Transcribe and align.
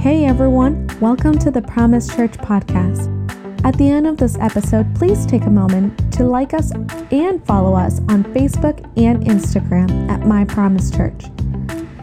Hey 0.00 0.24
everyone, 0.24 0.88
welcome 0.98 1.38
to 1.40 1.50
the 1.50 1.60
Promise 1.60 2.16
Church 2.16 2.32
podcast. 2.38 3.06
At 3.66 3.76
the 3.76 3.90
end 3.90 4.06
of 4.06 4.16
this 4.16 4.34
episode, 4.38 4.94
please 4.94 5.26
take 5.26 5.42
a 5.42 5.50
moment 5.50 6.10
to 6.14 6.24
like 6.24 6.54
us 6.54 6.72
and 7.10 7.44
follow 7.44 7.74
us 7.74 7.98
on 8.08 8.24
Facebook 8.32 8.80
and 8.96 9.22
Instagram 9.24 10.08
at 10.08 10.26
My 10.26 10.46
Promise 10.46 10.90
Church. 10.90 11.24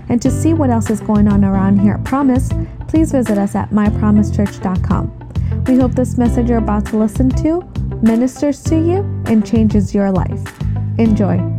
And 0.10 0.22
to 0.22 0.30
see 0.30 0.54
what 0.54 0.70
else 0.70 0.92
is 0.92 1.00
going 1.00 1.28
on 1.28 1.44
around 1.44 1.80
here 1.80 1.96
at 1.96 2.04
Promise, 2.04 2.52
please 2.88 3.14
visit 3.14 3.40
us 3.40 3.56
at 3.56 3.72
mypromisechurch.com. 3.72 5.64
We 5.66 5.78
hope 5.80 5.94
this 5.94 6.20
message 6.20 6.50
you're 6.50 6.60
about 6.60 6.86
to 6.88 7.00
listen 7.00 7.30
to 7.32 7.64
ministers 8.04 8.62
to 8.66 8.76
you 8.76 8.98
and 9.26 9.44
changes 9.44 9.96
your 9.96 10.12
life. 10.12 10.44
Enjoy. 11.00 11.57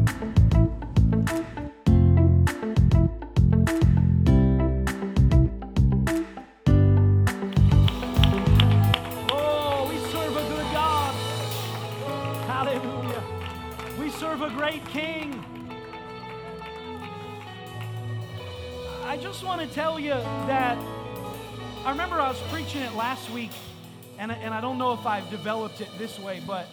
I 24.59 24.61
don't 24.61 24.77
know 24.77 24.93
if 24.93 25.07
I've 25.07 25.31
developed 25.31 25.81
it 25.81 25.89
this 25.99 26.19
way, 26.19 26.43
but 26.45 26.67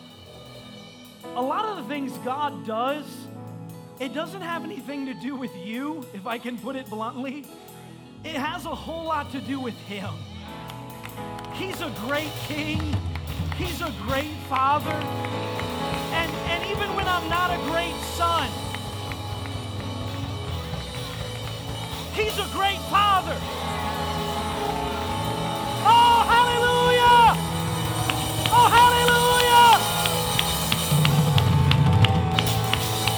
a 1.35 1.41
lot 1.41 1.65
of 1.65 1.77
the 1.77 1.83
things 1.83 2.17
God 2.25 2.65
does, 2.65 3.05
it 3.99 4.11
doesn't 4.11 4.41
have 4.41 4.63
anything 4.63 5.05
to 5.05 5.13
do 5.13 5.35
with 5.35 5.55
you, 5.55 6.03
if 6.11 6.25
I 6.25 6.39
can 6.39 6.57
put 6.57 6.75
it 6.75 6.89
bluntly. 6.89 7.45
It 8.23 8.37
has 8.37 8.65
a 8.65 8.73
whole 8.73 9.03
lot 9.03 9.31
to 9.33 9.39
do 9.39 9.59
with 9.59 9.77
Him. 9.81 10.09
He's 11.53 11.79
a 11.81 11.93
great 12.07 12.31
king. 12.47 12.81
He's 13.55 13.79
a 13.81 13.93
great 14.01 14.33
father. 14.49 14.89
And, 14.89 16.31
and 16.49 16.65
even 16.71 16.95
when 16.95 17.07
I'm 17.07 17.29
not 17.29 17.51
a 17.51 17.61
great 17.69 18.01
son, 18.17 18.49
he's 22.15 22.35
a 22.39 22.49
great 22.51 22.81
father. 22.89 23.37
Oh, 25.87 26.25
hallelujah! 26.27 26.74
Oh, 28.47 28.69
hallelujah! 28.69 29.79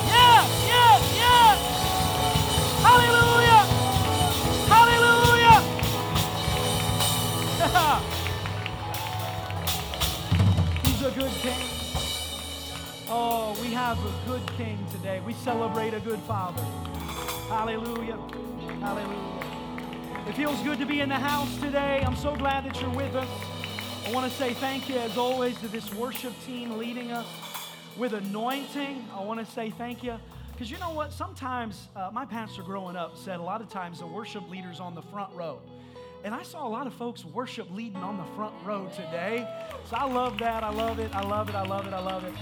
Yes, 0.08 0.47
yes, 0.66 1.02
yes! 1.16 1.58
Hallelujah! 2.81 3.66
Hallelujah! 4.73 5.61
He's 10.86 11.02
a 11.02 11.11
good 11.11 11.31
king. 11.41 11.67
Oh, 13.09 13.58
we 13.62 13.67
have 13.73 13.97
a 14.00 14.14
good 14.28 14.45
king 14.58 14.78
today. 14.91 15.22
We 15.25 15.34
celebrate 15.34 15.94
a 15.94 16.00
good 16.00 16.19
father. 16.22 16.62
Hallelujah. 17.50 18.17
Hallelujah. 18.81 19.44
It 20.28 20.34
feels 20.36 20.59
good 20.62 20.78
to 20.80 20.86
be 20.86 21.00
in 21.00 21.08
the 21.08 21.16
house 21.16 21.56
today. 21.59 22.03
I'm 22.06 22.17
so 22.17 22.36
glad 22.36 22.66
that 22.66 22.81
you're 22.81 22.89
with 22.89 23.16
us. 23.16 23.30
I 24.08 24.11
want 24.11 24.31
to 24.31 24.38
say 24.38 24.53
thank 24.53 24.88
you, 24.88 24.95
as 24.95 25.17
always, 25.17 25.59
to 25.59 25.67
this 25.67 25.94
worship 25.94 26.31
team 26.45 26.77
leading 26.77 27.11
us 27.11 27.27
with 27.97 28.13
anointing. 28.13 29.05
I 29.13 29.19
want 29.19 29.45
to 29.45 29.45
say 29.45 29.69
thank 29.69 30.02
you. 30.02 30.17
Because 30.53 30.72
you 30.72 30.77
know 30.77 30.91
what? 30.91 31.11
Sometimes 31.11 31.89
uh, 31.94 32.09
my 32.13 32.23
pastor 32.23 32.63
growing 32.63 32.95
up 32.95 33.17
said 33.17 33.41
a 33.41 33.44
lot 33.44 33.59
of 33.59 33.67
times 33.67 34.00
the 34.00 34.08
worship 34.08 34.50
leader's 34.50 34.80
on 34.80 34.95
the 34.95 35.02
front 35.02 35.35
row. 35.35 35.59
And 36.23 36.33
I 36.33 36.44
saw 36.44 36.66
a 36.66 36.69
lot 36.69 36.88
of 36.88 36.94
folks 36.94 37.25
worship 37.25 37.69
leading 37.69 38.02
on 38.02 38.16
the 38.16 38.23
front 38.33 38.53
row 38.63 38.89
today. 38.95 39.45
So 39.90 39.97
I 39.97 40.06
love 40.06 40.38
that. 40.38 40.63
I 40.63 40.69
love 40.69 41.00
it. 41.00 41.13
I 41.13 41.28
love 41.28 41.50
it. 41.50 41.56
I 41.56 41.63
love 41.63 41.85
it. 41.85 41.94
I 41.94 42.00
love 42.00 42.24
it. 42.24 42.34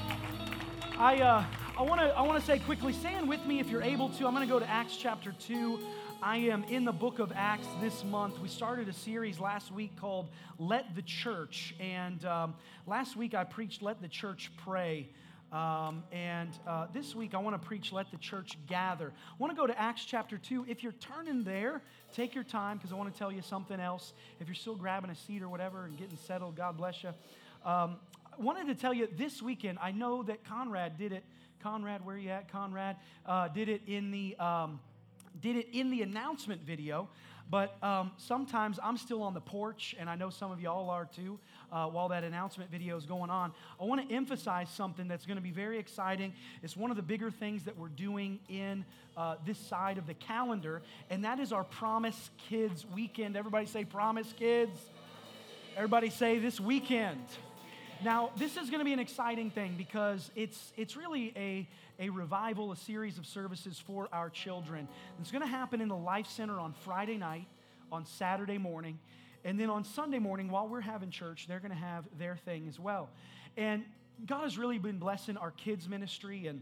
I, 1.00 1.18
uh, 1.18 1.44
I 1.80 1.82
want 1.82 2.00
to 2.00 2.08
I 2.16 2.22
wanna 2.22 2.42
say 2.42 2.60
quickly, 2.60 2.94
stand 2.94 3.28
with 3.28 3.44
me 3.44 3.60
if 3.60 3.70
you're 3.70 3.82
able 3.82 4.10
to. 4.10 4.28
I'm 4.28 4.36
going 4.36 4.48
to 4.48 4.54
go 4.54 4.60
to 4.60 4.70
Acts 4.70 4.98
chapter 4.98 5.34
2. 5.40 5.80
I 6.26 6.38
am 6.38 6.64
in 6.64 6.86
the 6.86 6.92
book 6.92 7.20
of 7.20 7.32
Acts 7.36 7.68
this 7.80 8.04
month. 8.04 8.40
We 8.40 8.48
started 8.48 8.90
a 8.90 8.94
series 8.94 9.40
last 9.40 9.72
week 9.72 9.96
called 9.96 10.28
Let 10.58 10.96
the 10.96 11.04
Church. 11.04 11.76
And 11.80 12.26
um, 12.26 12.56
last 12.88 13.16
week 13.16 13.36
I 13.36 13.44
preached 13.44 13.84
Let 13.84 14.02
the 14.02 14.08
Church 14.08 14.52
Pray. 14.58 15.08
Um, 15.52 16.04
and 16.12 16.50
uh, 16.66 16.88
this 16.92 17.14
week 17.14 17.36
I 17.36 17.38
want 17.38 17.62
to 17.62 17.68
preach 17.68 17.92
Let 17.92 18.10
the 18.10 18.18
Church 18.18 18.58
Gather. 18.66 19.14
I 19.16 19.36
want 19.38 19.56
to 19.56 19.56
go 19.56 19.68
to 19.68 19.80
Acts 19.80 20.04
chapter 20.04 20.40
2. 20.40 20.66
If 20.68 20.82
you're 20.82 20.94
turning 20.94 21.44
there, 21.44 21.84
take 22.12 22.34
your 22.34 22.44
time 22.44 22.78
because 22.78 22.92
I 22.92 22.96
want 22.96 23.14
to 23.14 23.20
tell 23.20 23.32
you 23.32 23.44
something 23.44 23.80
else. 23.80 24.14
If 24.40 24.48
you're 24.48 24.56
still 24.56 24.76
grabbing 24.76 25.12
a 25.12 25.16
seat 25.16 25.44
or 25.44 25.50
whatever 25.50 25.86
and 25.86 25.96
getting 25.96 26.18
settled, 26.18 26.56
God 26.56 26.76
bless 26.76 27.04
you. 27.04 27.10
Um, 27.64 27.98
I 28.34 28.42
wanted 28.42 28.66
to 28.66 28.74
tell 28.74 28.96
you 28.96 29.08
this 29.16 29.44
weekend, 29.44 29.78
I 29.80 29.92
know 29.92 30.24
that 30.24 30.44
Conrad 30.44 30.98
did 30.98 31.12
it. 31.12 31.24
Conrad, 31.62 32.04
where 32.04 32.16
are 32.16 32.20
you 32.20 32.32
at? 32.32 32.52
Conrad 32.52 32.96
uh, 33.28 33.48
did 33.50 33.70
it 33.70 33.84
in 33.86 34.10
the. 34.10 34.36
Did 35.42 35.58
it 35.58 35.68
in 35.74 35.90
the 35.92 36.02
announcement 36.02 36.62
video, 36.62 37.10
but 37.50 37.82
um, 37.84 38.12
sometimes 38.18 38.80
I'm 38.82 38.98
still 38.98 39.22
on 39.22 39.34
the 39.34 39.42
porch, 39.42 39.96
and 40.00 40.10
I 40.10 40.16
know 40.16 40.30
some 40.30 40.52
of 40.52 40.60
y'all 40.60 40.90
are 40.90 41.06
too, 41.06 41.38
uh, 41.72 41.88
while 41.88 42.10
that 42.10 42.24
announcement 42.24 42.72
video 42.72 42.98
is 42.98 43.06
going 43.06 43.30
on. 43.30 43.52
I 43.80 43.84
want 43.84 44.08
to 44.08 44.16
emphasize 44.16 44.70
something 44.70 45.08
that's 45.08 45.26
going 45.26 45.38
to 45.38 45.44
be 45.44 45.52
very 45.52 45.78
exciting. 45.78 46.34
It's 46.64 46.76
one 46.76 46.90
of 46.90 46.98
the 46.98 47.04
bigger 47.04 47.30
things 47.30 47.64
that 47.66 47.78
we're 47.78 47.90
doing 47.90 48.40
in 48.50 48.86
uh, 49.16 49.36
this 49.46 49.60
side 49.60 49.98
of 49.98 50.08
the 50.08 50.16
calendar, 50.16 50.82
and 51.10 51.24
that 51.24 51.40
is 51.40 51.52
our 51.52 51.64
Promise 51.64 52.32
Kids 52.50 52.86
weekend. 52.94 53.36
Everybody 53.36 53.66
say, 53.66 53.86
Promise 53.86 54.34
Kids. 54.38 54.78
Everybody 55.76 56.10
say, 56.10 56.40
this 56.40 56.60
weekend. 56.60 57.20
Now, 58.04 58.32
this 58.38 58.58
is 58.58 58.70
going 58.70 58.80
to 58.80 58.86
be 58.86 58.94
an 58.94 59.00
exciting 59.00 59.50
thing 59.52 59.76
because 59.78 60.30
it's, 60.36 60.74
it's 60.76 60.98
really 60.98 61.32
a, 61.36 61.68
a 62.00 62.10
revival, 62.10 62.72
a 62.72 62.76
series 62.76 63.18
of 63.18 63.26
services 63.26 63.80
for 63.80 64.08
our 64.12 64.30
children. 64.30 64.88
It's 65.20 65.32
going 65.32 65.42
to 65.42 65.48
happen 65.48 65.82
in 65.82 65.88
the 65.88 65.96
Life 65.96 66.28
Center 66.28 66.60
on 66.60 66.74
Friday 66.74 67.18
night, 67.18 67.48
on 67.92 68.06
Saturday 68.06 68.58
morning, 68.58 69.00
and 69.44 69.60
then 69.60 69.70
on 69.70 69.84
Sunday 69.84 70.20
morning, 70.20 70.50
while 70.50 70.68
we're 70.68 70.82
having 70.82 71.12
church, 71.12 71.46
they're 71.48 71.60
going 71.60 71.72
to 71.72 71.78
have 71.78 72.06
their 72.18 72.36
thing 72.36 72.68
as 72.68 72.80
well. 72.80 73.10
And 73.58 73.84
God 74.26 74.44
has 74.44 74.58
really 74.58 74.80
been 74.80 74.98
blessing 74.98 75.38
our 75.38 75.52
kids' 75.52 75.88
ministry 75.88 76.48
and 76.48 76.62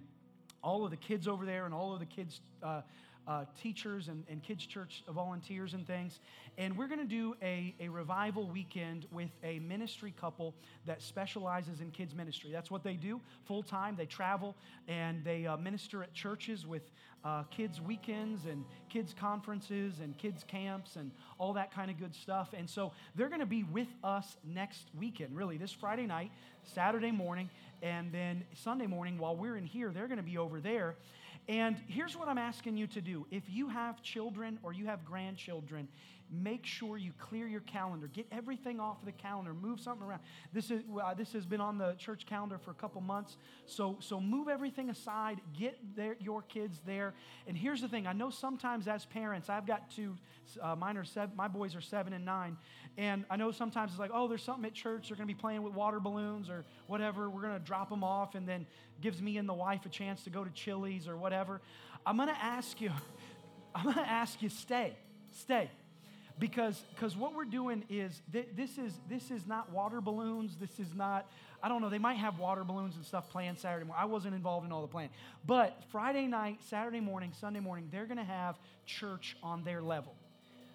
all 0.64 0.86
of 0.86 0.92
the 0.92 0.98
kids 0.98 1.28
over 1.28 1.46
there 1.46 1.66
and 1.66 1.74
all 1.74 1.94
of 1.94 2.00
the 2.00 2.06
kids' 2.06 2.42
uh, 2.62 2.82
uh, 3.28 3.45
teachers 3.61 4.07
and, 4.07 4.23
and 4.29 4.44
kids' 4.44 4.66
church 4.66 5.03
volunteers 5.09 5.73
and 5.73 5.88
things. 5.88 6.19
And 6.57 6.78
we're 6.78 6.88
going 6.88 7.00
to 7.00 7.06
do 7.06 7.35
a, 7.41 7.73
a 7.79 7.89
revival 7.89 8.47
weekend 8.47 9.07
with 9.11 9.31
a 9.44 9.59
ministry 9.59 10.13
couple 10.19 10.53
that 10.85 11.01
specializes 11.01 11.81
in 11.81 11.91
kids' 11.91 12.13
ministry. 12.13 12.51
That's 12.51 12.69
what 12.69 12.84
they 12.84 12.94
do 12.94 13.19
full 13.45 13.63
time. 13.63 13.95
They 13.95 14.06
travel 14.06 14.56
and 14.88 15.23
they 15.23 15.45
uh, 15.45 15.57
minister 15.57 16.03
at 16.03 16.13
churches 16.13 16.66
with 16.66 16.84
uh, 17.23 17.44
kids' 17.44 17.79
weekends 17.79 18.45
and 18.45 18.66
kids' 18.89 19.13
conferences 19.17 20.00
and 20.01 20.17
kids' 20.17 20.44
camps 20.44 20.97
and 20.97 21.11
all 21.40 21.53
that 21.53 21.73
kind 21.73 21.90
of 21.90 21.97
good 21.97 22.13
stuff. 22.13 22.53
And 22.55 22.69
so 22.69 22.91
they're 23.16 23.29
going 23.29 23.40
to 23.40 23.45
be 23.45 23.63
with 23.63 23.88
us 24.03 24.38
next 24.44 24.90
weekend, 25.00 25.35
really, 25.35 25.57
this 25.57 25.72
Friday 25.72 26.05
night, 26.05 26.31
Saturday 26.63 27.11
morning, 27.11 27.50
and 27.81 28.11
then 28.11 28.44
Sunday 28.53 28.88
morning 28.88 29.17
while 29.17 29.35
we're 29.35 29.57
in 29.57 29.66
here, 29.66 29.91
they're 29.91 30.07
going 30.07 30.17
to 30.17 30.23
be 30.23 30.38
over 30.38 30.59
there. 30.59 30.95
And 31.48 31.78
here's 31.88 32.16
what 32.16 32.30
I'm 32.30 32.38
asking 32.38 32.78
you 32.78 32.88
to 32.88 33.02
do. 33.02 33.26
If 33.30 33.44
you 33.50 33.68
have 33.68 34.02
children 34.02 34.59
or 34.64 34.72
you 34.72 34.86
have 34.86 35.04
grandchildren, 35.04 35.88
make 36.31 36.66
sure 36.66 36.97
you 36.97 37.11
clear 37.19 37.47
your 37.47 37.61
calendar. 37.61 38.07
Get 38.07 38.25
everything 38.31 38.79
off 38.79 39.00
of 39.00 39.06
the 39.06 39.11
calendar. 39.11 39.53
Move 39.53 39.79
something 39.79 40.07
around. 40.07 40.22
This, 40.51 40.72
is, 40.72 40.81
uh, 41.01 41.13
this 41.13 41.34
has 41.34 41.45
been 41.45 41.61
on 41.61 41.78
the 41.78 41.94
church 41.94 42.25
calendar 42.25 42.57
for 42.57 42.72
a 42.72 42.75
couple 42.75 43.01
months. 43.01 43.38
So, 43.66 43.97
so 44.00 44.19
move 44.19 44.47
everything 44.47 44.89
aside. 44.89 45.41
Get 45.57 45.78
their, 45.95 46.16
your 46.19 46.41
kids 46.41 46.81
there. 46.85 47.13
And 47.47 47.57
here's 47.57 47.81
the 47.81 47.88
thing 47.88 48.07
I 48.07 48.13
know 48.13 48.29
sometimes 48.29 48.87
as 48.87 49.05
parents, 49.05 49.49
I've 49.49 49.67
got 49.67 49.91
two, 49.91 50.16
uh, 50.61 50.75
seven, 51.03 51.35
my 51.35 51.47
boys 51.47 51.75
are 51.75 51.81
seven 51.81 52.14
and 52.14 52.26
nine. 52.26 52.58
And 52.97 53.26
I 53.29 53.35
know 53.37 53.52
sometimes 53.52 53.91
it's 53.91 53.99
like, 53.99 54.11
oh, 54.14 54.28
there's 54.28 54.43
something 54.43 54.66
at 54.66 54.73
church. 54.73 55.09
They're 55.09 55.17
going 55.17 55.28
to 55.28 55.34
be 55.34 55.40
playing 55.40 55.64
with 55.64 55.73
water 55.73 55.99
balloons 55.99 56.49
or 56.49 56.66
whatever. 56.87 57.29
We're 57.29 57.41
going 57.41 57.59
to 57.59 57.66
drop 57.66 57.90
them 57.90 58.03
off 58.03 58.35
and 58.35 58.47
then 58.47 58.66
gives 59.02 59.22
me 59.22 59.37
and 59.37 59.47
the 59.47 59.53
wife 59.53 59.85
a 59.85 59.90
chance 59.90 60.23
to 60.23 60.29
go 60.29 60.43
to 60.43 60.52
Chili's 60.52 61.08
or 61.08 61.17
whatever. 61.17 61.61
I'm 62.05 62.17
going 62.17 62.29
to 62.29 62.43
ask 62.43 62.79
you, 62.81 62.91
I'm 63.76 63.84
going 63.84 63.96
to 63.96 64.09
ask 64.09 64.41
you, 64.41 64.49
stay, 64.49 64.96
stay. 65.31 65.69
Because 66.40 66.84
because 66.96 67.16
what 67.16 67.35
we're 67.35 67.46
doing 67.46 67.84
is 67.90 68.22
th- 68.32 68.47
this 68.56 68.78
is 68.78 69.00
this 69.08 69.30
is 69.30 69.46
not 69.46 69.72
water 69.72 70.02
balloons. 70.02 70.56
This 70.59 70.80
is 70.80 70.94
not 70.96 71.30
I 71.62 71.70
don't 71.70 71.82
know. 71.82 71.90
They 71.90 72.00
might 72.00 72.18
have 72.18 72.40
water 72.40 72.64
balloons 72.64 72.96
and 72.96 73.06
stuff 73.06 73.30
planned 73.30 73.58
Saturday 73.58 73.85
morning. 73.85 74.02
I 74.02 74.06
wasn't 74.06 74.35
involved 74.35 74.66
in 74.66 74.72
all 74.72 74.82
the 74.82 74.88
planning. 74.88 75.12
But 75.46 75.82
Friday 75.91 76.28
night, 76.28 76.59
Saturday 76.70 77.00
morning, 77.00 77.32
Sunday 77.40 77.62
morning, 77.62 77.88
they're 77.91 78.06
going 78.06 78.18
to 78.18 78.24
have 78.24 78.58
church 78.85 79.38
on 79.41 79.64
their 79.64 79.82
level. 79.82 80.14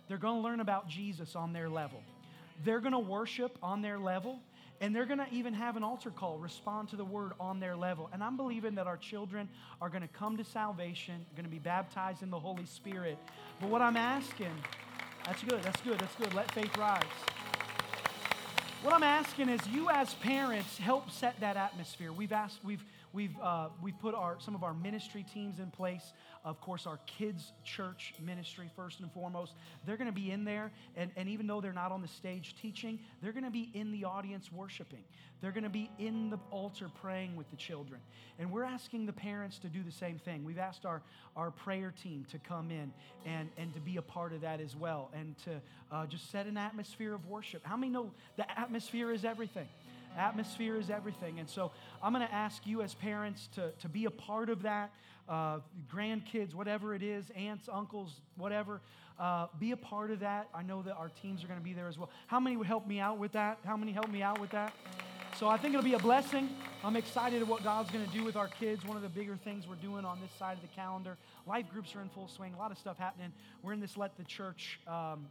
They're 0.09 0.17
going 0.17 0.37
to 0.37 0.41
learn 0.41 0.61
about 0.61 0.89
Jesus 0.89 1.37
on 1.37 1.53
their 1.53 1.69
level. 1.69 2.03
They're 2.65 2.81
going 2.81 2.93
to 2.93 2.99
worship 2.99 3.59
on 3.63 3.83
their 3.83 3.99
level. 3.99 4.41
And 4.81 4.95
they're 4.95 5.07
going 5.07 5.19
to 5.19 5.27
even 5.33 5.55
have 5.55 5.77
an 5.77 5.83
altar 5.83 6.11
call, 6.11 6.39
respond 6.39 6.89
to 6.91 6.97
the 6.97 7.05
word 7.05 7.33
on 7.41 7.59
their 7.59 7.75
level. 7.75 8.09
And 8.13 8.23
I'm 8.23 8.37
believing 8.37 8.77
that 8.77 8.87
our 8.87 8.97
children 8.97 9.49
are 9.83 9.89
going 9.89 10.03
to 10.03 10.09
come 10.09 10.37
to 10.37 10.45
salvation, 10.45 11.27
going 11.35 11.45
to 11.45 11.51
be 11.51 11.59
baptized 11.59 12.23
in 12.23 12.31
the 12.31 12.39
Holy 12.39 12.65
Spirit. 12.65 13.19
But 13.61 13.71
what 13.71 13.83
I'm 13.83 13.97
asking, 13.97 14.53
That's 15.29 15.43
good. 15.43 15.63
That's 15.63 15.81
good. 15.83 15.99
That's 15.99 16.15
good. 16.15 16.33
Let 16.33 16.51
faith 16.53 16.75
rise. 16.79 17.03
What 18.83 18.95
I'm 18.95 19.03
asking 19.03 19.51
is 19.51 19.61
you 19.69 19.91
as 19.91 20.15
parents 20.15 20.79
help 20.79 21.11
set 21.11 21.39
that 21.41 21.59
atmosphere. 21.59 22.13
We've 22.13 22.33
asked, 22.33 22.61
we've, 22.65 22.83
we've, 23.13 23.39
uh, 23.39 23.69
we've 23.83 23.99
put 23.99 24.15
our, 24.15 24.39
some 24.41 24.55
of 24.55 24.65
our 24.65 24.73
ministry 24.73 25.27
teams 25.35 25.59
in 25.59 25.71
place. 25.71 26.15
Of 26.49 26.63
course, 26.63 26.87
our 26.87 26.99
kids' 27.05 27.53
church 27.63 28.15
ministry, 28.25 28.71
first 28.75 29.01
and 29.01 29.13
foremost. 29.13 29.53
They're 29.85 29.99
going 29.99 30.09
to 30.09 30.19
be 30.19 30.31
in 30.31 30.45
there, 30.45 30.73
and, 30.97 31.11
and 31.15 31.29
even 31.29 31.47
though 31.47 31.61
they're 31.61 31.75
not 31.75 31.93
on 31.93 32.01
the 32.01 32.09
stage 32.09 32.55
teaching, 32.61 33.01
they're 33.21 33.33
going 33.33 33.45
to 33.45 33.51
be 33.51 33.71
in 33.75 33.93
the 33.93 34.05
audience 34.05 34.51
worshiping. 34.51 35.05
They're 35.43 35.53
going 35.53 35.65
to 35.65 35.71
be 35.71 35.91
in 35.99 36.31
the 36.31 36.39
altar 36.51 36.91
praying 37.03 37.37
with 37.37 37.51
the 37.51 37.57
children. 37.57 38.01
And 38.39 38.51
we're 38.51 38.65
asking 38.65 39.05
the 39.05 39.13
parents 39.13 39.59
to 39.59 39.69
do 39.69 39.83
the 39.83 39.93
same 39.93 40.19
thing. 40.19 40.43
We've 40.43 40.59
asked 40.59 40.87
our, 40.87 41.03
our 41.37 41.51
prayer 41.51 41.93
team 42.03 42.25
to 42.31 42.39
come 42.39 42.71
in 42.71 42.93
and, 43.27 43.51
and 43.59 43.75
to 43.75 43.81
be 43.81 43.99
a 43.99 44.03
part 44.03 44.33
of 44.33 44.41
that 44.41 44.59
as 44.59 44.75
well 44.75 45.11
and 45.13 45.37
to 45.45 45.61
uh, 45.93 46.07
just 46.07 46.31
set 46.31 46.47
an 46.47 46.57
atmosphere 46.57 47.15
of 47.15 47.27
worship. 47.27 47.61
How 47.63 47.77
many 47.77 47.93
know 47.93 48.11
the 48.37 48.51
atmosphere 48.59 49.13
is 49.13 49.27
everything? 49.27 49.69
Atmosphere 50.17 50.77
is 50.77 50.91
everything. 50.91 51.39
And 51.39 51.49
so 51.49 51.73
I'm 52.03 52.13
going 52.13 52.27
to 52.27 52.35
ask 52.35 52.67
you 52.67 52.83
as 52.83 52.95
parents 52.95 53.49
to, 53.55 53.71
to 53.81 53.89
be 53.89 54.07
a 54.07 54.11
part 54.11 54.49
of 54.49 54.63
that. 54.63 54.93
Uh, 55.29 55.59
grandkids, 55.93 56.55
whatever 56.55 56.95
it 56.95 57.03
is, 57.03 57.31
aunts, 57.37 57.69
uncles, 57.71 58.21
whatever, 58.37 58.81
uh, 59.19 59.47
be 59.59 59.73
a 59.73 59.77
part 59.77 60.11
of 60.11 60.21
that. 60.21 60.49
I 60.55 60.63
know 60.63 60.81
that 60.83 60.95
our 60.95 61.11
teams 61.21 61.45
are 61.45 61.47
going 61.47 61.59
to 61.59 61.65
be 61.65 61.75
there 61.75 61.89
as 61.89 61.99
well. 61.99 62.09
How 62.29 62.41
many 62.41 62.57
would 62.57 62.67
help 62.67 62.87
me 62.87 62.99
out 62.99 63.19
with 63.19 63.33
that? 63.33 63.59
How 63.65 63.77
many 63.77 63.93
help 63.93 64.09
me 64.09 64.23
out 64.23 64.41
with 64.41 64.51
that? 64.51 64.73
So 65.39 65.47
I 65.47 65.57
think 65.57 65.75
it'll 65.75 65.85
be 65.85 65.95
a 65.95 65.99
blessing. 65.99 66.49
I'm 66.83 66.97
excited 66.97 67.43
at 67.43 67.47
what 67.47 67.63
God's 67.63 67.91
going 67.91 68.05
to 68.05 68.11
do 68.11 68.25
with 68.25 68.37
our 68.37 68.49
kids. 68.49 68.85
One 68.85 68.97
of 68.97 69.03
the 69.03 69.09
bigger 69.09 69.37
things 69.37 69.69
we're 69.69 69.77
doing 69.77 70.05
on 70.05 70.19
this 70.21 70.31
side 70.39 70.57
of 70.57 70.63
the 70.63 70.75
calendar. 70.75 71.17
Life 71.47 71.67
groups 71.73 71.95
are 71.95 72.01
in 72.01 72.09
full 72.09 72.27
swing. 72.27 72.55
A 72.55 72.59
lot 72.59 72.73
of 72.73 72.79
stuff 72.79 72.99
happening. 72.99 73.33
We're 73.63 73.73
in 73.73 73.81
this 73.81 73.97
Let 73.97 74.17
the 74.17 74.25
Church. 74.25 74.81
Um, 74.89 75.27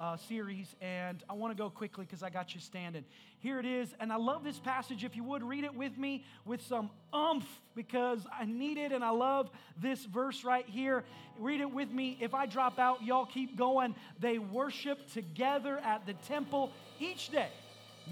uh, 0.00 0.16
series, 0.16 0.74
and 0.80 1.22
I 1.28 1.34
want 1.34 1.56
to 1.56 1.62
go 1.62 1.70
quickly 1.70 2.06
because 2.06 2.22
I 2.22 2.30
got 2.30 2.54
you 2.54 2.60
standing. 2.60 3.04
Here 3.38 3.60
it 3.60 3.66
is, 3.66 3.94
and 4.00 4.12
I 4.12 4.16
love 4.16 4.42
this 4.42 4.58
passage. 4.58 5.04
If 5.04 5.14
you 5.14 5.22
would 5.24 5.42
read 5.42 5.64
it 5.64 5.74
with 5.74 5.96
me 5.98 6.24
with 6.44 6.62
some 6.62 6.90
umph 7.12 7.46
because 7.76 8.26
I 8.36 8.46
need 8.46 8.78
it, 8.78 8.92
and 8.92 9.04
I 9.04 9.10
love 9.10 9.50
this 9.80 10.04
verse 10.04 10.42
right 10.42 10.66
here. 10.66 11.04
Read 11.38 11.60
it 11.60 11.72
with 11.72 11.90
me. 11.90 12.18
If 12.20 12.34
I 12.34 12.46
drop 12.46 12.78
out, 12.78 13.04
y'all 13.04 13.26
keep 13.26 13.56
going. 13.56 13.94
They 14.18 14.38
worship 14.38 15.12
together 15.12 15.78
at 15.78 16.06
the 16.06 16.14
temple 16.14 16.72
each 16.98 17.30
day 17.30 17.48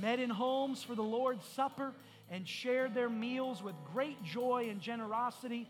met 0.01 0.19
in 0.19 0.31
homes 0.31 0.83
for 0.83 0.95
the 0.95 1.03
Lord's 1.03 1.45
Supper, 1.47 1.93
and 2.31 2.47
shared 2.47 2.95
their 2.95 3.09
meals 3.09 3.63
with 3.63 3.75
great 3.93 4.23
joy 4.23 4.69
and 4.71 4.81
generosity, 4.81 5.67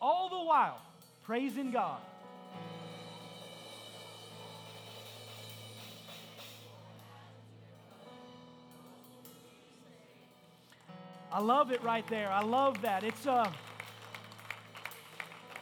all 0.00 0.30
the 0.30 0.48
while 0.48 0.80
praising 1.22 1.70
God. 1.70 2.00
I 11.34 11.40
love 11.40 11.72
it 11.72 11.82
right 11.82 12.06
there. 12.08 12.30
I 12.30 12.42
love 12.42 12.82
that. 12.82 13.04
It's 13.04 13.24
a 13.24 13.32
uh, 13.32 13.52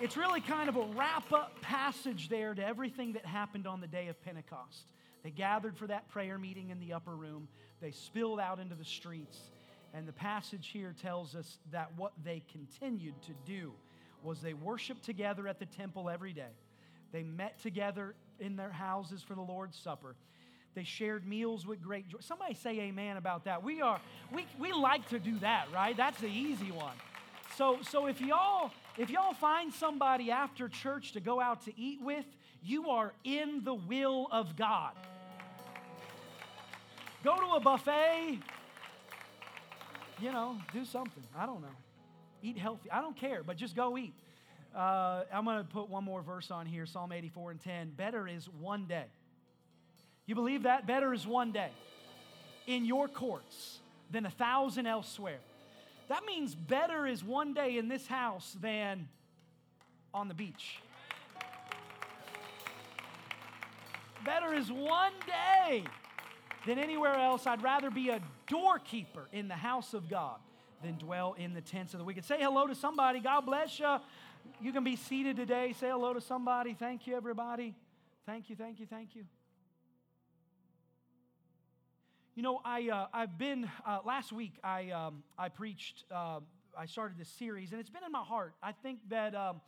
it's 0.01 0.17
really 0.17 0.41
kind 0.41 0.69
of 0.69 0.75
a 0.75 0.85
wrap 0.97 1.31
up 1.33 1.61
passage 1.61 2.29
there 2.29 2.55
to 2.55 2.67
everything 2.67 3.13
that 3.13 3.25
happened 3.25 3.69
on 3.69 3.81
the 3.81 3.87
day 3.87 4.09
of 4.09 4.21
Pentecost. 4.25 4.87
They 5.23 5.31
gathered 5.31 5.77
for 5.77 5.87
that 5.87 6.09
prayer 6.09 6.39
meeting 6.39 6.71
in 6.71 6.81
the 6.81 6.95
upper 6.95 7.15
room. 7.15 7.47
They 7.81 7.93
spilled 7.93 8.41
out 8.41 8.59
into 8.59 8.75
the 8.75 8.85
streets. 8.85 9.39
And 9.95 10.09
the 10.09 10.13
passage 10.13 10.71
here 10.73 10.93
tells 11.01 11.37
us 11.37 11.59
that 11.71 11.93
what 11.97 12.15
they 12.25 12.43
continued 12.51 13.21
to 13.23 13.33
do 13.47 13.73
was 14.25 14.41
they 14.41 14.55
worshiped 14.55 15.05
together 15.05 15.47
at 15.47 15.61
the 15.61 15.67
temple 15.67 16.11
every 16.11 16.33
day. 16.33 16.55
They 17.13 17.23
met 17.23 17.61
together 17.61 18.15
in 18.41 18.57
their 18.57 18.73
houses 18.73 19.23
for 19.23 19.35
the 19.35 19.43
Lord's 19.43 19.79
Supper. 19.79 20.17
They 20.75 20.85
shared 20.85 21.27
meals 21.27 21.67
with 21.67 21.83
great 21.83 22.09
joy. 22.09 22.19
Somebody 22.21 22.55
say 22.55 22.79
amen 22.81 23.17
about 23.17 23.45
that. 23.45 23.63
We 23.63 23.81
are 23.81 24.01
we, 24.33 24.47
we 24.59 24.73
like 24.73 25.09
to 25.09 25.19
do 25.19 25.39
that, 25.41 25.67
right? 25.75 25.97
That's 25.97 26.21
the 26.21 26.29
easy 26.29 26.71
one. 26.71 26.95
So 27.57 27.79
so 27.83 28.07
if 28.07 28.21
y'all 28.21 28.71
if 28.97 29.11
y'all 29.11 29.35
find 29.35 29.73
somebody 29.73 30.31
after 30.31 30.69
church 30.69 31.13
to 31.13 31.21
go 31.21 31.41
out 31.41 31.65
to 31.65 31.79
eat 31.79 32.01
with, 32.03 32.25
you 32.63 32.91
are 32.91 33.13
in 33.25 33.63
the 33.65 33.75
will 33.75 34.29
of 34.31 34.57
God. 34.57 34.93
Go 37.23 37.37
to 37.37 37.47
a 37.57 37.61
buffet, 37.61 38.39
you 40.21 40.33
know, 40.33 40.57
do 40.73 40.85
something. 40.85 41.23
I 41.37 41.47
don't 41.47 41.61
know. 41.61 41.69
Eat 42.43 42.57
healthy. 42.57 42.91
I 42.91 43.01
don't 43.01 43.17
care, 43.17 43.43
but 43.43 43.57
just 43.57 43.77
go 43.77 43.99
eat. 43.99 44.15
Uh, 44.75 45.25
I'm 45.33 45.45
going 45.45 45.59
to 45.59 45.65
put 45.65 45.91
one 45.91 46.05
more 46.05 46.23
verse 46.23 46.51
on 46.51 46.65
here 46.65 46.87
Psalm 46.87 47.13
84 47.13 47.51
and 47.51 47.61
10. 47.61 47.91
Better 47.91 48.29
is 48.29 48.49
one 48.49 48.87
day. 48.87 49.07
You 50.31 50.37
believe 50.37 50.63
that? 50.63 50.87
Better 50.87 51.13
is 51.13 51.27
one 51.27 51.51
day 51.51 51.71
in 52.69 52.85
your 52.85 53.09
courts 53.09 53.81
than 54.13 54.27
a 54.27 54.31
thousand 54.31 54.87
elsewhere. 54.87 55.41
That 56.07 56.25
means 56.25 56.55
better 56.55 57.05
is 57.05 57.25
one 57.25 57.53
day 57.53 57.79
in 57.79 57.89
this 57.89 58.07
house 58.07 58.57
than 58.61 59.09
on 60.15 60.29
the 60.29 60.35
beach. 60.35 60.79
Better 64.25 64.55
is 64.55 64.71
one 64.71 65.15
day 65.27 65.83
than 66.65 66.79
anywhere 66.79 67.17
else. 67.17 67.45
I'd 67.49 67.65
rather 67.65 67.91
be 67.91 68.11
a 68.11 68.21
doorkeeper 68.47 69.27
in 69.33 69.49
the 69.49 69.55
house 69.55 69.95
of 69.95 70.09
God 70.09 70.39
than 70.81 70.97
dwell 70.97 71.35
in 71.39 71.55
the 71.55 71.61
tents 71.61 71.93
of 71.93 71.99
the 71.99 72.05
wicked. 72.05 72.25
Say 72.25 72.39
hello 72.39 72.69
to 72.69 72.77
somebody. 72.77 73.19
God 73.19 73.41
bless 73.41 73.81
you. 73.81 73.97
You 74.61 74.73
can 74.73 74.85
be 74.85 74.95
seated 74.95 75.35
today. 75.35 75.75
Say 75.81 75.89
hello 75.89 76.15
to 76.15 76.21
somebody. 76.21 76.75
Thank 76.75 77.09
you, 77.09 77.17
everybody. 77.17 77.75
Thank 78.27 78.49
you, 78.49 78.55
thank 78.55 78.79
you, 78.79 78.87
thank 78.87 79.17
you. 79.17 79.25
You 82.41 82.45
know, 82.45 82.63
I, 82.65 82.89
uh, 82.89 83.07
I've 83.13 83.37
been, 83.37 83.69
uh, 83.87 83.99
last 84.03 84.33
week 84.33 84.55
I, 84.65 84.93
um, 84.93 85.25
I 85.37 85.51
preached, 85.51 86.05
uh, 86.11 86.41
I 86.75 86.87
started 86.87 87.19
this 87.19 87.29
series, 87.29 87.73
and 87.73 87.79
it's 87.79 87.91
been 87.91 88.03
in 88.03 88.11
my 88.11 88.23
heart. 88.23 88.55
I 88.63 88.73
think 88.73 89.01
that 89.11 89.35
um, 89.35 89.61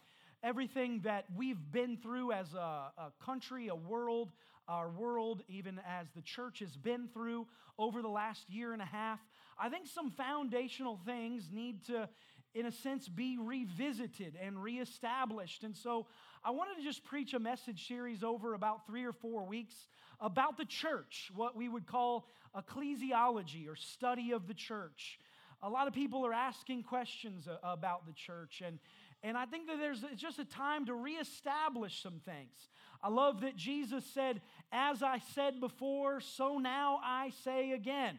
everything 0.42 1.02
that 1.04 1.26
we've 1.36 1.58
been 1.70 1.98
through 1.98 2.32
as 2.32 2.54
a, 2.54 2.58
a 2.96 3.12
country, 3.22 3.68
a 3.68 3.74
world, 3.74 4.32
our 4.68 4.88
world, 4.88 5.42
even 5.50 5.82
as 5.86 6.06
the 6.16 6.22
church 6.22 6.60
has 6.60 6.74
been 6.78 7.08
through 7.12 7.46
over 7.78 8.00
the 8.00 8.08
last 8.08 8.48
year 8.48 8.72
and 8.72 8.80
a 8.80 8.86
half, 8.86 9.20
I 9.58 9.68
think 9.68 9.86
some 9.86 10.10
foundational 10.10 10.98
things 11.04 11.50
need 11.52 11.84
to, 11.88 12.08
in 12.54 12.64
a 12.64 12.72
sense, 12.72 13.06
be 13.06 13.36
revisited 13.36 14.34
and 14.42 14.62
reestablished. 14.62 15.62
And 15.62 15.76
so 15.76 16.06
I 16.44 16.50
wanted 16.50 16.76
to 16.78 16.82
just 16.82 17.04
preach 17.04 17.34
a 17.34 17.38
message 17.38 17.86
series 17.86 18.24
over 18.24 18.54
about 18.54 18.84
three 18.84 19.04
or 19.04 19.12
four 19.12 19.44
weeks 19.44 19.74
about 20.20 20.56
the 20.56 20.64
church, 20.64 21.30
what 21.36 21.56
we 21.56 21.68
would 21.68 21.86
call 21.86 22.26
ecclesiology 22.56 23.68
or 23.68 23.76
study 23.76 24.32
of 24.32 24.48
the 24.48 24.54
church. 24.54 25.20
A 25.62 25.70
lot 25.70 25.86
of 25.86 25.94
people 25.94 26.26
are 26.26 26.32
asking 26.32 26.82
questions 26.82 27.46
about 27.62 28.06
the 28.06 28.12
church, 28.12 28.60
and, 28.66 28.80
and 29.22 29.38
I 29.38 29.46
think 29.46 29.68
that 29.68 29.78
there's 29.78 30.02
it's 30.02 30.20
just 30.20 30.40
a 30.40 30.44
time 30.44 30.86
to 30.86 30.94
reestablish 30.94 32.02
some 32.02 32.20
things. 32.24 32.70
I 33.00 33.08
love 33.08 33.42
that 33.42 33.54
Jesus 33.54 34.04
said, 34.12 34.40
As 34.72 35.00
I 35.00 35.20
said 35.34 35.60
before, 35.60 36.20
so 36.20 36.58
now 36.58 36.98
I 37.04 37.30
say 37.44 37.70
again. 37.70 38.18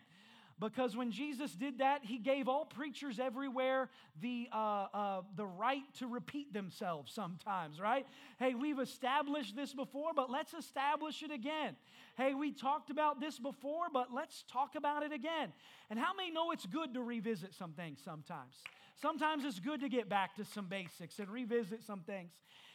Because 0.60 0.96
when 0.96 1.12
Jesus 1.12 1.52
did 1.54 1.80
that, 1.80 2.06
he 2.06 2.18
gave 2.18 2.48
all 2.48 2.66
preachers 2.66 3.20
everywhere 3.20 3.90
the, 4.22 4.48
uh, 4.52 4.88
uh, 4.94 5.22
the 5.36 5.46
right 5.46 5.82
to 6.00 6.08
repeat 6.08 6.54
themselves 6.54 7.12
sometimes, 7.12 7.80
right? 7.80 8.06
Hey, 8.40 8.54
we've 8.54 8.80
established 8.80 9.56
this 9.56 9.74
before, 9.74 10.12
but 10.16 10.30
let's 10.30 10.54
establish 10.54 11.24
it 11.24 11.32
again. 11.32 11.76
Hey, 12.16 12.34
we 12.34 12.52
talked 12.52 12.90
about 12.92 13.20
this 13.20 13.40
before, 13.40 13.86
but 13.92 14.14
let's 14.14 14.44
talk 14.52 14.76
about 14.76 15.04
it 15.04 15.12
again. 15.12 15.52
And 15.90 15.98
how 15.98 16.14
many 16.16 16.32
know 16.32 16.52
it's 16.52 16.66
good 16.66 16.94
to 16.94 17.02
revisit 17.02 17.54
some 17.54 17.74
things 17.74 18.00
sometimes? 18.04 18.56
Sometimes 19.02 19.44
it's 19.44 19.60
good 19.60 19.82
to 19.82 19.90
get 19.90 20.10
back 20.10 20.36
to 20.36 20.46
some 20.46 20.68
basics 20.68 21.20
and 21.20 21.30
revisit 21.30 21.84
some 21.84 22.02
things. 22.02 22.32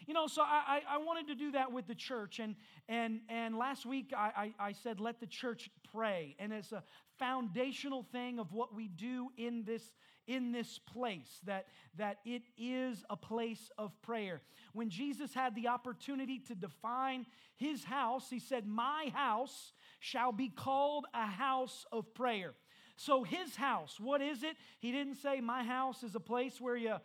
You 0.06 0.14
know, 0.14 0.26
so 0.26 0.42
I, 0.42 0.80
I, 0.88 0.98
wanted 0.98 1.26
to 1.28 1.34
do 1.34 1.52
that 1.52 1.72
with 1.72 1.86
the 1.86 1.94
church. 1.94 2.38
And, 2.38 2.54
and, 2.88 3.20
and 3.28 3.56
last 3.56 3.84
week 3.84 4.12
I, 4.16 4.52
I, 4.60 4.68
I 4.68 4.72
said, 4.72 5.00
let 5.00 5.20
the 5.20 5.26
church 5.26 5.70
pray. 5.92 6.36
And 6.38 6.52
it's 6.52 6.72
a 6.72 6.82
foundational 7.18 8.04
thing 8.04 8.38
of 8.38 8.52
what 8.52 8.74
we 8.74 8.88
do 8.88 9.30
in 9.36 9.64
this 9.64 9.82
in 10.28 10.52
this 10.52 10.78
place 10.78 11.40
that 11.46 11.66
that 11.96 12.18
it 12.26 12.42
is 12.58 13.02
a 13.08 13.16
place 13.16 13.70
of 13.78 13.90
prayer 14.02 14.42
when 14.74 14.90
jesus 14.90 15.32
had 15.32 15.54
the 15.54 15.66
opportunity 15.66 16.38
to 16.38 16.54
define 16.54 17.24
his 17.56 17.82
house 17.82 18.28
he 18.28 18.38
said 18.38 18.66
my 18.66 19.10
house 19.14 19.72
shall 20.00 20.30
be 20.30 20.50
called 20.50 21.06
a 21.14 21.26
house 21.26 21.86
of 21.90 22.12
prayer 22.12 22.52
so 22.98 23.22
his 23.22 23.56
house 23.56 23.98
what 23.98 24.20
is 24.20 24.42
it 24.42 24.56
he 24.78 24.92
didn't 24.92 25.16
say 25.16 25.40
my 25.40 25.64
house 25.64 26.02
is 26.02 26.14
a 26.14 26.20
place 26.20 26.60
where 26.60 26.76
you 26.76 26.96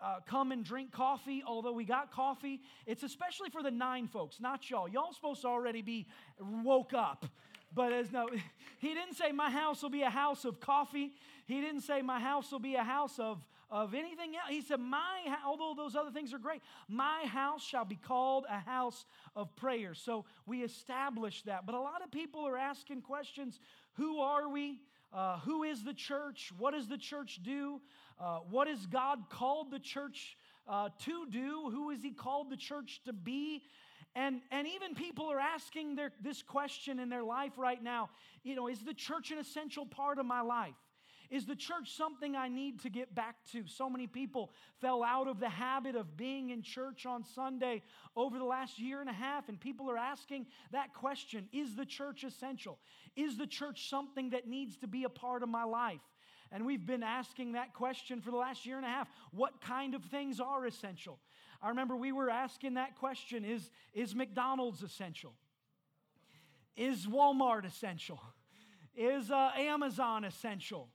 uh, 0.00 0.16
come 0.26 0.52
and 0.52 0.64
drink 0.64 0.92
coffee, 0.92 1.42
although 1.46 1.72
we 1.72 1.84
got 1.84 2.12
coffee. 2.12 2.60
It's 2.84 3.04
especially 3.04 3.48
for 3.48 3.62
the 3.62 3.70
nine 3.70 4.06
folks, 4.06 4.40
not 4.40 4.68
y'all. 4.68 4.88
Y'all 4.88 5.12
supposed 5.12 5.42
to 5.42 5.48
already 5.48 5.82
be 5.82 6.06
woke 6.38 6.92
up. 6.92 7.24
But 7.72 7.92
as 7.92 8.12
no, 8.12 8.28
he 8.78 8.88
didn't 8.88 9.14
say 9.14 9.32
my 9.32 9.50
house 9.50 9.82
will 9.82 9.90
be 9.90 10.02
a 10.02 10.10
house 10.10 10.44
of 10.44 10.60
coffee. 10.60 11.12
He 11.46 11.60
didn't 11.60 11.82
say 11.82 12.02
my 12.02 12.20
house 12.20 12.52
will 12.52 12.58
be 12.58 12.74
a 12.74 12.84
house 12.84 13.18
of 13.18 13.44
of 13.70 13.94
anything 13.94 14.36
else. 14.36 14.50
He 14.50 14.60
said, 14.60 14.78
My 14.78 15.36
although 15.44 15.74
those 15.76 15.96
other 15.96 16.10
things 16.10 16.32
are 16.32 16.38
great, 16.38 16.60
my 16.88 17.24
house 17.26 17.62
shall 17.64 17.84
be 17.84 17.96
called 17.96 18.44
a 18.48 18.58
house 18.58 19.04
of 19.34 19.54
prayer. 19.56 19.94
So 19.94 20.26
we 20.46 20.62
established 20.62 21.46
that. 21.46 21.66
But 21.66 21.74
a 21.74 21.80
lot 21.80 22.02
of 22.04 22.12
people 22.12 22.46
are 22.46 22.56
asking 22.56 23.02
questions 23.02 23.58
who 23.94 24.20
are 24.20 24.48
we? 24.48 24.80
Uh, 25.14 25.38
who 25.40 25.62
is 25.62 25.84
the 25.84 25.94
church? 25.94 26.52
What 26.58 26.74
does 26.74 26.88
the 26.88 26.98
church 26.98 27.40
do? 27.42 27.80
Uh, 28.20 28.38
what 28.50 28.66
has 28.66 28.84
God 28.86 29.30
called 29.30 29.70
the 29.70 29.78
church 29.78 30.36
uh, 30.68 30.88
to 31.04 31.26
do? 31.30 31.70
Who 31.70 31.90
has 31.90 32.02
He 32.02 32.10
called 32.10 32.50
the 32.50 32.56
church 32.56 33.00
to 33.04 33.12
be? 33.12 33.62
And, 34.16 34.40
and 34.50 34.66
even 34.66 34.94
people 34.94 35.30
are 35.30 35.40
asking 35.40 35.96
their, 35.96 36.12
this 36.22 36.42
question 36.42 36.98
in 36.98 37.08
their 37.08 37.22
life 37.22 37.52
right 37.56 37.82
now 37.82 38.10
you 38.44 38.54
know, 38.54 38.68
is 38.68 38.80
the 38.80 38.94
church 38.94 39.30
an 39.30 39.38
essential 39.38 39.86
part 39.86 40.18
of 40.18 40.26
my 40.26 40.42
life? 40.42 40.74
Is 41.34 41.46
the 41.46 41.56
church 41.56 41.90
something 41.96 42.36
I 42.36 42.46
need 42.46 42.78
to 42.82 42.88
get 42.88 43.12
back 43.12 43.34
to? 43.50 43.66
So 43.66 43.90
many 43.90 44.06
people 44.06 44.52
fell 44.80 45.02
out 45.02 45.26
of 45.26 45.40
the 45.40 45.48
habit 45.48 45.96
of 45.96 46.16
being 46.16 46.50
in 46.50 46.62
church 46.62 47.06
on 47.06 47.24
Sunday 47.24 47.82
over 48.14 48.38
the 48.38 48.44
last 48.44 48.78
year 48.78 49.00
and 49.00 49.10
a 49.10 49.14
half, 49.14 49.48
and 49.48 49.58
people 49.58 49.90
are 49.90 49.98
asking 49.98 50.46
that 50.70 50.94
question 50.94 51.48
Is 51.52 51.74
the 51.74 51.84
church 51.84 52.22
essential? 52.22 52.78
Is 53.16 53.36
the 53.36 53.48
church 53.48 53.90
something 53.90 54.30
that 54.30 54.46
needs 54.46 54.76
to 54.76 54.86
be 54.86 55.02
a 55.02 55.08
part 55.08 55.42
of 55.42 55.48
my 55.48 55.64
life? 55.64 56.02
And 56.52 56.64
we've 56.64 56.86
been 56.86 57.02
asking 57.02 57.54
that 57.54 57.74
question 57.74 58.20
for 58.20 58.30
the 58.30 58.36
last 58.36 58.64
year 58.64 58.76
and 58.76 58.86
a 58.86 58.88
half. 58.88 59.08
What 59.32 59.60
kind 59.60 59.96
of 59.96 60.04
things 60.04 60.38
are 60.38 60.64
essential? 60.66 61.18
I 61.60 61.70
remember 61.70 61.96
we 61.96 62.12
were 62.12 62.30
asking 62.30 62.74
that 62.74 62.94
question 62.94 63.44
Is, 63.44 63.70
is 63.92 64.14
McDonald's 64.14 64.84
essential? 64.84 65.34
Is 66.76 67.08
Walmart 67.08 67.64
essential? 67.64 68.20
Is 68.94 69.32
uh, 69.32 69.50
Amazon 69.56 70.22
essential? 70.22 70.90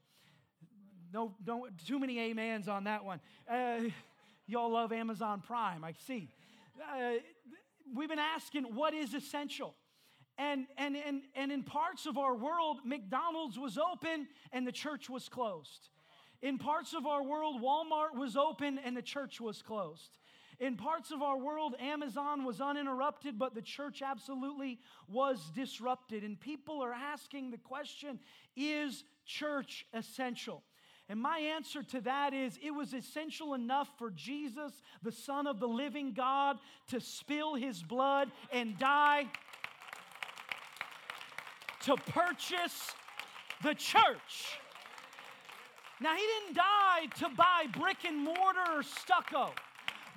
No, 1.11 1.33
don't, 1.43 1.71
too 1.87 1.99
many 1.99 2.19
amens 2.19 2.67
on 2.67 2.83
that 2.83 3.03
one. 3.03 3.19
Uh, 3.49 3.79
y'all 4.45 4.71
love 4.71 4.91
Amazon 4.91 5.41
Prime, 5.41 5.83
I 5.83 5.93
see. 6.05 6.29
Uh, 6.79 7.13
we've 7.95 8.09
been 8.09 8.19
asking 8.19 8.63
what 8.75 8.93
is 8.93 9.13
essential. 9.13 9.75
And, 10.37 10.67
and, 10.77 10.95
and, 10.95 11.21
and 11.35 11.51
in 11.51 11.63
parts 11.63 12.05
of 12.05 12.17
our 12.17 12.35
world, 12.35 12.77
McDonald's 12.85 13.57
was 13.57 13.77
open 13.77 14.27
and 14.53 14.65
the 14.65 14.71
church 14.71 15.09
was 15.09 15.27
closed. 15.27 15.89
In 16.41 16.57
parts 16.57 16.93
of 16.93 17.05
our 17.05 17.21
world, 17.23 17.61
Walmart 17.61 18.17
was 18.17 18.37
open 18.37 18.79
and 18.79 18.95
the 18.95 19.01
church 19.01 19.41
was 19.41 19.61
closed. 19.61 20.17
In 20.59 20.77
parts 20.77 21.11
of 21.11 21.21
our 21.21 21.37
world, 21.37 21.75
Amazon 21.79 22.45
was 22.45 22.61
uninterrupted, 22.61 23.39
but 23.39 23.55
the 23.55 23.61
church 23.61 24.01
absolutely 24.01 24.79
was 25.07 25.51
disrupted. 25.55 26.23
And 26.23 26.39
people 26.39 26.81
are 26.81 26.93
asking 26.93 27.51
the 27.51 27.57
question 27.57 28.19
is 28.55 29.03
church 29.25 29.85
essential? 29.93 30.63
And 31.09 31.19
my 31.19 31.39
answer 31.39 31.81
to 31.81 32.01
that 32.01 32.35
is 32.35 32.59
it 32.63 32.69
was 32.69 32.93
essential 32.93 33.55
enough 33.55 33.89
for 33.97 34.11
Jesus, 34.11 34.71
the 35.01 35.11
Son 35.11 35.47
of 35.47 35.59
the 35.59 35.67
living 35.67 36.13
God, 36.13 36.59
to 36.89 37.01
spill 37.01 37.55
his 37.55 37.81
blood 37.81 38.29
and 38.53 38.77
die 38.77 39.25
to 41.81 41.95
purchase 41.95 42.93
the 43.63 43.73
church. 43.73 44.59
Now, 45.99 46.15
he 46.15 46.21
didn't 46.21 46.55
die 46.55 47.07
to 47.17 47.35
buy 47.35 47.65
brick 47.77 48.05
and 48.05 48.17
mortar 48.17 48.77
or 48.77 48.83
stucco, 48.83 49.51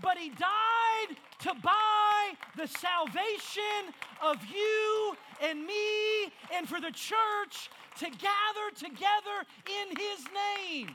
but 0.03 0.19
he 0.19 0.29
died 0.29 1.17
to 1.41 1.55
buy 1.63 2.33
the 2.57 2.69
salvation 2.69 3.95
of 4.23 4.37
you 4.45 5.17
and 5.41 5.65
me 5.65 6.33
and 6.55 6.69
for 6.69 6.81
the 6.81 6.93
church 6.93 7.71
to 7.99 8.05
gather 8.07 8.71
together 8.77 9.47
in 9.67 9.97
his 9.97 10.27
name. 10.59 10.89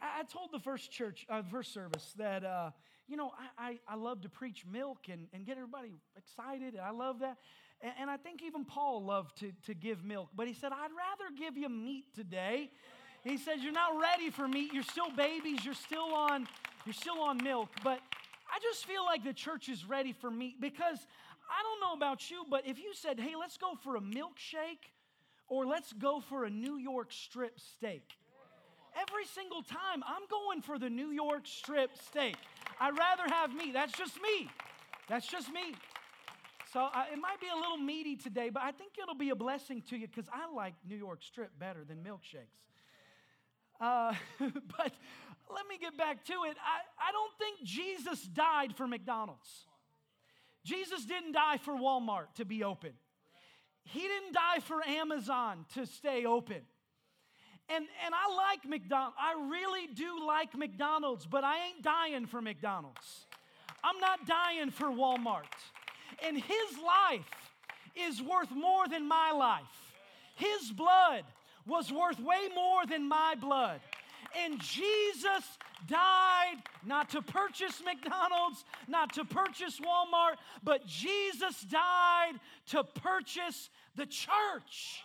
I 0.00 0.22
told 0.24 0.52
the 0.52 0.58
first 0.58 0.90
church, 0.90 1.26
uh, 1.28 1.42
first 1.50 1.72
service 1.72 2.14
that, 2.18 2.44
uh, 2.44 2.70
you 3.08 3.16
know, 3.16 3.32
I, 3.58 3.70
I, 3.70 3.78
I, 3.88 3.96
love 3.96 4.20
to 4.22 4.28
preach 4.28 4.64
milk 4.70 4.98
and, 5.10 5.26
and 5.32 5.44
get 5.44 5.56
everybody 5.56 5.92
excited. 6.16 6.74
And 6.74 6.82
I 6.82 6.90
love 6.90 7.20
that. 7.20 7.38
And, 7.80 7.92
and 8.02 8.10
I 8.10 8.16
think 8.16 8.42
even 8.42 8.64
Paul 8.64 9.04
loved 9.04 9.38
to, 9.40 9.52
to 9.66 9.74
give 9.74 10.04
milk. 10.04 10.28
But 10.36 10.46
he 10.46 10.54
said, 10.54 10.72
I'd 10.72 10.90
rather 10.90 11.34
give 11.36 11.56
you 11.56 11.68
meat 11.68 12.14
today. 12.14 12.70
He 13.24 13.36
said, 13.36 13.58
You're 13.60 13.72
not 13.72 13.98
ready 14.00 14.30
for 14.30 14.46
meat. 14.46 14.72
You're 14.72 14.82
still 14.84 15.10
babies. 15.10 15.64
You're 15.64 15.74
still 15.74 16.14
on, 16.14 16.46
you're 16.84 16.94
still 16.94 17.20
on 17.20 17.42
milk. 17.42 17.68
But 17.82 18.00
I 18.50 18.58
just 18.62 18.86
feel 18.86 19.04
like 19.04 19.24
the 19.24 19.34
church 19.34 19.68
is 19.68 19.84
ready 19.84 20.12
for 20.12 20.30
meat 20.30 20.60
because 20.60 20.98
I 21.48 21.62
don't 21.62 21.80
know 21.80 21.94
about 21.94 22.30
you, 22.30 22.44
but 22.48 22.66
if 22.66 22.78
you 22.78 22.92
said, 22.94 23.18
hey, 23.18 23.34
let's 23.38 23.56
go 23.56 23.74
for 23.82 23.96
a 23.96 24.00
milkshake 24.00 24.92
or 25.48 25.66
let's 25.66 25.92
go 25.92 26.20
for 26.20 26.44
a 26.44 26.50
New 26.50 26.76
York 26.76 27.10
strip 27.10 27.58
steak, 27.58 28.02
every 28.94 29.24
single 29.24 29.62
time 29.62 30.02
I'm 30.06 30.26
going 30.30 30.62
for 30.62 30.78
the 30.78 30.90
New 30.90 31.10
York 31.10 31.46
strip 31.46 31.90
steak. 32.08 32.36
I'd 32.80 32.96
rather 32.96 33.22
have 33.26 33.54
meat. 33.54 33.72
That's 33.72 33.92
just 33.92 34.16
me. 34.20 34.48
That's 35.08 35.26
just 35.26 35.50
me. 35.50 35.74
So 36.72 36.80
uh, 36.80 37.04
it 37.10 37.18
might 37.18 37.40
be 37.40 37.46
a 37.48 37.56
little 37.56 37.78
meaty 37.78 38.16
today, 38.16 38.50
but 38.50 38.62
I 38.62 38.72
think 38.72 38.92
it'll 39.02 39.14
be 39.14 39.30
a 39.30 39.36
blessing 39.36 39.82
to 39.88 39.96
you 39.96 40.06
because 40.06 40.28
I 40.32 40.52
like 40.54 40.74
New 40.86 40.96
York 40.96 41.22
strip 41.22 41.58
better 41.58 41.82
than 41.82 41.98
milkshakes. 41.98 42.58
Uh, 43.80 44.12
but 44.38 44.92
let 45.50 45.66
me 45.66 45.78
get 45.80 45.96
back 45.96 46.24
to 46.26 46.32
it. 46.32 46.56
I, 46.60 47.08
I 47.08 47.12
don't 47.12 47.32
think 47.38 47.62
Jesus 47.62 48.22
died 48.22 48.76
for 48.76 48.86
McDonald's. 48.86 49.67
Jesus 50.64 51.04
didn't 51.04 51.32
die 51.32 51.58
for 51.58 51.74
Walmart 51.74 52.34
to 52.36 52.44
be 52.44 52.64
open. 52.64 52.92
He 53.84 54.00
didn't 54.00 54.34
die 54.34 54.60
for 54.60 54.86
Amazon 54.86 55.64
to 55.74 55.86
stay 55.86 56.26
open. 56.26 56.60
And, 57.70 57.84
and 58.04 58.14
I 58.14 58.34
like 58.34 58.68
McDonald's. 58.68 59.16
I 59.18 59.48
really 59.50 59.86
do 59.94 60.26
like 60.26 60.56
McDonald's, 60.56 61.26
but 61.26 61.44
I 61.44 61.66
ain't 61.68 61.82
dying 61.82 62.26
for 62.26 62.40
McDonald's. 62.40 63.26
I'm 63.84 63.98
not 64.00 64.26
dying 64.26 64.70
for 64.70 64.86
Walmart. 64.86 65.44
And 66.26 66.36
his 66.36 66.78
life 66.78 67.52
is 67.94 68.22
worth 68.22 68.50
more 68.50 68.88
than 68.88 69.06
my 69.06 69.32
life. 69.32 69.62
His 70.34 70.70
blood 70.72 71.24
was 71.66 71.92
worth 71.92 72.18
way 72.18 72.48
more 72.54 72.86
than 72.86 73.08
my 73.08 73.34
blood. 73.38 73.80
And 74.44 74.60
Jesus 74.60 75.58
died 75.86 76.56
not 76.84 77.10
to 77.10 77.22
purchase 77.22 77.82
McDonald's, 77.84 78.64
not 78.88 79.12
to 79.14 79.24
purchase 79.24 79.80
Walmart, 79.80 80.36
but 80.62 80.86
Jesus 80.86 81.62
died 81.62 82.32
to 82.68 82.84
purchase 82.84 83.70
the 83.96 84.06
church. 84.06 85.02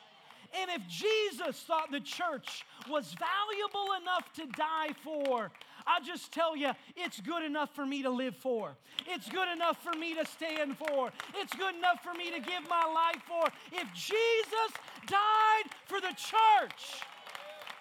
And 0.61 0.69
if 0.69 0.87
Jesus 0.87 1.63
thought 1.63 1.91
the 1.91 1.99
church 1.99 2.63
was 2.89 3.15
valuable 3.15 3.93
enough 3.99 4.31
to 4.33 4.45
die 4.55 4.93
for, 5.03 5.51
I 5.87 5.99
just 6.05 6.31
tell 6.31 6.55
you, 6.55 6.71
it's 6.95 7.19
good 7.21 7.43
enough 7.43 7.73
for 7.75 7.85
me 7.85 8.03
to 8.03 8.09
live 8.09 8.35
for. 8.35 8.75
It's 9.07 9.27
good 9.29 9.51
enough 9.51 9.81
for 9.83 9.97
me 9.97 10.13
to 10.15 10.25
stand 10.25 10.77
for. 10.77 11.11
It's 11.35 11.55
good 11.55 11.75
enough 11.75 12.03
for 12.03 12.13
me 12.13 12.29
to 12.31 12.39
give 12.39 12.69
my 12.69 12.85
life 12.85 13.21
for. 13.27 13.47
If 13.71 13.91
Jesus 13.93 14.69
died 15.07 15.71
for 15.87 15.99
the 15.99 16.13
church, 16.15 17.03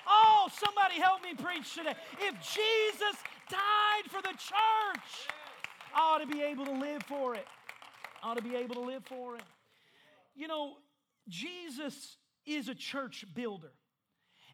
Oh, 0.07 0.49
somebody 0.53 1.01
help 1.01 1.23
me 1.23 1.35
preach 1.35 1.75
today. 1.75 1.95
If 2.21 2.35
Jesus 2.41 3.17
died 3.49 4.11
for 4.11 4.23
the 4.23 4.33
church, 4.33 5.29
I 5.95 6.01
ought 6.01 6.19
to 6.19 6.27
be 6.27 6.43
able 6.43 6.67
to 6.67 6.73
live 6.73 7.03
for 7.05 7.35
it. 7.35 7.47
I 8.23 8.31
ought 8.31 8.37
to 8.37 8.43
be 8.43 8.57
able 8.57 8.75
to 8.77 8.81
live 8.81 9.05
for 9.05 9.37
it. 9.37 9.43
You 10.35 10.49
know, 10.49 10.75
Jesus 11.29 12.17
is 12.47 12.69
a 12.69 12.75
church 12.75 13.25
builder. 13.35 13.73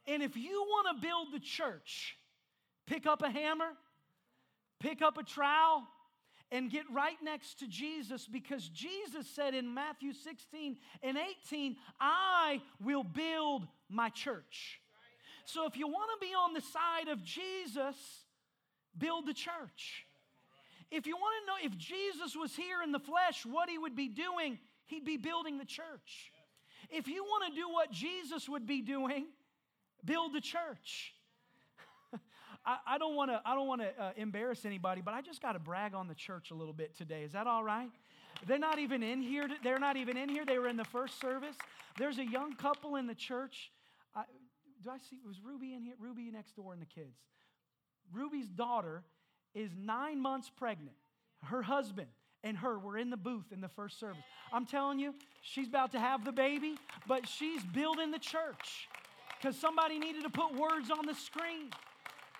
And 0.07 0.23
if 0.23 0.37
you 0.37 0.62
want 0.62 0.97
to 0.97 1.07
build 1.07 1.28
the 1.33 1.40
church, 1.40 2.17
pick 2.87 3.07
up 3.07 3.23
a 3.23 3.31
hammer, 3.31 3.73
pick 4.81 5.02
up 5.02 5.19
a 5.19 5.23
trowel, 5.23 5.85
and 6.50 6.71
get 6.71 6.85
right 6.93 7.17
next 7.23 7.59
to 7.59 7.69
Jesus 7.69 8.26
because 8.26 8.69
Jesus 8.69 9.26
said 9.28 9.55
in 9.55 9.75
Matthew 9.75 10.12
16 10.12 10.76
and 11.02 11.19
18, 11.45 11.76
I 12.00 12.62
will 12.83 13.05
build 13.05 13.67
my 13.90 14.09
church. 14.09 14.81
So 15.49 15.64
if 15.64 15.78
you 15.78 15.88
want 15.88 16.11
to 16.21 16.26
be 16.26 16.35
on 16.35 16.52
the 16.52 16.61
side 16.61 17.09
of 17.11 17.25
Jesus, 17.25 17.97
build 18.99 19.26
the 19.26 19.33
church. 19.33 20.05
If 20.90 21.07
you 21.07 21.17
want 21.17 21.35
to 21.40 21.47
know 21.47 21.73
if 21.73 21.78
Jesus 21.78 22.37
was 22.37 22.55
here 22.55 22.83
in 22.83 22.93
the 22.93 22.99
flesh, 22.99 23.47
what 23.47 23.71
he 23.71 23.78
would 23.78 23.97
be 23.97 24.09
doing, 24.09 24.59
he'd 24.87 25.07
be 25.07 25.17
building 25.17 25.57
the 25.57 25.64
church. 25.64 26.33
If 26.90 27.09
you 27.09 27.25
want 27.25 27.50
to 27.50 27.59
do 27.59 27.67
what 27.67 27.90
Jesus 27.90 28.47
would 28.47 28.67
be 28.67 28.83
doing, 28.83 29.25
build 30.05 30.35
the 30.35 30.43
church. 30.43 31.14
I, 32.67 32.99
don't 32.99 33.14
want 33.14 33.31
to. 33.31 33.40
I 33.43 33.55
don't 33.55 33.67
want 33.67 33.81
to 33.81 33.88
uh, 33.99 34.11
embarrass 34.19 34.67
anybody, 34.67 35.00
but 35.02 35.14
I 35.14 35.23
just 35.23 35.40
got 35.40 35.52
to 35.52 35.59
brag 35.59 35.95
on 35.95 36.09
the 36.09 36.14
church 36.14 36.50
a 36.50 36.55
little 36.55 36.75
bit 36.75 36.95
today. 36.95 37.23
Is 37.23 37.33
that 37.33 37.47
all 37.47 37.64
right? 37.64 37.90
They're 38.47 38.59
not 38.59 38.78
even 38.78 39.02
in 39.02 39.23
here. 39.23 39.49
They're 39.64 39.78
not 39.78 39.97
even 39.97 40.19
in 40.19 40.28
here. 40.28 40.45
They 40.45 40.59
were 40.59 40.69
in 40.69 40.76
the 40.76 40.85
first 40.85 41.19
service. 41.19 41.57
There's 41.97 42.19
a 42.19 42.26
young 42.26 42.55
couple 42.55 42.97
in 42.97 43.07
the 43.07 43.14
church. 43.14 43.71
I, 44.14 44.25
do 44.82 44.90
I 44.90 44.99
see, 44.99 45.18
was 45.26 45.40
Ruby 45.40 45.75
in 45.75 45.82
here? 45.82 45.94
Ruby 45.99 46.30
next 46.30 46.56
door 46.56 46.73
and 46.73 46.80
the 46.82 46.87
kids. 46.87 47.18
Ruby's 48.12 48.49
daughter 48.49 49.02
is 49.54 49.70
nine 49.76 50.20
months 50.20 50.50
pregnant. 50.56 50.97
Her 51.44 51.62
husband 51.62 52.08
and 52.44 52.56
her 52.58 52.78
were 52.78 52.97
in 52.97 53.11
the 53.11 53.16
booth 53.16 53.52
in 53.52 53.61
the 53.61 53.68
first 53.68 53.99
service. 53.99 54.23
I'm 54.52 54.66
telling 54.66 54.99
you, 54.99 55.14
she's 55.42 55.68
about 55.68 55.92
to 55.92 55.99
have 55.99 56.25
the 56.25 56.32
baby, 56.32 56.76
but 57.06 57.26
she's 57.28 57.62
building 57.64 58.11
the 58.11 58.18
church. 58.18 58.88
because 59.40 59.56
somebody 59.56 59.99
needed 59.99 60.23
to 60.25 60.30
put 60.30 60.54
words 60.54 60.90
on 60.90 61.06
the 61.06 61.14
screen. 61.14 61.70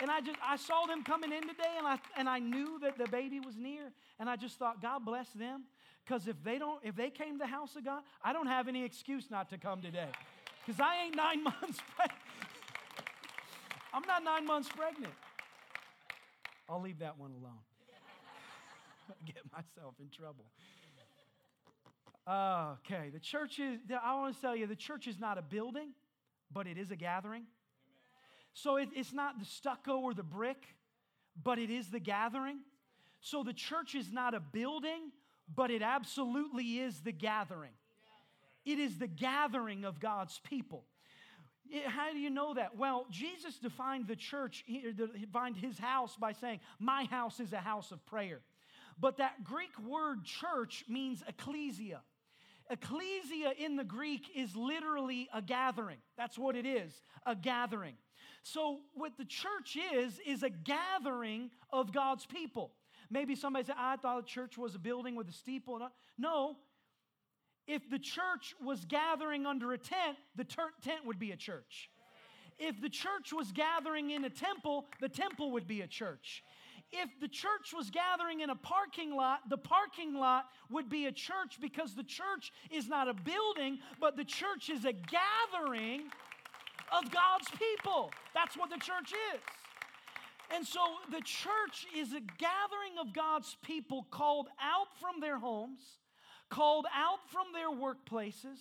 And 0.01 0.11
I 0.11 0.21
just 0.21 0.39
I 0.47 0.57
saw 0.57 0.87
them 0.87 1.03
coming 1.03 1.33
in 1.33 1.43
today 1.43 1.75
and 1.77 1.87
I 1.87 1.99
and 2.17 2.29
I 2.29 2.39
knew 2.39 2.79
that 2.83 2.99
the 2.99 3.09
baby 3.09 3.41
was 3.41 3.57
near 3.57 3.91
and 4.21 4.31
I 4.31 4.37
just 4.37 4.57
thought 4.57 4.81
God 4.81 5.05
bless 5.05 5.29
them 5.31 5.65
cuz 6.09 6.29
if 6.29 6.43
they 6.45 6.57
don't 6.59 6.81
if 6.85 6.95
they 6.95 7.11
came 7.11 7.33
to 7.33 7.39
the 7.39 7.47
house 7.49 7.75
of 7.75 7.85
God, 7.85 8.03
I 8.23 8.33
don't 8.33 8.47
have 8.47 8.69
any 8.69 8.85
excuse 8.85 9.29
not 9.31 9.49
to 9.51 9.59
come 9.59 9.83
today. 9.83 10.09
Cuz 10.67 10.79
I 10.79 11.05
ain't 11.07 11.17
9 11.17 11.43
months 11.51 11.81
pregnant. 11.97 12.21
I'm 13.93 14.03
not 14.07 14.23
9 14.23 14.47
months 14.47 14.69
pregnant. 14.69 15.15
I'll 16.69 16.81
leave 16.81 16.99
that 16.99 17.19
one 17.19 17.31
alone. 17.31 17.63
Get 19.25 19.43
myself 19.53 19.95
in 20.01 20.09
trouble. 20.11 20.45
Okay, 22.29 23.09
the 23.11 23.21
church 23.21 23.59
is, 23.59 23.79
I 23.91 24.15
want 24.15 24.35
to 24.35 24.41
tell 24.41 24.55
you, 24.55 24.67
the 24.67 24.77
church 24.77 25.07
is 25.07 25.19
not 25.19 25.39
a 25.39 25.43
building, 25.43 25.93
but 26.53 26.67
it 26.67 26.77
is 26.77 26.91
a 26.91 26.97
gathering. 26.97 27.45
So 28.53 28.77
it, 28.77 28.91
it's 28.95 29.15
not 29.15 29.39
the 29.39 29.47
stucco 29.47 29.99
or 29.99 30.13
the 30.13 30.23
brick, 30.23 30.63
but 31.43 31.59
it 31.59 31.71
is 31.71 31.91
the 31.91 32.01
gathering. 32.01 32.59
So 33.21 33.43
the 33.43 33.55
church 33.55 33.95
is 33.95 34.13
not 34.13 34.35
a 34.35 34.41
building, 34.41 35.13
but 35.55 35.71
it 35.71 35.81
absolutely 35.81 36.81
is 36.81 37.01
the 37.01 37.13
gathering. 37.13 37.73
It 38.67 38.79
is 38.79 38.99
the 38.99 39.07
gathering 39.07 39.85
of 39.85 39.99
God's 39.99 40.39
people. 40.45 40.85
How 41.87 42.13
do 42.13 42.19
you 42.19 42.31
know 42.31 42.55
that? 42.55 42.77
Well, 42.77 43.07
Jesus 43.11 43.59
defined 43.59 44.07
the 44.07 44.17
church, 44.17 44.65
he 44.67 44.85
defined 44.93 45.57
his 45.57 45.79
house 45.79 46.17
by 46.17 46.33
saying, 46.33 46.61
My 46.79 47.05
house 47.05 47.41
is 47.41 47.53
a 47.53 47.59
house 47.59 47.93
of 47.93 48.05
prayer. 48.07 48.41
But 49.01 49.19
that 49.19 49.45
Greek 49.45 49.79
word 49.87 50.25
church 50.25 50.85
means 50.89 51.23
ecclesia. 51.27 52.01
Ecclesia 52.71 53.53
in 53.59 53.77
the 53.77 53.85
Greek 53.85 54.27
is 54.35 54.55
literally 54.55 55.29
a 55.33 55.41
gathering. 55.41 55.99
That's 56.17 56.39
what 56.39 56.57
it 56.57 56.67
is, 56.67 56.93
a 57.25 57.35
gathering. 57.35 57.95
So, 58.43 58.81
what 58.95 59.17
the 59.17 59.25
church 59.25 59.77
is, 59.95 60.21
is 60.27 60.43
a 60.43 60.51
gathering 60.51 61.51
of 61.71 61.93
God's 61.93 62.27
people. 62.27 62.73
Maybe 63.11 63.35
somebody 63.35 63.65
said, 63.65 63.77
I 63.79 63.97
thought 63.97 64.19
a 64.19 64.27
church 64.27 64.59
was 64.59 64.75
a 64.75 64.79
building 64.79 65.17
with 65.17 65.29
a 65.29 65.33
steeple. 65.33 65.81
No. 66.19 66.57
If 67.69 67.89
the 67.89 67.99
church 68.01 68.57
was 68.61 68.85
gathering 68.85 69.47
under 69.47 69.73
a 69.73 69.79
tent, 69.79 70.19
the 70.35 70.45
tent 70.45 71.05
would 71.05 71.21
be 71.21 71.31
a 71.31 71.37
church. 71.37 71.89
If 72.59 72.81
the 72.81 72.89
church 72.89 73.33
was 73.33 73.53
gathering 73.53 74.11
in 74.11 74.25
a 74.25 74.31
temple, 74.31 74.87
the 75.01 75.09
temple 75.09 75.53
would 75.53 75.69
be 75.69 75.83
a 75.83 75.87
church 75.87 76.43
if 76.93 77.09
the 77.21 77.29
church 77.29 77.75
was 77.77 77.91
gathering 77.91 78.41
in 78.41 78.51
a 78.51 78.57
parking 78.57 79.15
lot, 79.15 79.41
the 79.49 79.59
parking 79.59 80.15
lot 80.15 80.47
would 80.71 80.89
be 80.89 81.07
a 81.07 81.13
church 81.13 81.59
because 81.61 81.95
the 81.95 82.03
church 82.03 82.53
is 82.71 82.89
not 82.89 83.09
a 83.09 83.15
building, 83.15 83.79
but 84.01 84.17
the 84.17 84.25
church 84.25 84.71
is 84.71 84.85
a 84.85 84.93
gathering 84.93 86.05
of 86.97 87.11
God's 87.11 87.49
people. 87.59 88.11
That's 88.35 88.57
what 88.57 88.71
the 88.71 88.79
church 88.79 89.13
is. 89.35 89.41
And 90.55 90.67
so 90.67 90.81
the 91.11 91.21
church 91.21 91.87
is 91.95 92.13
a 92.15 92.21
gathering 92.21 92.97
of 92.99 93.13
God's 93.13 93.57
people 93.63 94.07
called 94.11 94.49
out 94.61 94.87
from 94.99 95.21
their 95.21 95.39
homes, 95.39 95.83
called 96.51 96.87
out 96.95 97.19
from 97.31 97.47
their 97.53 97.71
workplaces, 97.71 98.59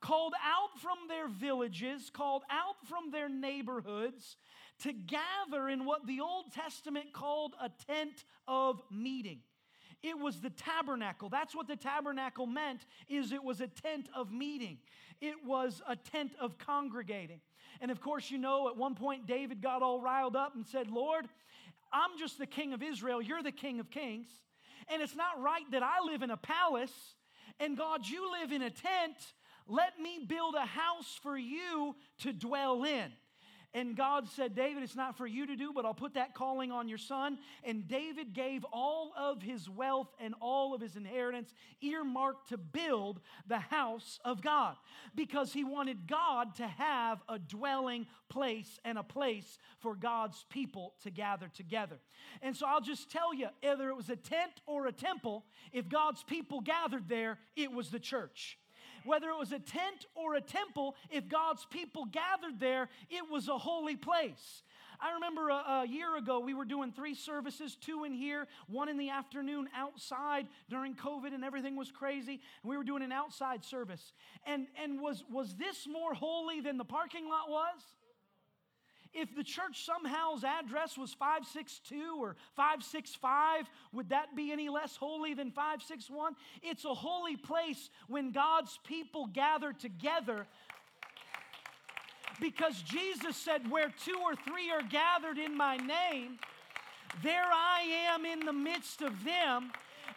called 0.00 0.34
out 0.44 0.80
from 0.80 0.96
their 1.08 1.28
villages, 1.28 2.10
called 2.10 2.42
out 2.50 2.76
from 2.86 3.10
their 3.10 3.28
neighborhoods 3.28 4.36
to 4.80 4.92
gather 4.92 5.68
in 5.68 5.84
what 5.84 6.06
the 6.06 6.20
Old 6.20 6.52
Testament 6.52 7.12
called 7.12 7.54
a 7.60 7.70
tent 7.86 8.24
of 8.46 8.80
meeting. 8.90 9.40
It 10.02 10.16
was 10.16 10.40
the 10.40 10.50
tabernacle. 10.50 11.28
That's 11.28 11.56
what 11.56 11.66
the 11.66 11.76
tabernacle 11.76 12.46
meant 12.46 12.86
is 13.08 13.32
it 13.32 13.42
was 13.42 13.60
a 13.60 13.66
tent 13.66 14.08
of 14.14 14.30
meeting. 14.30 14.78
It 15.20 15.44
was 15.44 15.82
a 15.88 15.96
tent 15.96 16.36
of 16.40 16.56
congregating. 16.58 17.40
And 17.80 17.90
of 17.90 18.00
course, 18.00 18.30
you 18.30 18.38
know, 18.38 18.68
at 18.68 18.76
one 18.76 18.94
point 18.94 19.26
David 19.26 19.60
got 19.60 19.82
all 19.82 20.00
riled 20.00 20.36
up 20.36 20.54
and 20.54 20.64
said, 20.64 20.88
"Lord, 20.88 21.28
I'm 21.92 22.18
just 22.18 22.38
the 22.38 22.46
king 22.46 22.72
of 22.72 22.82
Israel. 22.82 23.20
You're 23.20 23.42
the 23.42 23.52
king 23.52 23.80
of 23.80 23.90
kings. 23.90 24.28
And 24.88 25.02
it's 25.02 25.16
not 25.16 25.40
right 25.40 25.68
that 25.72 25.82
I 25.82 26.00
live 26.04 26.22
in 26.22 26.30
a 26.30 26.36
palace 26.36 27.14
and 27.60 27.76
God, 27.76 28.06
you 28.06 28.30
live 28.32 28.52
in 28.52 28.62
a 28.62 28.70
tent 28.70 29.16
let 29.68 30.00
me 30.00 30.18
build 30.26 30.54
a 30.54 30.64
house 30.64 31.18
for 31.22 31.36
you 31.36 31.94
to 32.20 32.32
dwell 32.32 32.84
in. 32.84 33.12
And 33.74 33.94
God 33.94 34.28
said, 34.28 34.54
David, 34.54 34.82
it's 34.82 34.96
not 34.96 35.18
for 35.18 35.26
you 35.26 35.46
to 35.46 35.54
do, 35.54 35.72
but 35.74 35.84
I'll 35.84 35.92
put 35.92 36.14
that 36.14 36.34
calling 36.34 36.72
on 36.72 36.88
your 36.88 36.98
son. 36.98 37.38
And 37.64 37.86
David 37.86 38.32
gave 38.32 38.64
all 38.72 39.12
of 39.16 39.42
his 39.42 39.68
wealth 39.68 40.08
and 40.18 40.34
all 40.40 40.74
of 40.74 40.80
his 40.80 40.96
inheritance 40.96 41.52
earmarked 41.82 42.48
to 42.48 42.56
build 42.56 43.20
the 43.46 43.58
house 43.58 44.20
of 44.24 44.40
God 44.40 44.76
because 45.14 45.52
he 45.52 45.64
wanted 45.64 46.06
God 46.06 46.54
to 46.56 46.66
have 46.66 47.22
a 47.28 47.38
dwelling 47.38 48.06
place 48.30 48.78
and 48.86 48.96
a 48.96 49.02
place 49.02 49.58
for 49.80 49.94
God's 49.94 50.46
people 50.48 50.94
to 51.02 51.10
gather 51.10 51.48
together. 51.48 51.98
And 52.40 52.56
so 52.56 52.66
I'll 52.66 52.80
just 52.80 53.10
tell 53.10 53.34
you 53.34 53.48
whether 53.62 53.90
it 53.90 53.96
was 53.96 54.08
a 54.08 54.16
tent 54.16 54.52
or 54.66 54.86
a 54.86 54.92
temple, 54.92 55.44
if 55.72 55.88
God's 55.90 56.22
people 56.22 56.62
gathered 56.62 57.08
there, 57.08 57.38
it 57.54 57.70
was 57.70 57.90
the 57.90 58.00
church. 58.00 58.58
Whether 59.08 59.30
it 59.30 59.38
was 59.38 59.52
a 59.52 59.58
tent 59.58 60.04
or 60.14 60.34
a 60.34 60.40
temple, 60.42 60.94
if 61.10 61.28
God's 61.28 61.64
people 61.64 62.04
gathered 62.04 62.60
there, 62.60 62.90
it 63.08 63.30
was 63.30 63.48
a 63.48 63.56
holy 63.56 63.96
place. 63.96 64.62
I 65.00 65.14
remember 65.14 65.48
a, 65.48 65.54
a, 65.54 65.86
year 65.88 66.14
ago, 66.18 66.40
we 66.40 66.52
were 66.52 66.66
doing 66.66 66.92
three 66.92 67.14
services, 67.14 67.74
two 67.74 68.04
in 68.04 68.12
here, 68.12 68.46
one 68.66 68.90
in 68.90 68.98
the 68.98 69.08
afternoon 69.08 69.68
outside 69.74 70.46
during 70.68 70.94
COVID 70.94 71.32
and 71.32 71.42
everything 71.42 71.74
was 71.74 71.90
crazy. 71.90 72.42
And 72.62 72.70
we 72.70 72.76
were 72.76 72.84
doing 72.84 73.02
an 73.02 73.12
outside 73.12 73.64
service. 73.64 74.12
And, 74.44 74.66
and 74.82 75.00
was, 75.00 75.24
was 75.30 75.54
this 75.54 75.86
more 75.90 76.12
holy 76.12 76.60
than 76.60 76.76
the 76.76 76.84
parking 76.84 77.30
lot 77.30 77.48
was? 77.48 77.80
If 79.14 79.34
the 79.34 79.44
church 79.44 79.84
somehow's 79.84 80.44
address 80.44 80.96
was 80.96 81.12
562 81.14 82.16
or 82.20 82.36
565, 82.54 83.64
would 83.92 84.10
that 84.10 84.36
be 84.36 84.52
any 84.52 84.68
less 84.68 84.96
holy 84.96 85.34
than 85.34 85.50
561? 85.50 86.34
It's 86.62 86.84
a 86.84 86.94
holy 86.94 87.36
place 87.36 87.90
when 88.06 88.32
God's 88.32 88.78
people 88.84 89.26
gather 89.26 89.72
together 89.72 90.46
because 92.40 92.80
Jesus 92.82 93.36
said, 93.36 93.70
Where 93.70 93.92
two 94.04 94.16
or 94.22 94.34
three 94.36 94.70
are 94.70 94.82
gathered 94.82 95.38
in 95.38 95.56
my 95.56 95.76
name, 95.76 96.38
there 97.22 97.46
I 97.50 98.12
am 98.12 98.24
in 98.24 98.40
the 98.40 98.52
midst 98.52 99.02
of 99.02 99.24
them 99.24 99.72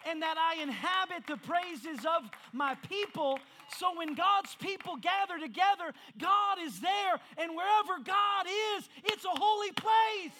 and 0.08 0.22
that 0.22 0.36
I 0.36 0.62
inhabit 0.62 1.26
the 1.26 1.36
praises 1.36 2.04
of 2.04 2.28
my 2.52 2.74
people. 2.88 3.38
So 3.78 3.96
when 3.96 4.14
God's 4.14 4.54
people 4.56 4.96
gather 4.96 5.38
together, 5.40 5.92
God 6.18 6.58
is 6.62 6.80
there, 6.80 7.20
and 7.38 7.52
wherever 7.56 8.02
God 8.04 8.46
is, 8.76 8.88
it's 9.04 9.24
a 9.24 9.28
holy 9.28 9.72
place. 9.72 10.32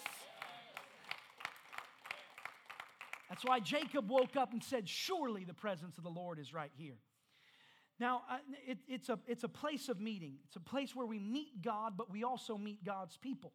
That's 3.29 3.43
why 3.43 3.59
Jacob 3.59 4.09
woke 4.09 4.35
up 4.35 4.53
and 4.53 4.63
said, 4.63 4.87
Surely 4.87 5.43
the 5.43 5.55
presence 5.55 5.97
of 5.97 6.03
the 6.03 6.09
Lord 6.09 6.37
is 6.37 6.53
right 6.53 6.71
here. 6.75 6.97
Now, 8.03 8.23
it, 8.67 8.79
it's, 8.89 9.07
a, 9.07 9.17
it's 9.27 9.45
a 9.45 9.47
place 9.47 9.87
of 9.87 9.97
meeting. 9.97 10.33
It's 10.43 10.57
a 10.57 10.59
place 10.59 10.93
where 10.93 11.05
we 11.05 11.19
meet 11.19 11.61
God, 11.61 11.93
but 11.95 12.11
we 12.11 12.25
also 12.25 12.57
meet 12.57 12.83
God's 12.83 13.15
people. 13.15 13.53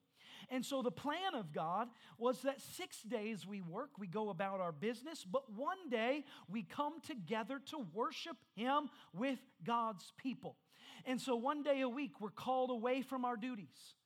And 0.49 0.65
so 0.65 0.81
the 0.81 0.91
plan 0.91 1.35
of 1.35 1.53
God 1.53 1.89
was 2.17 2.41
that 2.45 2.59
six 2.59 3.03
days 3.03 3.47
we 3.47 3.61
work, 3.61 3.91
we 3.99 4.07
go 4.07 4.31
about 4.31 4.61
our 4.61 4.73
business, 4.73 5.23
but 5.23 5.53
one 5.53 5.91
day 5.91 6.25
we 6.49 6.63
come 6.63 7.03
together 7.03 7.61
to 7.67 7.87
worship 7.93 8.39
Him 8.57 8.89
with 9.13 9.39
God's 9.67 10.15
people. 10.17 10.57
And 11.05 11.21
so 11.21 11.37
one 11.37 11.63
day 11.63 11.83
a 11.83 11.89
week 11.89 12.19
we're 12.19 12.31
called 12.31 12.71
away 12.71 13.03
from 13.03 13.27
our 13.27 13.37
duties, 13.37 13.97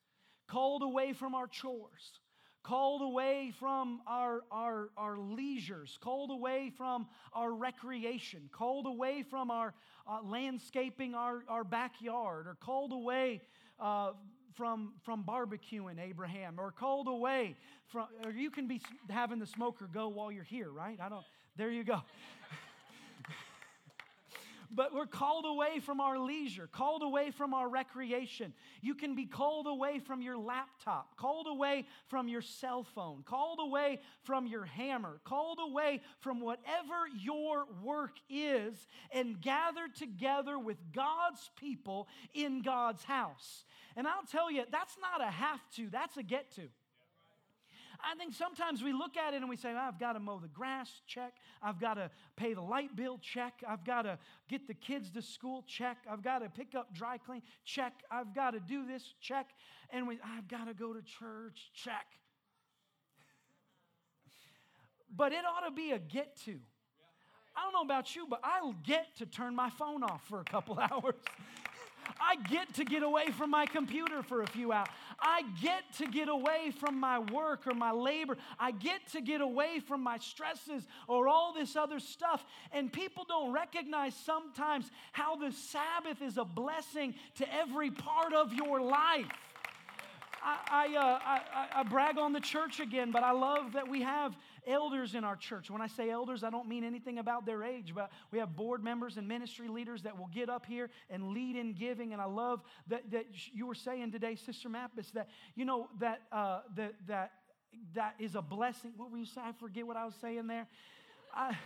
called 0.48 0.82
away 0.82 1.12
from 1.12 1.36
our 1.36 1.46
chores, 1.46 2.18
called 2.62 3.02
away 3.02 3.52
from 3.58 4.00
our, 4.06 4.42
our, 4.50 4.90
our 4.96 5.18
leisures, 5.18 5.98
called 6.00 6.30
away 6.30 6.72
from 6.76 7.06
our 7.32 7.52
recreation, 7.52 8.48
called 8.52 8.86
away 8.86 9.24
from 9.28 9.50
our 9.50 9.74
uh, 10.06 10.18
landscaping 10.24 11.14
our, 11.14 11.42
our 11.48 11.64
backyard, 11.64 12.46
or 12.46 12.56
called 12.60 12.92
away 12.92 13.40
uh, 13.80 14.12
from, 14.54 14.92
from 15.02 15.24
barbecuing, 15.24 15.98
Abraham, 16.00 16.56
or 16.58 16.70
called 16.70 17.08
away 17.08 17.56
from, 17.88 18.06
or 18.24 18.30
you 18.30 18.50
can 18.50 18.66
be 18.66 18.80
having 19.10 19.38
the 19.38 19.46
smoker 19.46 19.88
go 19.92 20.08
while 20.08 20.30
you're 20.30 20.44
here, 20.44 20.70
right? 20.70 20.98
I 21.00 21.08
don't, 21.08 21.24
there 21.56 21.70
you 21.70 21.84
go. 21.84 22.00
but 24.74 24.94
we're 24.94 25.06
called 25.06 25.44
away 25.46 25.80
from 25.80 26.00
our 26.00 26.18
leisure, 26.18 26.66
called 26.66 27.02
away 27.02 27.30
from 27.30 27.54
our 27.54 27.68
recreation. 27.68 28.52
You 28.80 28.94
can 28.94 29.14
be 29.14 29.26
called 29.26 29.66
away 29.66 29.98
from 29.98 30.22
your 30.22 30.38
laptop, 30.38 31.16
called 31.16 31.46
away 31.46 31.86
from 32.08 32.28
your 32.28 32.42
cell 32.42 32.82
phone, 32.82 33.22
called 33.24 33.58
away 33.60 34.00
from 34.22 34.46
your 34.46 34.64
hammer, 34.64 35.20
called 35.24 35.58
away 35.60 36.00
from 36.20 36.40
whatever 36.40 37.06
your 37.18 37.66
work 37.82 38.16
is, 38.30 38.74
and 39.12 39.40
gathered 39.40 39.94
together 39.94 40.58
with 40.58 40.78
God's 40.92 41.50
people 41.56 42.08
in 42.34 42.62
God's 42.62 43.04
house. 43.04 43.64
And 43.96 44.06
I'll 44.06 44.26
tell 44.30 44.50
you, 44.50 44.64
that's 44.70 44.96
not 45.00 45.26
a 45.26 45.30
have 45.30 45.60
to, 45.76 45.90
that's 45.90 46.16
a 46.16 46.22
get 46.22 46.54
to. 46.56 46.68
I 48.04 48.14
think 48.16 48.34
sometimes 48.34 48.82
we 48.82 48.92
look 48.92 49.16
at 49.16 49.34
it 49.34 49.38
and 49.38 49.48
we 49.48 49.56
say, 49.56 49.70
I've 49.70 49.98
got 49.98 50.14
to 50.14 50.20
mow 50.20 50.38
the 50.40 50.48
grass, 50.48 50.90
check. 51.06 51.34
I've 51.62 51.80
got 51.80 51.94
to 51.94 52.10
pay 52.36 52.54
the 52.54 52.60
light 52.60 52.94
bill, 52.96 53.18
check. 53.22 53.62
I've 53.66 53.84
got 53.84 54.02
to 54.02 54.18
get 54.48 54.66
the 54.66 54.74
kids 54.74 55.10
to 55.10 55.22
school, 55.22 55.64
check. 55.66 55.98
I've 56.10 56.22
got 56.22 56.40
to 56.40 56.48
pick 56.48 56.74
up 56.74 56.94
dry 56.94 57.18
clean, 57.18 57.42
check. 57.64 57.92
I've 58.10 58.34
got 58.34 58.52
to 58.52 58.60
do 58.60 58.86
this, 58.86 59.14
check. 59.20 59.50
And 59.90 60.08
we, 60.08 60.18
I've 60.24 60.48
got 60.48 60.66
to 60.66 60.74
go 60.74 60.92
to 60.92 61.02
church, 61.02 61.70
check. 61.74 62.06
but 65.16 65.32
it 65.32 65.44
ought 65.44 65.66
to 65.66 65.74
be 65.74 65.92
a 65.92 65.98
get 65.98 66.36
to. 66.44 66.58
I 67.56 67.64
don't 67.64 67.72
know 67.72 67.82
about 67.82 68.16
you, 68.16 68.26
but 68.28 68.40
I'll 68.42 68.74
get 68.84 69.16
to 69.18 69.26
turn 69.26 69.54
my 69.54 69.70
phone 69.70 70.02
off 70.02 70.26
for 70.28 70.40
a 70.40 70.44
couple 70.44 70.78
hours. 70.90 71.14
I 72.20 72.36
get 72.48 72.74
to 72.74 72.84
get 72.84 73.02
away 73.02 73.30
from 73.30 73.50
my 73.50 73.66
computer 73.66 74.22
for 74.22 74.42
a 74.42 74.46
few 74.46 74.72
hours. 74.72 74.88
I 75.22 75.42
get 75.62 75.84
to 75.98 76.06
get 76.06 76.28
away 76.28 76.72
from 76.78 76.98
my 76.98 77.20
work 77.20 77.66
or 77.66 77.74
my 77.74 77.92
labor. 77.92 78.36
I 78.58 78.72
get 78.72 79.06
to 79.12 79.20
get 79.20 79.40
away 79.40 79.78
from 79.78 80.02
my 80.02 80.18
stresses 80.18 80.86
or 81.06 81.28
all 81.28 81.54
this 81.54 81.76
other 81.76 82.00
stuff. 82.00 82.44
And 82.72 82.92
people 82.92 83.24
don't 83.28 83.52
recognize 83.52 84.14
sometimes 84.14 84.90
how 85.12 85.36
the 85.36 85.52
Sabbath 85.52 86.20
is 86.20 86.38
a 86.38 86.44
blessing 86.44 87.14
to 87.36 87.54
every 87.54 87.90
part 87.90 88.32
of 88.32 88.52
your 88.52 88.80
life. 88.80 89.28
I, 90.44 90.58
I, 90.70 90.96
uh, 90.96 91.18
I, 91.24 91.80
I, 91.80 91.82
brag 91.84 92.18
on 92.18 92.32
the 92.32 92.40
church 92.40 92.80
again, 92.80 93.12
but 93.12 93.22
I 93.22 93.30
love 93.30 93.74
that 93.74 93.88
we 93.88 94.02
have 94.02 94.34
elders 94.66 95.14
in 95.14 95.24
our 95.24 95.36
church. 95.36 95.70
When 95.70 95.82
I 95.82 95.86
say 95.86 96.10
elders, 96.10 96.44
I 96.44 96.50
don't 96.50 96.68
mean 96.68 96.84
anything 96.84 97.18
about 97.18 97.46
their 97.46 97.62
age, 97.62 97.92
but 97.94 98.10
we 98.30 98.38
have 98.38 98.54
board 98.56 98.82
members 98.82 99.16
and 99.16 99.26
ministry 99.26 99.68
leaders 99.68 100.02
that 100.02 100.18
will 100.18 100.28
get 100.28 100.48
up 100.48 100.66
here 100.66 100.90
and 101.10 101.28
lead 101.28 101.56
in 101.56 101.72
giving. 101.72 102.12
And 102.12 102.22
I 102.22 102.26
love 102.26 102.62
that, 102.88 103.10
that 103.10 103.26
you 103.52 103.66
were 103.66 103.74
saying 103.74 104.12
today, 104.12 104.36
Sister 104.36 104.68
Mappis, 104.68 105.10
that, 105.12 105.28
you 105.54 105.64
know, 105.64 105.88
that, 106.00 106.22
uh, 106.30 106.60
that, 106.76 106.94
that, 107.08 107.32
that 107.94 108.14
is 108.18 108.34
a 108.34 108.42
blessing. 108.42 108.92
What 108.96 109.10
were 109.10 109.18
you 109.18 109.26
saying? 109.26 109.46
I 109.48 109.52
forget 109.52 109.86
what 109.86 109.96
I 109.96 110.04
was 110.04 110.14
saying 110.20 110.46
there. 110.46 110.66
I, 111.34 111.56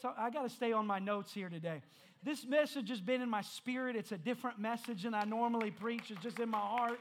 so 0.00 0.12
I 0.16 0.30
got 0.30 0.42
to 0.42 0.50
stay 0.50 0.72
on 0.72 0.86
my 0.86 0.98
notes 0.98 1.32
here 1.32 1.48
today. 1.48 1.82
This 2.22 2.44
message 2.44 2.88
has 2.88 3.00
been 3.00 3.20
in 3.20 3.30
my 3.30 3.42
spirit. 3.42 3.94
It's 3.96 4.12
a 4.12 4.18
different 4.18 4.58
message 4.58 5.02
than 5.04 5.14
I 5.14 5.24
normally 5.24 5.70
preach. 5.70 6.10
It's 6.10 6.22
just 6.22 6.38
in 6.40 6.48
my 6.48 6.58
heart. 6.58 6.98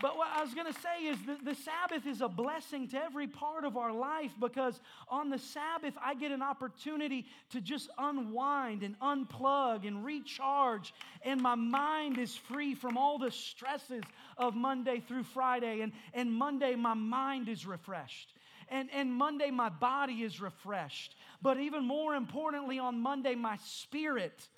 But 0.00 0.16
what 0.16 0.28
I 0.34 0.42
was 0.42 0.54
going 0.54 0.72
to 0.72 0.80
say 0.80 1.04
is 1.04 1.18
that 1.26 1.44
the 1.44 1.54
Sabbath 1.54 2.06
is 2.06 2.22
a 2.22 2.28
blessing 2.28 2.88
to 2.88 3.02
every 3.02 3.26
part 3.26 3.64
of 3.64 3.76
our 3.76 3.92
life 3.92 4.32
because 4.40 4.80
on 5.08 5.28
the 5.28 5.38
Sabbath, 5.38 5.94
I 6.02 6.14
get 6.14 6.32
an 6.32 6.42
opportunity 6.42 7.26
to 7.50 7.60
just 7.60 7.90
unwind 7.98 8.82
and 8.82 8.98
unplug 9.00 9.86
and 9.86 10.04
recharge. 10.04 10.94
And 11.22 11.42
my 11.42 11.56
mind 11.56 12.18
is 12.18 12.34
free 12.34 12.74
from 12.74 12.96
all 12.96 13.18
the 13.18 13.30
stresses 13.30 14.02
of 14.38 14.54
Monday 14.54 15.00
through 15.06 15.24
Friday. 15.24 15.82
And, 15.82 15.92
and 16.14 16.32
Monday, 16.32 16.74
my 16.74 16.94
mind 16.94 17.48
is 17.48 17.66
refreshed. 17.66 18.32
And, 18.70 18.88
and 18.94 19.12
Monday, 19.12 19.50
my 19.50 19.68
body 19.68 20.22
is 20.22 20.40
refreshed. 20.40 21.14
But 21.42 21.58
even 21.58 21.84
more 21.84 22.14
importantly, 22.14 22.78
on 22.78 22.98
Monday, 22.98 23.34
my 23.34 23.58
spirit, 23.62 24.48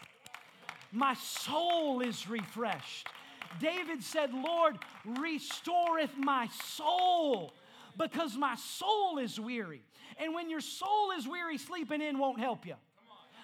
my 0.92 1.14
soul 1.14 2.01
is 2.03 2.29
refreshed. 2.29 3.09
David 3.61 4.03
said, 4.03 4.33
Lord, 4.33 4.79
restoreth 5.05 6.17
my 6.17 6.49
soul 6.77 7.55
because 7.97 8.37
my 8.37 8.57
soul 8.57 9.19
is 9.19 9.38
weary. 9.38 9.83
And 10.19 10.35
when 10.35 10.51
your 10.51 10.61
soul 10.61 11.11
is 11.17 11.27
weary, 11.27 11.59
sleeping 11.59 12.01
in 12.01 12.19
won't 12.19 12.38
help 12.38 12.67
you. 12.67 12.75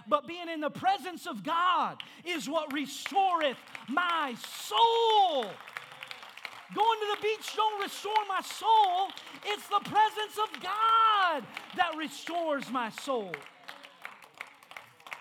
But 0.09 0.27
being 0.27 0.49
in 0.49 0.61
the 0.61 0.70
presence 0.70 1.27
of 1.27 1.44
God 1.44 2.03
is 2.25 2.49
what 2.49 2.73
restoreth 2.73 3.59
my 3.88 4.35
soul. 4.66 5.44
Going 6.75 7.01
to 7.01 7.16
the 7.16 7.23
beach 7.23 7.57
don't 7.57 7.83
restore 7.83 8.12
my 8.29 8.40
soul. 8.40 9.09
It's 9.44 9.66
the 9.68 9.81
presence 9.90 10.38
of 10.42 10.62
God 10.62 11.44
that 11.77 11.96
restores 11.96 12.70
my 12.70 12.90
soul. 12.90 13.33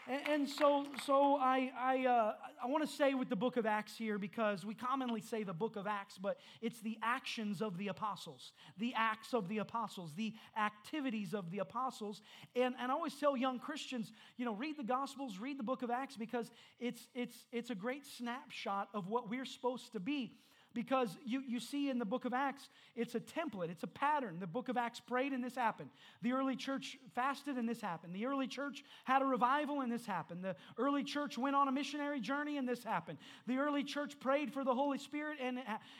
And, 0.09 0.21
and 0.27 0.49
so, 0.49 0.87
so 1.05 1.35
I, 1.35 1.71
I, 1.79 2.05
uh, 2.07 2.33
I 2.63 2.67
want 2.67 2.83
to 2.83 2.93
say 2.93 3.13
with 3.13 3.29
the 3.29 3.35
book 3.35 3.57
of 3.57 3.67
Acts 3.67 3.95
here 3.95 4.17
because 4.17 4.65
we 4.65 4.73
commonly 4.73 5.21
say 5.21 5.43
the 5.43 5.53
book 5.53 5.75
of 5.75 5.85
Acts, 5.85 6.17
but 6.17 6.39
it's 6.61 6.81
the 6.81 6.97
actions 7.03 7.61
of 7.61 7.77
the 7.77 7.89
apostles, 7.89 8.51
the 8.79 8.91
acts 8.95 9.35
of 9.35 9.47
the 9.47 9.59
apostles, 9.59 10.11
the 10.15 10.33
activities 10.57 11.35
of 11.35 11.51
the 11.51 11.59
apostles. 11.59 12.23
And, 12.55 12.73
and 12.81 12.91
I 12.91 12.95
always 12.95 13.15
tell 13.15 13.37
young 13.37 13.59
Christians, 13.59 14.11
you 14.35 14.45
know, 14.45 14.55
read 14.55 14.77
the 14.77 14.83
Gospels, 14.83 15.37
read 15.37 15.59
the 15.59 15.63
book 15.63 15.83
of 15.83 15.91
Acts 15.91 16.17
because 16.17 16.49
it's, 16.79 17.07
it's, 17.13 17.45
it's 17.51 17.69
a 17.69 17.75
great 17.75 18.05
snapshot 18.05 18.89
of 18.95 19.07
what 19.07 19.29
we're 19.29 19.45
supposed 19.45 19.91
to 19.91 19.99
be 19.99 20.33
because 20.73 21.17
you, 21.25 21.41
you 21.47 21.59
see 21.59 21.89
in 21.89 21.97
the 21.97 22.05
book 22.05 22.25
of 22.25 22.33
Acts, 22.33 22.69
it's 22.95 23.15
a 23.15 23.19
template, 23.19 23.69
it's 23.69 23.83
a 23.83 23.87
pattern. 23.87 24.37
The 24.39 24.47
book 24.47 24.69
of 24.69 24.77
Acts 24.77 24.99
prayed 24.99 25.33
and 25.33 25.43
this 25.43 25.55
happened. 25.55 25.89
The 26.21 26.33
early 26.33 26.55
church 26.55 26.97
fasted 27.15 27.57
and 27.57 27.67
this 27.67 27.81
happened. 27.81 28.13
The 28.13 28.25
early 28.25 28.47
church 28.47 28.83
had 29.03 29.21
a 29.21 29.25
revival 29.25 29.81
and 29.81 29.91
this 29.91 30.05
happened. 30.05 30.43
The 30.43 30.55
early 30.77 31.03
church 31.03 31.37
went 31.37 31.55
on 31.55 31.67
a 31.67 31.71
missionary 31.71 32.19
journey 32.19 32.57
and 32.57 32.67
this 32.67 32.83
happened. 32.83 33.17
The 33.47 33.57
early 33.57 33.83
church 33.83 34.19
prayed 34.19 34.53
for 34.53 34.63
the 34.63 34.73
Holy 34.73 34.97
Spirit 34.97 35.39
and, 35.41 35.59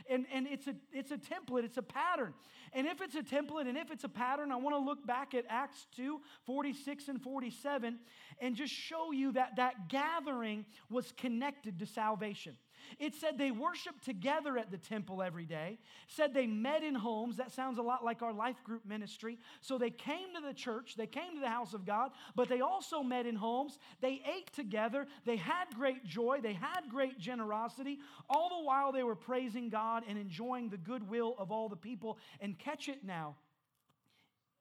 and, 0.10 0.26
and 0.32 0.48
it's, 0.48 0.68
a, 0.68 0.76
it's 0.94 1.12
a 1.12 1.18
template, 1.18 1.64
it's 1.64 1.78
a 1.78 1.84
pattern. 1.84 2.34
And 2.74 2.86
if 2.86 3.02
it's 3.02 3.16
a 3.16 3.24
template 3.24 3.68
and 3.68 3.78
if 3.78 3.90
it's 3.92 4.04
a 4.04 4.10
pattern, 4.10 4.52
I 4.52 4.58
want 4.58 4.76
to 4.76 4.80
look 4.80 5.06
back 5.06 5.34
at 5.34 5.46
Acts 5.50 5.88
2 5.96 6.22
46 6.46 7.08
and 7.08 7.22
47 7.22 7.98
and 8.40 8.56
just 8.56 8.74
show 8.74 9.12
you 9.12 9.32
that 9.32 9.56
that 9.56 9.90
gathering 9.90 10.66
was 10.90 11.12
connected 11.18 11.80
to 11.80 11.86
salvation. 11.86 12.56
It 12.98 13.14
said 13.16 13.38
they 13.38 13.52
worshiped 13.52 14.04
together 14.04 14.58
at 14.58 14.72
the 14.72 14.78
temple 14.78 15.22
every 15.22 15.46
day. 15.46 15.78
said 16.08 16.34
they 16.34 16.48
met 16.48 16.84
in 16.84 16.96
homes. 16.96 17.38
That 17.38 17.52
sounds 17.52 17.78
a 17.78 17.82
lot 17.82 18.04
like 18.04 18.22
our 18.22 18.34
life 18.34 18.64
group 18.64 18.86
ministry. 18.86 19.38
So 19.62 19.78
they 19.78 19.90
came 19.90 20.34
to 20.36 20.42
the 20.42 20.54
church, 20.54 20.96
they 20.98 21.08
came 21.08 21.36
to 21.36 21.40
the 21.40 21.50
house 21.50 21.74
of 21.74 21.86
God, 21.86 22.12
but 22.36 22.50
they 22.50 22.62
also 22.62 23.04
met 23.04 23.26
in 23.26 23.36
homes. 23.36 23.78
They 24.02 24.22
ate 24.26 24.52
together. 24.54 25.08
They 25.26 25.38
had 25.38 25.66
great 25.76 26.06
joy. 26.06 26.40
They 26.42 26.54
had 26.54 26.82
great 26.90 27.20
generosity. 27.20 28.00
All 28.30 28.50
the 28.50 28.66
while 28.66 28.92
they 28.92 29.04
were 29.04 29.16
praising 29.16 29.70
God 29.70 30.04
and 30.08 30.18
enjoying 30.18 30.70
the 30.70 30.78
goodwill 30.78 31.36
of 31.38 31.52
all 31.52 31.70
the 31.70 31.76
people. 31.76 32.18
And 32.40 32.58
catch 32.58 32.90
it 32.90 33.04
now 33.04 33.36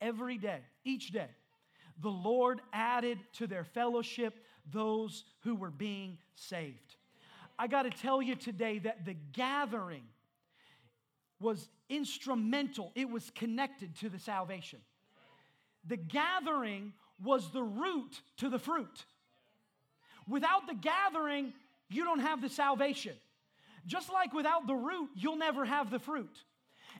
every 0.01 0.38
day, 0.38 0.61
each 0.85 1.11
day, 1.11 1.29
the 2.01 2.09
Lord 2.09 2.61
added 2.73 3.19
to 3.35 3.47
their 3.47 3.64
fellowship 3.64 4.35
those 4.71 5.25
who 5.41 5.55
were 5.55 5.71
being 5.71 6.19
saved. 6.35 6.88
I 7.59 7.66
got 7.66 7.83
to 7.83 7.90
tell 7.90 8.23
you 8.23 8.37
today 8.37 8.79
that 8.81 9.05
the 9.05 9.16
gathering 9.33 10.05
was 11.40 11.68
instrumental, 11.88 12.92
it 12.94 13.09
was 13.09 13.31
connected 13.35 13.97
to 13.97 14.09
the 14.09 14.18
salvation. 14.18 14.81
The 15.87 15.97
gathering 15.97 16.92
was 17.23 17.51
the 17.53 17.62
root 17.62 18.21
to 18.38 18.49
the 18.49 18.59
fruit. 18.59 19.05
Without 20.29 20.66
the 20.66 20.75
gathering, 20.75 21.53
you 21.88 22.05
don't 22.05 22.21
have 22.21 22.42
the 22.42 22.49
salvation. 22.49 23.14
Just 23.87 24.12
like 24.12 24.33
without 24.35 24.66
the 24.66 24.75
root, 24.75 25.09
you'll 25.14 25.37
never 25.37 25.64
have 25.64 25.90
the 25.90 25.99
fruit. 25.99 26.44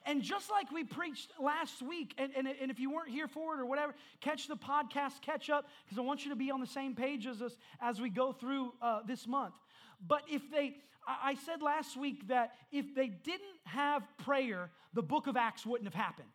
And 0.07 0.23
just 0.23 0.51
like 0.51 0.71
we 0.71 0.85
preached 0.85 1.33
last 1.41 1.83
week, 1.83 2.15
and, 2.19 2.33
and, 2.37 2.49
and, 2.49 2.71
if 2.71 2.79
you 2.79 2.91
weren't 2.91 3.11
here 3.11 3.27
for 3.27 3.55
it 3.55 3.61
or 3.61 3.67
whatever, 3.67 3.95
catch 4.21 4.47
the 4.47 4.57
podcast, 4.57 5.21
catch 5.23 5.51
up, 5.51 5.67
because 5.85 5.99
I 5.99 6.03
want 6.03 6.25
you 6.25 6.31
to 6.31 6.37
be 6.37 6.51
on 6.51 6.61
the 6.61 6.67
same 6.67 6.95
page 6.95 7.27
as 7.27 7.43
us 7.43 7.57
as 7.81 8.01
we 8.01 8.09
go 8.09 8.33
through 8.33 8.73
uh, 8.81 9.01
this 9.07 9.27
month. 9.27 9.55
But 10.07 10.23
if 10.29 10.43
they, 10.51 10.77
I 11.07 11.35
said 11.35 11.63
last 11.63 11.97
week 11.97 12.29
that 12.29 12.53
if 12.71 12.95
they 12.95 13.09
didn't 13.09 13.61
have 13.65 14.03
prayer, 14.19 14.71
the 14.95 15.03
book 15.03 15.27
of 15.27 15.37
Acts 15.37 15.67
wouldn't 15.67 15.93
have 15.93 16.01
happened. 16.01 16.29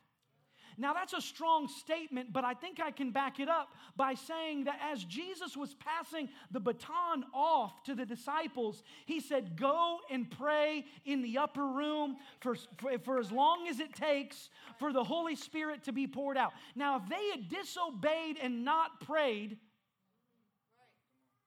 Now, 0.78 0.93
that's 0.93 1.13
a 1.13 1.21
strong 1.21 1.67
statement, 1.67 2.34
but 2.34 2.43
I 2.43 2.54
think 2.54 2.80
I 2.80 2.91
can 2.91 3.12
back 3.12 3.39
it 3.39 3.47
up 3.47 3.69
by 3.95 4.15
saying 4.15 4.63
that 4.65 4.80
as 4.82 5.04
Jesus 5.04 5.56
was 5.56 5.76
passing 5.76 6.30
the 6.52 6.60
baton 6.60 7.26
off 7.34 7.84
to 7.84 7.95
the 7.95 8.06
disciples, 8.06 8.82
he 9.06 9.19
said, 9.19 9.56
Go 9.56 9.99
and 10.10 10.30
pray 10.30 10.86
in 11.06 11.21
the 11.21 11.38
upper 11.38 11.65
room 11.65 12.17
for, 12.39 12.56
for, 12.78 12.97
for, 12.99 13.19
as 13.19 13.32
long 13.32 13.67
as 13.67 13.80
it 13.80 13.93
takes 13.93 14.49
for 14.80 14.91
the 14.91 15.04
Holy 15.04 15.36
Spirit 15.36 15.84
to 15.84 15.91
be 15.91 16.08
poured 16.08 16.38
out. 16.38 16.54
Now, 16.76 16.97
if 16.97 17.08
they 17.08 17.30
had 17.30 17.49
disobeyed 17.49 18.38
and 18.41 18.65
not 18.65 18.99
prayed, 19.02 19.58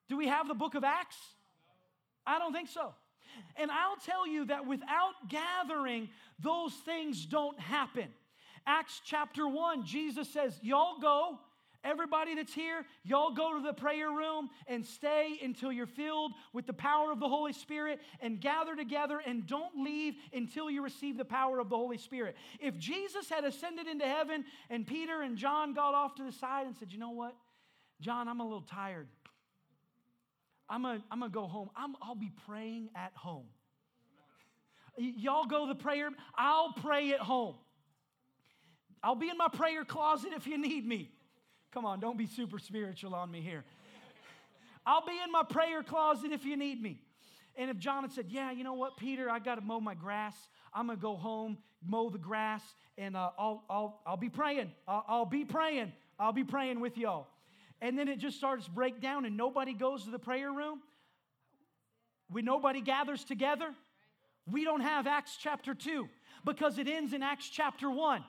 do 0.07 0.15
we 0.15 0.27
have 0.27 0.47
the 0.47 0.55
book 0.55 0.75
of 0.75 0.83
Acts? 0.85 1.17
I 2.27 2.37
don't 2.37 2.53
think 2.53 2.69
so. 2.69 2.93
And 3.55 3.71
I'll 3.71 3.97
tell 4.05 4.27
you 4.27 4.45
that 4.45 4.67
without 4.67 5.13
gathering, 5.29 6.09
those 6.39 6.73
things 6.85 7.25
don't 7.25 7.59
happen. 7.59 8.07
Acts 8.65 9.01
chapter 9.05 9.47
1, 9.47 9.85
Jesus 9.85 10.29
says, 10.29 10.59
Y'all 10.61 10.99
go, 10.99 11.39
everybody 11.83 12.35
that's 12.35 12.53
here, 12.53 12.85
y'all 13.03 13.31
go 13.31 13.57
to 13.57 13.63
the 13.63 13.73
prayer 13.73 14.11
room 14.11 14.49
and 14.67 14.85
stay 14.85 15.39
until 15.41 15.71
you're 15.71 15.85
filled 15.85 16.33
with 16.51 16.67
the 16.67 16.73
power 16.73 17.11
of 17.11 17.19
the 17.19 17.29
Holy 17.29 17.53
Spirit 17.53 17.99
and 18.19 18.41
gather 18.41 18.75
together 18.75 19.21
and 19.25 19.47
don't 19.47 19.83
leave 19.83 20.15
until 20.33 20.69
you 20.69 20.83
receive 20.83 21.17
the 21.17 21.25
power 21.25 21.59
of 21.59 21.69
the 21.69 21.77
Holy 21.77 21.97
Spirit. 21.97 22.35
If 22.59 22.77
Jesus 22.77 23.29
had 23.29 23.45
ascended 23.45 23.87
into 23.87 24.05
heaven 24.05 24.43
and 24.69 24.85
Peter 24.85 25.21
and 25.21 25.37
John 25.37 25.73
got 25.73 25.93
off 25.93 26.15
to 26.15 26.23
the 26.23 26.33
side 26.33 26.67
and 26.67 26.75
said, 26.75 26.91
You 26.91 26.99
know 26.99 27.11
what? 27.11 27.35
John, 28.01 28.27
I'm 28.27 28.41
a 28.41 28.43
little 28.43 28.61
tired. 28.61 29.07
I'm 30.69 30.83
gonna, 30.83 31.03
I'm 31.11 31.19
gonna 31.19 31.31
go 31.31 31.47
home. 31.47 31.69
I'm, 31.75 31.95
I'll 32.01 32.15
be 32.15 32.31
praying 32.45 32.89
at 32.95 33.11
home. 33.15 33.45
Y'all 34.97 35.45
go 35.45 35.67
to 35.67 35.73
the 35.73 35.79
prayer, 35.79 36.09
I'll 36.35 36.73
pray 36.73 37.13
at 37.13 37.19
home. 37.19 37.55
I'll 39.03 39.15
be 39.15 39.29
in 39.29 39.37
my 39.37 39.47
prayer 39.47 39.85
closet 39.85 40.31
if 40.35 40.47
you 40.47 40.57
need 40.57 40.85
me. 40.85 41.11
Come 41.71 41.85
on, 41.85 41.99
don't 41.99 42.17
be 42.17 42.25
super 42.25 42.59
spiritual 42.59 43.13
on 43.13 43.29
me 43.29 43.41
here. 43.41 43.63
I'll 44.85 45.05
be 45.05 45.17
in 45.23 45.31
my 45.31 45.43
prayer 45.43 45.83
closet 45.83 46.31
if 46.31 46.43
you 46.45 46.57
need 46.57 46.81
me. 46.81 47.01
And 47.55 47.69
if 47.71 47.77
John 47.77 48.03
had 48.03 48.11
said, 48.11 48.25
Yeah, 48.29 48.51
you 48.51 48.63
know 48.63 48.73
what, 48.73 48.97
Peter, 48.97 49.29
I 49.29 49.39
got 49.39 49.55
to 49.55 49.61
mow 49.61 49.79
my 49.79 49.95
grass. 49.95 50.35
I'm 50.73 50.87
going 50.87 50.97
to 50.97 51.01
go 51.01 51.15
home, 51.15 51.57
mow 51.85 52.09
the 52.09 52.17
grass, 52.17 52.61
and 52.97 53.15
uh, 53.15 53.31
I'll, 53.37 53.63
I'll, 53.69 54.01
I'll 54.05 54.17
be 54.17 54.29
praying. 54.29 54.71
I'll, 54.87 55.05
I'll 55.07 55.25
be 55.25 55.45
praying. 55.45 55.91
I'll 56.19 56.33
be 56.33 56.43
praying 56.43 56.79
with 56.79 56.97
y'all. 56.97 57.27
And 57.81 57.97
then 57.97 58.07
it 58.07 58.19
just 58.19 58.37
starts 58.37 58.67
break 58.67 59.01
down, 59.01 59.25
and 59.25 59.37
nobody 59.37 59.73
goes 59.73 60.03
to 60.05 60.11
the 60.11 60.19
prayer 60.19 60.51
room. 60.51 60.81
We 62.31 62.41
nobody 62.41 62.81
gathers 62.81 63.23
together. 63.23 63.73
We 64.51 64.63
don't 64.63 64.81
have 64.81 65.07
Acts 65.07 65.37
chapter 65.39 65.73
2 65.73 66.07
because 66.45 66.77
it 66.77 66.87
ends 66.87 67.13
in 67.13 67.21
Acts 67.21 67.49
chapter 67.49 67.89
1. 67.89 68.23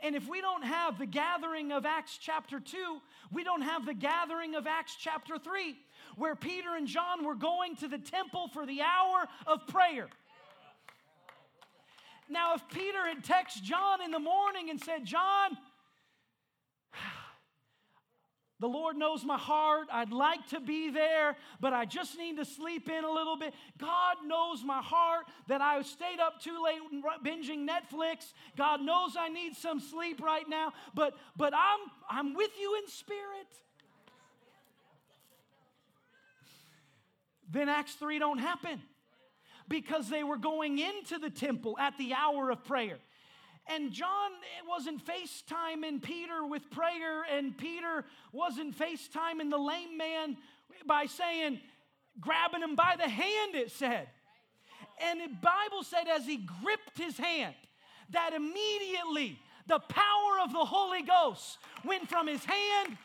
And 0.00 0.14
if 0.14 0.28
we 0.28 0.40
don't 0.40 0.64
have 0.64 0.98
the 0.98 1.06
gathering 1.06 1.72
of 1.72 1.84
Acts 1.84 2.18
chapter 2.20 2.60
2, 2.60 3.00
we 3.32 3.42
don't 3.42 3.62
have 3.62 3.84
the 3.84 3.94
gathering 3.94 4.54
of 4.54 4.66
Acts 4.66 4.96
chapter 4.98 5.38
3, 5.38 5.76
where 6.16 6.36
Peter 6.36 6.76
and 6.76 6.86
John 6.86 7.24
were 7.24 7.34
going 7.34 7.76
to 7.76 7.88
the 7.88 7.98
temple 7.98 8.48
for 8.52 8.64
the 8.64 8.80
hour 8.80 9.26
of 9.46 9.66
prayer. 9.66 10.08
Now, 12.28 12.54
if 12.54 12.62
Peter 12.68 13.06
had 13.06 13.24
texted 13.24 13.62
John 13.62 14.02
in 14.02 14.10
the 14.10 14.18
morning 14.18 14.70
and 14.70 14.80
said, 14.80 15.04
John, 15.04 15.56
the 18.60 18.68
Lord 18.68 18.96
knows 18.96 19.24
my 19.24 19.38
heart. 19.38 19.86
I'd 19.92 20.12
like 20.12 20.48
to 20.48 20.60
be 20.60 20.90
there, 20.90 21.36
but 21.60 21.72
I 21.72 21.84
just 21.84 22.18
need 22.18 22.38
to 22.38 22.44
sleep 22.44 22.88
in 22.88 23.04
a 23.04 23.10
little 23.10 23.36
bit. 23.36 23.54
God 23.78 24.16
knows 24.26 24.64
my 24.64 24.82
heart 24.82 25.26
that 25.46 25.60
I 25.60 25.80
stayed 25.82 26.18
up 26.20 26.40
too 26.40 26.62
late 26.62 26.80
binging 27.24 27.68
Netflix. 27.68 28.32
God 28.56 28.82
knows 28.82 29.16
I 29.16 29.28
need 29.28 29.54
some 29.54 29.78
sleep 29.78 30.20
right 30.20 30.48
now, 30.48 30.72
but 30.94 31.14
but 31.36 31.52
I'm 31.54 31.78
I'm 32.10 32.34
with 32.34 32.50
you 32.60 32.76
in 32.82 32.88
spirit. 32.88 33.46
Then 37.50 37.68
Acts 37.68 37.94
3 37.94 38.18
don't 38.18 38.38
happen 38.38 38.82
because 39.68 40.08
they 40.08 40.22
were 40.22 40.36
going 40.36 40.78
into 40.78 41.18
the 41.18 41.30
temple 41.30 41.76
at 41.78 41.96
the 41.96 42.12
hour 42.12 42.50
of 42.50 42.64
prayer. 42.64 42.98
And 43.68 43.92
John 43.92 44.30
wasn't 44.66 45.02
FaceTiming 45.04 46.02
Peter 46.02 46.44
with 46.46 46.70
prayer, 46.70 47.22
and 47.30 47.56
Peter 47.56 48.04
wasn't 48.32 48.78
FaceTiming 48.78 49.50
the 49.50 49.58
lame 49.58 49.96
man 49.98 50.36
by 50.86 51.06
saying, 51.06 51.60
grabbing 52.20 52.62
him 52.62 52.74
by 52.74 52.96
the 52.96 53.08
hand, 53.08 53.54
it 53.54 53.70
said. 53.70 54.08
And 55.00 55.20
the 55.20 55.28
Bible 55.42 55.82
said, 55.82 56.08
as 56.08 56.24
he 56.26 56.38
gripped 56.62 56.98
his 56.98 57.18
hand, 57.18 57.54
that 58.10 58.32
immediately 58.32 59.38
the 59.66 59.78
power 59.78 60.40
of 60.42 60.52
the 60.52 60.64
Holy 60.64 61.02
Ghost 61.02 61.58
went 61.84 62.08
from 62.08 62.26
his 62.26 62.44
hand 62.44 62.96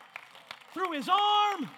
through 0.74 0.94
his 0.94 1.10
arm 1.10 1.70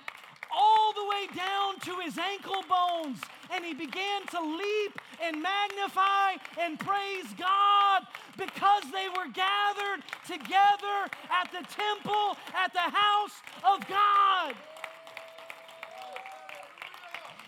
all 0.52 0.94
the 0.94 1.06
way 1.06 1.28
down 1.36 1.80
to 1.82 2.00
his 2.04 2.18
ankle 2.18 2.64
bones. 2.68 3.20
And 3.54 3.64
he 3.64 3.74
began 3.74 4.26
to 4.32 4.42
leap 4.42 5.00
and 5.22 5.42
magnify 5.42 6.38
and 6.60 6.80
praise 6.80 7.26
God 7.38 8.04
because 8.38 8.84
they 8.92 9.08
were 9.10 9.32
gathered 9.32 10.04
together 10.26 10.98
at 11.30 11.52
the 11.52 11.66
temple, 11.70 12.38
at 12.54 12.74
the 12.74 12.80
house 12.80 13.36
of 13.64 13.88
God. 13.88 14.56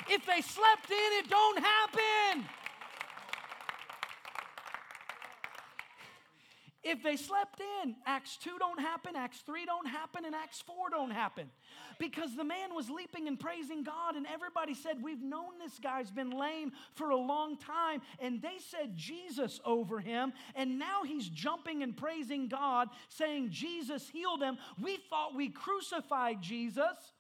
If 0.10 0.25
they 0.25 0.41
slept 0.41 0.89
in, 0.89 1.19
it 1.19 1.29
don't 1.29 1.60
happen. 1.60 2.45
If 6.83 7.03
they 7.03 7.17
slept 7.17 7.60
in, 7.83 7.95
Acts 8.05 8.38
2 8.38 8.51
don't 8.60 8.79
happen, 8.79 9.17
Acts 9.17 9.39
3 9.39 9.65
don't 9.65 9.88
happen, 9.88 10.23
and 10.23 10.33
Acts 10.33 10.62
4 10.62 10.89
don't 10.91 11.12
happen. 11.12 11.49
Because 11.99 12.36
the 12.36 12.43
man 12.43 12.75
was 12.75 12.89
leaping 12.89 13.27
and 13.27 13.39
praising 13.39 13.83
God, 13.83 14.15
and 14.15 14.27
everybody 14.27 14.73
said, 14.73 15.01
We've 15.01 15.21
known 15.21 15.60
this 15.60 15.79
guy's 15.79 16.12
been 16.12 16.31
lame 16.31 16.71
for 16.93 17.10
a 17.10 17.17
long 17.17 17.57
time. 17.57 18.01
And 18.19 18.41
they 18.41 18.57
said 18.60 18.95
Jesus 18.95 19.60
over 19.65 19.99
him, 19.99 20.33
and 20.55 20.77
now 20.77 21.03
he's 21.05 21.27
jumping 21.27 21.83
and 21.83 21.95
praising 21.95 22.47
God, 22.47 22.89
saying 23.10 23.49
Jesus 23.51 24.10
healed 24.10 24.41
him. 24.41 24.57
We 24.81 24.97
thought 25.10 25.36
we 25.36 25.49
crucified 25.49 26.41
Jesus. 26.41 27.13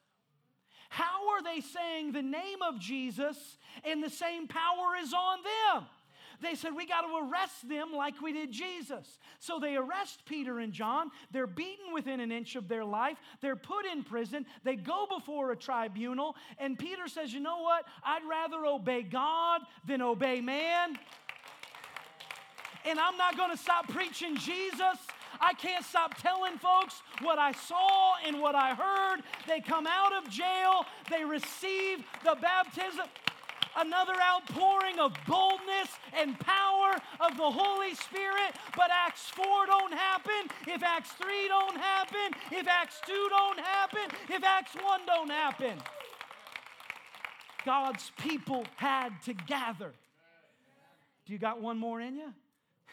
How 0.89 1.31
are 1.31 1.43
they 1.43 1.61
saying 1.61 2.13
the 2.13 2.21
name 2.21 2.61
of 2.61 2.79
Jesus 2.79 3.57
and 3.83 4.01
the 4.01 4.09
same 4.09 4.47
power 4.47 4.95
is 5.01 5.13
on 5.13 5.39
them? 5.43 5.85
They 6.41 6.55
said, 6.55 6.75
We 6.75 6.85
got 6.85 7.01
to 7.01 7.29
arrest 7.29 7.67
them 7.67 7.93
like 7.95 8.21
we 8.21 8.33
did 8.33 8.51
Jesus. 8.51 9.19
So 9.39 9.59
they 9.59 9.75
arrest 9.75 10.23
Peter 10.25 10.59
and 10.59 10.71
John. 10.71 11.09
They're 11.31 11.47
beaten 11.47 11.93
within 11.93 12.19
an 12.19 12.31
inch 12.31 12.55
of 12.55 12.67
their 12.67 12.85
life. 12.85 13.17
They're 13.41 13.55
put 13.55 13.85
in 13.85 14.03
prison. 14.03 14.45
They 14.63 14.75
go 14.75 15.07
before 15.09 15.51
a 15.51 15.55
tribunal. 15.55 16.35
And 16.59 16.77
Peter 16.77 17.07
says, 17.07 17.33
You 17.33 17.39
know 17.39 17.61
what? 17.61 17.85
I'd 18.03 18.23
rather 18.29 18.65
obey 18.65 19.01
God 19.01 19.61
than 19.87 20.01
obey 20.01 20.41
man. 20.41 20.97
And 22.85 22.99
I'm 22.99 23.17
not 23.17 23.35
going 23.35 23.51
to 23.51 23.57
stop 23.57 23.87
preaching 23.89 24.37
Jesus. 24.37 24.97
I 25.41 25.53
can't 25.53 25.83
stop 25.83 26.15
telling 26.21 26.57
folks 26.57 27.01
what 27.21 27.37
I 27.37 27.51
saw 27.51 28.13
and 28.25 28.39
what 28.39 28.55
I 28.55 28.73
heard. 28.73 29.23
They 29.47 29.59
come 29.59 29.85
out 29.87 30.13
of 30.13 30.29
jail, 30.29 30.85
they 31.09 31.23
receive 31.25 32.03
the 32.23 32.37
baptism 32.41 33.05
another 33.77 34.13
outpouring 34.21 34.99
of 34.99 35.13
boldness 35.27 35.89
and 36.17 36.37
power 36.39 36.95
of 37.19 37.37
the 37.37 37.49
Holy 37.49 37.93
Spirit. 37.93 38.55
But 38.75 38.89
Acts 38.91 39.29
4 39.29 39.65
don't 39.67 39.93
happen, 39.93 40.49
if 40.67 40.83
Acts 40.83 41.11
3 41.11 41.47
don't 41.47 41.77
happen, 41.77 42.31
if 42.51 42.67
Acts 42.67 42.99
2 43.05 43.27
don't 43.29 43.59
happen, 43.59 44.17
if 44.29 44.43
Acts 44.43 44.75
1 44.75 45.01
don't 45.05 45.29
happen. 45.29 45.77
God's 47.65 48.11
people 48.17 48.65
had 48.75 49.09
to 49.25 49.33
gather. 49.33 49.93
Do 51.25 51.33
you 51.33 51.39
got 51.39 51.61
one 51.61 51.77
more 51.77 51.99
in 51.99 52.15
you? 52.15 52.33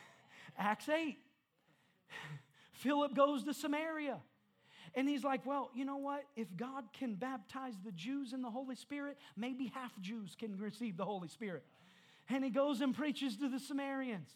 Acts 0.58 0.88
8. 0.88 1.16
Philip 2.72 3.14
goes 3.14 3.44
to 3.44 3.54
Samaria. 3.54 4.18
And 4.96 5.08
he's 5.08 5.24
like, 5.24 5.44
well, 5.44 5.70
you 5.74 5.84
know 5.84 5.96
what? 5.96 6.24
If 6.36 6.48
God 6.56 6.84
can 6.96 7.16
baptize 7.16 7.74
the 7.84 7.92
Jews 7.92 8.32
in 8.32 8.42
the 8.42 8.50
Holy 8.50 8.76
Spirit, 8.76 9.18
maybe 9.36 9.72
half 9.74 9.92
Jews 10.00 10.36
can 10.38 10.56
receive 10.56 10.96
the 10.96 11.04
Holy 11.04 11.28
Spirit. 11.28 11.64
And 12.30 12.44
he 12.44 12.50
goes 12.50 12.80
and 12.80 12.94
preaches 12.94 13.36
to 13.38 13.48
the 13.48 13.58
Samaritans. 13.58 14.28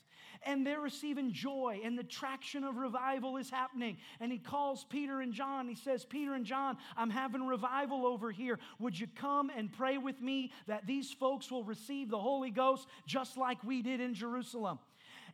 And 0.42 0.66
they're 0.66 0.80
receiving 0.80 1.32
joy, 1.32 1.80
and 1.84 1.98
the 1.98 2.04
traction 2.04 2.62
of 2.62 2.76
revival 2.76 3.38
is 3.38 3.50
happening. 3.50 3.96
And 4.20 4.30
he 4.30 4.38
calls 4.38 4.84
Peter 4.84 5.20
and 5.20 5.32
John. 5.32 5.68
He 5.68 5.74
says, 5.74 6.04
Peter 6.04 6.34
and 6.34 6.44
John, 6.44 6.76
I'm 6.96 7.10
having 7.10 7.46
revival 7.46 8.06
over 8.06 8.30
here. 8.30 8.58
Would 8.78 8.98
you 8.98 9.06
come 9.16 9.50
and 9.56 9.72
pray 9.72 9.96
with 9.96 10.20
me 10.20 10.52
that 10.66 10.86
these 10.86 11.10
folks 11.12 11.50
will 11.50 11.64
receive 11.64 12.10
the 12.10 12.18
Holy 12.18 12.50
Ghost 12.50 12.86
just 13.06 13.36
like 13.36 13.62
we 13.64 13.80
did 13.82 14.00
in 14.00 14.14
Jerusalem? 14.14 14.78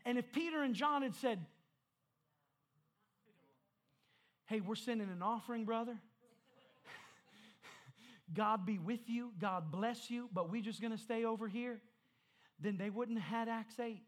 And 0.06 0.16
if 0.16 0.30
Peter 0.32 0.62
and 0.62 0.74
John 0.74 1.02
had 1.02 1.14
said, 1.16 1.44
Hey, 4.46 4.60
we're 4.60 4.74
sending 4.74 5.08
an 5.08 5.22
offering, 5.22 5.64
brother. 5.64 5.98
God 8.34 8.66
be 8.66 8.78
with 8.78 9.08
you. 9.08 9.32
God 9.40 9.70
bless 9.70 10.10
you. 10.10 10.28
But 10.32 10.50
we 10.50 10.60
just 10.60 10.80
going 10.80 10.92
to 10.92 10.98
stay 10.98 11.24
over 11.24 11.48
here. 11.48 11.80
Then 12.60 12.76
they 12.76 12.90
wouldn't 12.90 13.18
have 13.18 13.48
had 13.48 13.48
Acts 13.48 13.80
8. 13.80 14.02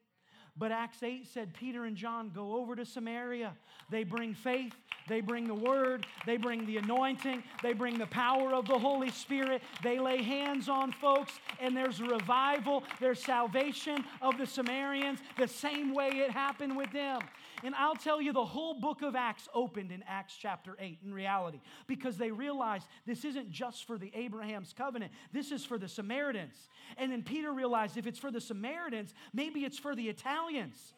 But 0.58 0.72
Acts 0.72 1.02
8 1.02 1.26
said 1.26 1.52
Peter 1.52 1.84
and 1.84 1.96
John 1.96 2.30
go 2.34 2.56
over 2.56 2.74
to 2.74 2.86
Samaria. 2.86 3.54
They 3.90 4.04
bring 4.04 4.32
faith, 4.32 4.72
they 5.06 5.20
bring 5.20 5.46
the 5.46 5.54
word, 5.54 6.06
they 6.24 6.38
bring 6.38 6.64
the 6.64 6.78
anointing, 6.78 7.42
they 7.62 7.74
bring 7.74 7.98
the 7.98 8.06
power 8.06 8.54
of 8.54 8.66
the 8.66 8.78
Holy 8.78 9.10
Spirit. 9.10 9.62
They 9.82 9.98
lay 9.98 10.22
hands 10.22 10.70
on 10.70 10.92
folks, 10.92 11.38
and 11.60 11.76
there's 11.76 12.00
revival, 12.00 12.84
there's 13.00 13.22
salvation 13.22 14.02
of 14.22 14.38
the 14.38 14.46
Samaritans 14.46 15.18
the 15.38 15.46
same 15.46 15.94
way 15.94 16.08
it 16.08 16.30
happened 16.30 16.74
with 16.74 16.90
them. 16.90 17.20
And 17.64 17.74
I'll 17.74 17.96
tell 17.96 18.20
you, 18.20 18.32
the 18.32 18.44
whole 18.44 18.80
book 18.80 19.02
of 19.02 19.16
Acts 19.16 19.48
opened 19.54 19.90
in 19.90 20.04
Acts 20.06 20.36
chapter 20.38 20.76
8 20.78 20.98
in 21.04 21.12
reality 21.12 21.60
because 21.86 22.16
they 22.16 22.30
realized 22.30 22.86
this 23.06 23.24
isn't 23.24 23.50
just 23.50 23.86
for 23.86 23.98
the 23.98 24.12
Abraham's 24.14 24.72
covenant, 24.72 25.12
this 25.32 25.50
is 25.52 25.64
for 25.64 25.78
the 25.78 25.88
Samaritans. 25.88 26.68
And 26.98 27.10
then 27.10 27.22
Peter 27.22 27.52
realized 27.52 27.96
if 27.96 28.06
it's 28.06 28.18
for 28.18 28.30
the 28.30 28.40
Samaritans, 28.40 29.14
maybe 29.32 29.64
it's 29.64 29.78
for 29.78 29.94
the 29.94 30.08
Italians. 30.08 30.94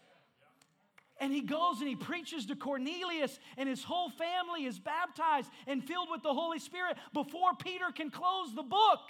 And 1.20 1.32
he 1.32 1.40
goes 1.40 1.80
and 1.80 1.88
he 1.88 1.96
preaches 1.96 2.46
to 2.46 2.56
Cornelius, 2.56 3.40
and 3.56 3.68
his 3.68 3.82
whole 3.82 4.10
family 4.10 4.66
is 4.66 4.78
baptized 4.78 5.50
and 5.66 5.82
filled 5.82 6.08
with 6.10 6.22
the 6.22 6.32
Holy 6.32 6.60
Spirit 6.60 6.96
before 7.12 7.54
Peter 7.58 7.86
can 7.92 8.10
close 8.10 8.54
the 8.54 8.62
book 8.62 9.00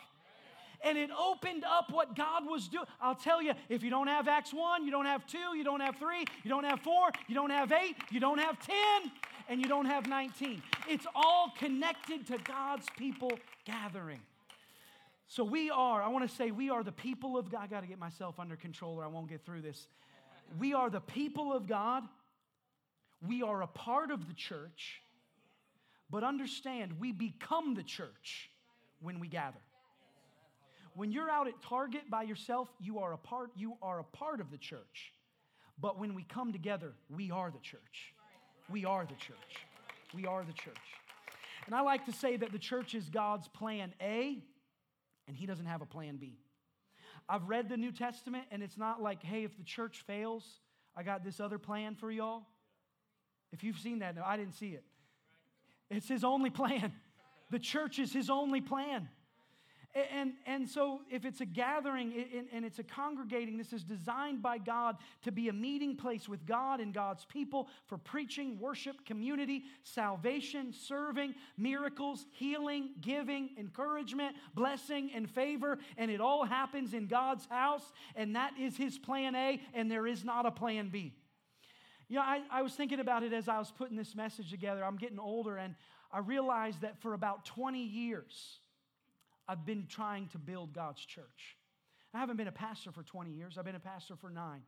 and 0.83 0.97
it 0.97 1.11
opened 1.11 1.65
up 1.65 1.91
what 1.91 2.15
God 2.17 2.47
was 2.47 2.69
doing. 2.69 2.85
I'll 3.01 3.15
tell 3.15 3.43
you, 3.43 3.53
if 3.69 3.83
you 3.83 3.91
don't 3.91 4.07
have 4.07 4.29
Acts 4.29 4.53
1, 4.53 4.85
you 4.85 4.91
don't 4.91 5.07
have 5.07 5.27
2, 5.27 5.57
you 5.57 5.65
don't 5.65 5.81
have 5.81 5.97
3, 5.97 6.25
you 6.43 6.51
don't 6.51 6.65
have 6.65 6.81
4, 6.81 7.11
you 7.27 7.35
don't 7.35 7.51
have 7.51 7.73
8, 7.73 7.97
you 8.11 8.21
don't 8.21 8.39
have 8.39 8.59
10, 8.65 8.77
and 9.49 9.61
you 9.61 9.69
don't 9.69 9.87
have 9.87 10.07
19. 10.07 10.63
It's 10.89 11.07
all 11.15 11.53
connected 11.59 12.27
to 12.29 12.39
God's 12.39 12.87
people 12.97 13.33
gathering. 13.65 14.21
So 15.27 15.45
we 15.45 15.71
are, 15.71 16.03
I 16.03 16.09
want 16.09 16.29
to 16.29 16.35
say, 16.35 16.51
we 16.51 16.71
are 16.71 16.83
the 16.83 16.93
people 16.93 17.37
of 17.37 17.51
God. 17.51 17.61
I 17.63 17.67
got 17.67 17.81
to 17.83 17.87
get 17.87 17.99
myself 17.99 18.41
under 18.41 18.57
control 18.57 18.95
or 18.95 19.05
I 19.05 19.09
won't 19.09 19.29
get 19.29 19.45
through 19.45 19.61
this. 19.61 19.87
We 20.59 20.73
are 20.73 20.89
the 20.89 21.01
people 21.01 21.53
of 21.53 21.67
God. 21.67 22.05
We 23.27 23.43
are 23.43 23.63
a 23.63 23.67
part 23.67 24.11
of 24.11 24.27
the 24.27 24.33
church, 24.33 25.03
but 26.09 26.25
understand 26.25 26.99
we 26.99 27.13
become 27.13 27.75
the 27.75 27.83
church 27.83 28.51
when 29.01 29.21
we 29.21 29.29
gather. 29.29 29.59
When 30.99 31.13
you're 31.13 31.31
out 31.31 31.47
at 31.47 31.63
Target 31.63 32.11
by 32.11 32.25
yourself, 32.25 32.69
you 32.81 32.99
are 32.99 33.13
a 33.13 33.17
part, 33.17 33.53
you 33.55 33.75
are 33.81 34.01
a 34.01 34.05
part 34.05 34.41
of 34.41 34.51
the 34.51 34.59
church. 34.59 35.13
But 35.81 35.97
when 35.97 36.13
we 36.13 36.25
come 36.25 36.53
together, 36.53 36.93
we 37.09 37.31
are 37.31 37.53
the 37.53 37.61
church. 37.61 38.13
We 38.69 38.85
are 38.85 39.07
the 39.07 39.15
church. 39.15 39.37
We 40.13 40.27
are 40.27 40.43
the 40.45 40.53
church. 40.53 40.75
And 41.67 41.75
I 41.77 41.83
like 41.83 42.07
to 42.07 42.13
say 42.13 42.37
that 42.39 42.51
the 42.51 42.59
church 42.59 42.97
is 42.97 43.09
God's 43.11 43.47
plan 43.47 43.95
A, 44.03 44.43
and 45.29 45.37
He 45.37 45.47
doesn't 45.47 45.67
have 45.67 45.83
a 45.83 45.87
plan 45.87 46.17
B. 46.17 46.41
I've 47.29 47.49
read 47.49 47.69
the 47.69 47.77
New 47.77 47.93
Testament, 47.93 48.47
and 48.51 48.61
it's 48.61 48.77
not 48.77 49.01
like, 49.01 49.23
hey, 49.23 49.45
if 49.45 49.57
the 49.57 49.63
church 49.63 50.03
fails, 50.05 50.45
I 50.97 51.05
got 51.05 51.23
this 51.23 51.39
other 51.39 51.61
plan 51.61 51.95
for 51.95 52.11
y'all. 52.11 52.43
If 53.53 53.63
you've 53.63 53.79
seen 53.79 54.01
that, 54.01 54.17
no, 54.17 54.25
I 54.27 54.37
didn't 54.37 54.55
see 54.55 54.71
it. 54.71 54.83
It's 55.93 56.09
His 56.09 56.25
only 56.25 56.51
plan. 56.51 56.93
The 57.53 57.61
church 57.61 58.01
is 58.01 58.13
His 58.13 58.29
only 58.29 58.61
plan. 58.61 59.09
And, 59.95 60.35
and 60.47 60.69
so, 60.69 61.01
if 61.11 61.25
it's 61.25 61.41
a 61.41 61.47
gathering 61.47 62.13
and 62.53 62.63
it's 62.63 62.79
a 62.79 62.83
congregating, 62.83 63.57
this 63.57 63.73
is 63.73 63.83
designed 63.83 64.43
by 64.43 64.59
God 64.59 64.97
to 65.23 65.33
be 65.33 65.49
a 65.49 65.53
meeting 65.53 65.97
place 65.97 66.29
with 66.29 66.45
God 66.45 66.81
and 66.81 66.93
God's 66.93 67.25
people 67.25 67.69
for 67.87 67.97
preaching, 67.97 68.59
worship, 68.61 69.07
community, 69.07 69.65
salvation, 69.83 70.75
serving, 70.75 71.35
miracles, 71.57 72.27
healing, 72.33 72.91
giving, 73.01 73.51
encouragement, 73.59 74.37
blessing, 74.55 75.11
and 75.15 75.29
favor. 75.29 75.79
And 75.97 76.11
it 76.11 76.21
all 76.21 76.45
happens 76.45 76.93
in 76.93 77.07
God's 77.07 77.47
house. 77.47 77.93
And 78.15 78.37
that 78.37 78.53
is 78.61 78.77
His 78.77 78.99
plan 78.99 79.35
A, 79.35 79.61
and 79.73 79.91
there 79.91 80.07
is 80.07 80.23
not 80.23 80.45
a 80.45 80.51
plan 80.51 80.91
B. 80.91 81.15
You 82.09 82.17
know, 82.17 82.23
I, 82.23 82.43
I 82.51 82.63
was 82.63 82.75
thinking 82.75 83.01
about 83.01 83.23
it 83.23 83.33
as 83.33 83.49
I 83.49 83.59
was 83.59 83.71
putting 83.71 83.97
this 83.97 84.15
message 84.15 84.51
together. 84.51 84.85
I'm 84.85 84.97
getting 84.97 85.19
older, 85.19 85.57
and 85.57 85.75
I 86.13 86.19
realized 86.19 86.83
that 86.83 87.01
for 87.01 87.15
about 87.15 87.47
20 87.47 87.83
years, 87.83 88.61
I've 89.49 89.65
been 89.65 89.87
trying 89.89 90.29
to 90.29 90.39
build 90.39 90.75
God's 90.75 91.05
church. 91.05 91.57
I 92.15 92.19
haven't 92.19 92.37
been 92.37 92.49
a 92.49 92.53
pastor 92.53 92.93
for 92.93 93.03
20 93.03 93.31
years, 93.31 93.57
I've 93.59 93.65
been 93.65 93.75
a 93.75 93.81
pastor 93.81 94.17
for 94.17 94.31
nine. 94.31 94.63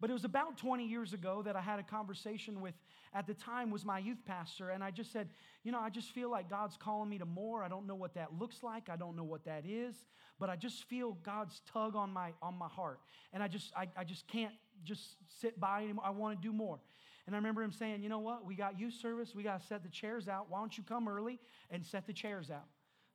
But 0.00 0.10
it 0.10 0.12
was 0.12 0.24
about 0.24 0.58
20 0.58 0.86
years 0.86 1.12
ago 1.12 1.42
that 1.42 1.56
I 1.56 1.60
had 1.60 1.78
a 1.78 1.82
conversation 1.82 2.60
with, 2.60 2.74
at 3.14 3.26
the 3.26 3.34
time, 3.34 3.70
was 3.70 3.84
my 3.84 3.98
youth 3.98 4.18
pastor. 4.26 4.70
And 4.70 4.82
I 4.82 4.90
just 4.90 5.12
said, 5.12 5.28
You 5.62 5.72
know, 5.72 5.80
I 5.80 5.88
just 5.88 6.10
feel 6.10 6.30
like 6.30 6.50
God's 6.50 6.76
calling 6.76 7.08
me 7.08 7.18
to 7.18 7.24
more. 7.24 7.62
I 7.62 7.68
don't 7.68 7.86
know 7.86 7.94
what 7.94 8.14
that 8.14 8.38
looks 8.38 8.62
like. 8.62 8.88
I 8.88 8.96
don't 8.96 9.16
know 9.16 9.24
what 9.24 9.44
that 9.44 9.64
is. 9.66 9.94
But 10.40 10.50
I 10.50 10.56
just 10.56 10.84
feel 10.84 11.16
God's 11.22 11.60
tug 11.72 11.94
on 11.94 12.12
my, 12.12 12.32
on 12.42 12.58
my 12.58 12.68
heart. 12.68 12.98
And 13.32 13.42
I 13.42 13.48
just, 13.48 13.72
I, 13.76 13.86
I 13.96 14.02
just 14.02 14.26
can't 14.26 14.52
just 14.84 15.16
sit 15.40 15.58
by 15.60 15.84
anymore. 15.84 16.04
I 16.04 16.10
want 16.10 16.40
to 16.40 16.46
do 16.46 16.52
more. 16.52 16.80
And 17.26 17.34
I 17.34 17.38
remember 17.38 17.62
him 17.62 17.72
saying, 17.72 18.02
You 18.02 18.08
know 18.08 18.18
what? 18.18 18.44
We 18.44 18.56
got 18.56 18.78
youth 18.78 18.94
service. 18.94 19.34
We 19.34 19.42
got 19.42 19.60
to 19.60 19.66
set 19.66 19.84
the 19.84 19.88
chairs 19.88 20.28
out. 20.28 20.46
Why 20.50 20.58
don't 20.58 20.76
you 20.76 20.82
come 20.82 21.08
early 21.08 21.38
and 21.70 21.86
set 21.86 22.06
the 22.06 22.12
chairs 22.12 22.50
out? 22.50 22.66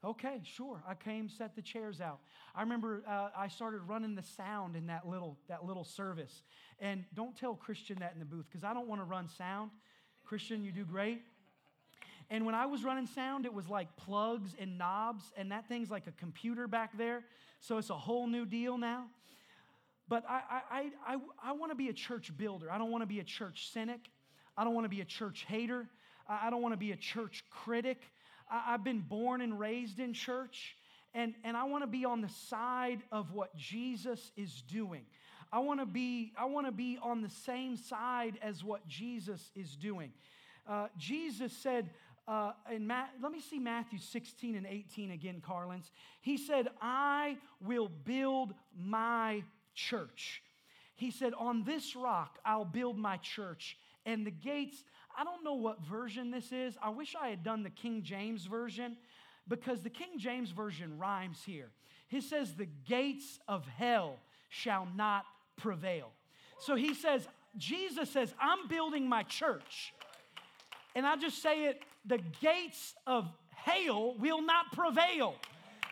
Okay, 0.03 0.39
sure. 0.43 0.81
I 0.87 0.93
came, 0.93 1.27
set 1.27 1.55
the 1.55 1.61
chairs 1.61 1.99
out. 1.99 2.19
I 2.55 2.61
remember 2.61 3.03
uh, 3.07 3.29
I 3.37 3.49
started 3.49 3.81
running 3.81 4.15
the 4.15 4.23
sound 4.23 4.77
in 4.77 4.87
that 4.87 5.05
little, 5.05 5.37
that 5.49 5.65
little 5.65 5.83
service. 5.83 6.43
And 6.79 7.03
don't 7.13 7.35
tell 7.35 7.53
Christian 7.55 7.99
that 7.99 8.13
in 8.13 8.19
the 8.19 8.25
booth 8.25 8.45
because 8.49 8.63
I 8.63 8.73
don't 8.73 8.87
want 8.87 9.01
to 9.01 9.05
run 9.05 9.27
sound. 9.27 9.71
Christian, 10.23 10.63
you 10.63 10.71
do 10.71 10.85
great. 10.85 11.21
And 12.29 12.45
when 12.45 12.55
I 12.55 12.65
was 12.65 12.83
running 12.83 13.07
sound, 13.07 13.45
it 13.45 13.53
was 13.53 13.67
like 13.67 13.93
plugs 13.97 14.55
and 14.57 14.77
knobs, 14.77 15.33
and 15.35 15.51
that 15.51 15.67
thing's 15.67 15.89
like 15.89 16.07
a 16.07 16.11
computer 16.11 16.67
back 16.67 16.97
there. 16.97 17.23
So 17.59 17.77
it's 17.77 17.89
a 17.89 17.97
whole 17.97 18.27
new 18.27 18.45
deal 18.45 18.77
now. 18.77 19.05
But 20.07 20.23
I, 20.29 20.61
I, 20.71 20.91
I, 21.05 21.17
I 21.43 21.51
want 21.51 21.71
to 21.71 21.75
be 21.75 21.89
a 21.89 21.93
church 21.93 22.35
builder. 22.37 22.71
I 22.71 22.77
don't 22.77 22.91
want 22.91 23.01
to 23.01 23.07
be 23.07 23.19
a 23.19 23.23
church 23.23 23.69
cynic. 23.73 23.99
I 24.55 24.63
don't 24.63 24.73
want 24.73 24.85
to 24.85 24.89
be 24.89 25.01
a 25.01 25.05
church 25.05 25.45
hater. 25.47 25.87
I 26.27 26.49
don't 26.49 26.61
want 26.61 26.73
to 26.73 26.77
be 26.77 26.91
a 26.91 26.95
church 26.95 27.43
critic. 27.49 28.01
I, 28.49 28.71
have 28.71 28.83
been 28.83 29.01
born 29.01 29.41
and 29.41 29.59
raised 29.59 29.99
in 29.99 30.13
church, 30.13 30.75
and, 31.13 31.33
and 31.43 31.55
I 31.55 31.65
want 31.65 31.83
to 31.83 31.87
be 31.87 32.05
on 32.05 32.21
the 32.21 32.29
side 32.29 33.01
of 33.11 33.31
what 33.31 33.55
Jesus 33.55 34.31
is 34.35 34.61
doing. 34.67 35.05
I 35.51 35.59
want 35.59 35.79
to 35.79 35.85
be 35.85 36.31
I 36.37 36.45
want 36.45 36.67
to 36.67 36.71
be 36.71 36.99
on 37.01 37.21
the 37.21 37.29
same 37.29 37.75
side 37.75 38.37
as 38.41 38.63
what 38.63 38.87
Jesus 38.87 39.51
is 39.55 39.75
doing. 39.75 40.11
Uh, 40.67 40.87
Jesus 40.97 41.53
said. 41.53 41.89
Uh, 42.27 42.51
in 42.71 42.85
Ma- 42.85 43.07
let 43.23 43.31
me 43.31 43.39
see 43.41 43.57
Matthew 43.57 43.97
16 43.97 44.53
and 44.53 44.67
18 44.67 45.09
again, 45.09 45.41
Carlins. 45.43 45.89
He 46.21 46.37
said, 46.37 46.67
I 46.79 47.37
will 47.59 47.89
build 48.05 48.53
my 48.77 49.41
church. 49.73 50.43
He 50.93 51.09
said, 51.09 51.33
On 51.33 51.63
this 51.63 51.95
rock 51.95 52.37
I'll 52.45 52.65
build 52.65 52.99
my 52.99 53.17
church, 53.17 53.77
and 54.05 54.27
the 54.27 54.31
gates 54.31 54.83
I 55.19 55.25
don't 55.25 55.43
know 55.43 55.55
what 55.55 55.81
version 55.81 56.31
this 56.31 56.53
is. 56.53 56.77
I 56.81 56.91
wish 56.91 57.13
I 57.21 57.27
had 57.27 57.43
done 57.43 57.63
the 57.63 57.69
King 57.69 58.03
James 58.03 58.45
version 58.45 58.95
because 59.49 59.81
the 59.81 59.89
King 59.89 60.17
James 60.17 60.51
version 60.51 60.97
rhymes 60.97 61.41
here. 61.45 61.71
He 62.07 62.21
says, 62.21 62.53
The 62.53 62.69
gates 62.87 63.37
of 63.45 63.67
hell 63.67 64.15
shall 64.47 64.87
not 64.95 65.25
prevail. 65.57 66.11
So 66.59 66.75
he 66.75 66.93
says, 66.93 67.27
Jesus 67.57 68.09
says, 68.09 68.33
I'm 68.39 68.69
building 68.69 69.09
my 69.09 69.23
church. 69.23 69.93
And 70.95 71.05
I 71.05 71.17
just 71.17 71.41
say 71.41 71.65
it, 71.65 71.81
the 72.05 72.21
gates 72.39 72.95
of 73.05 73.27
hell 73.53 74.15
will 74.17 74.41
not 74.41 74.71
prevail. 74.71 75.35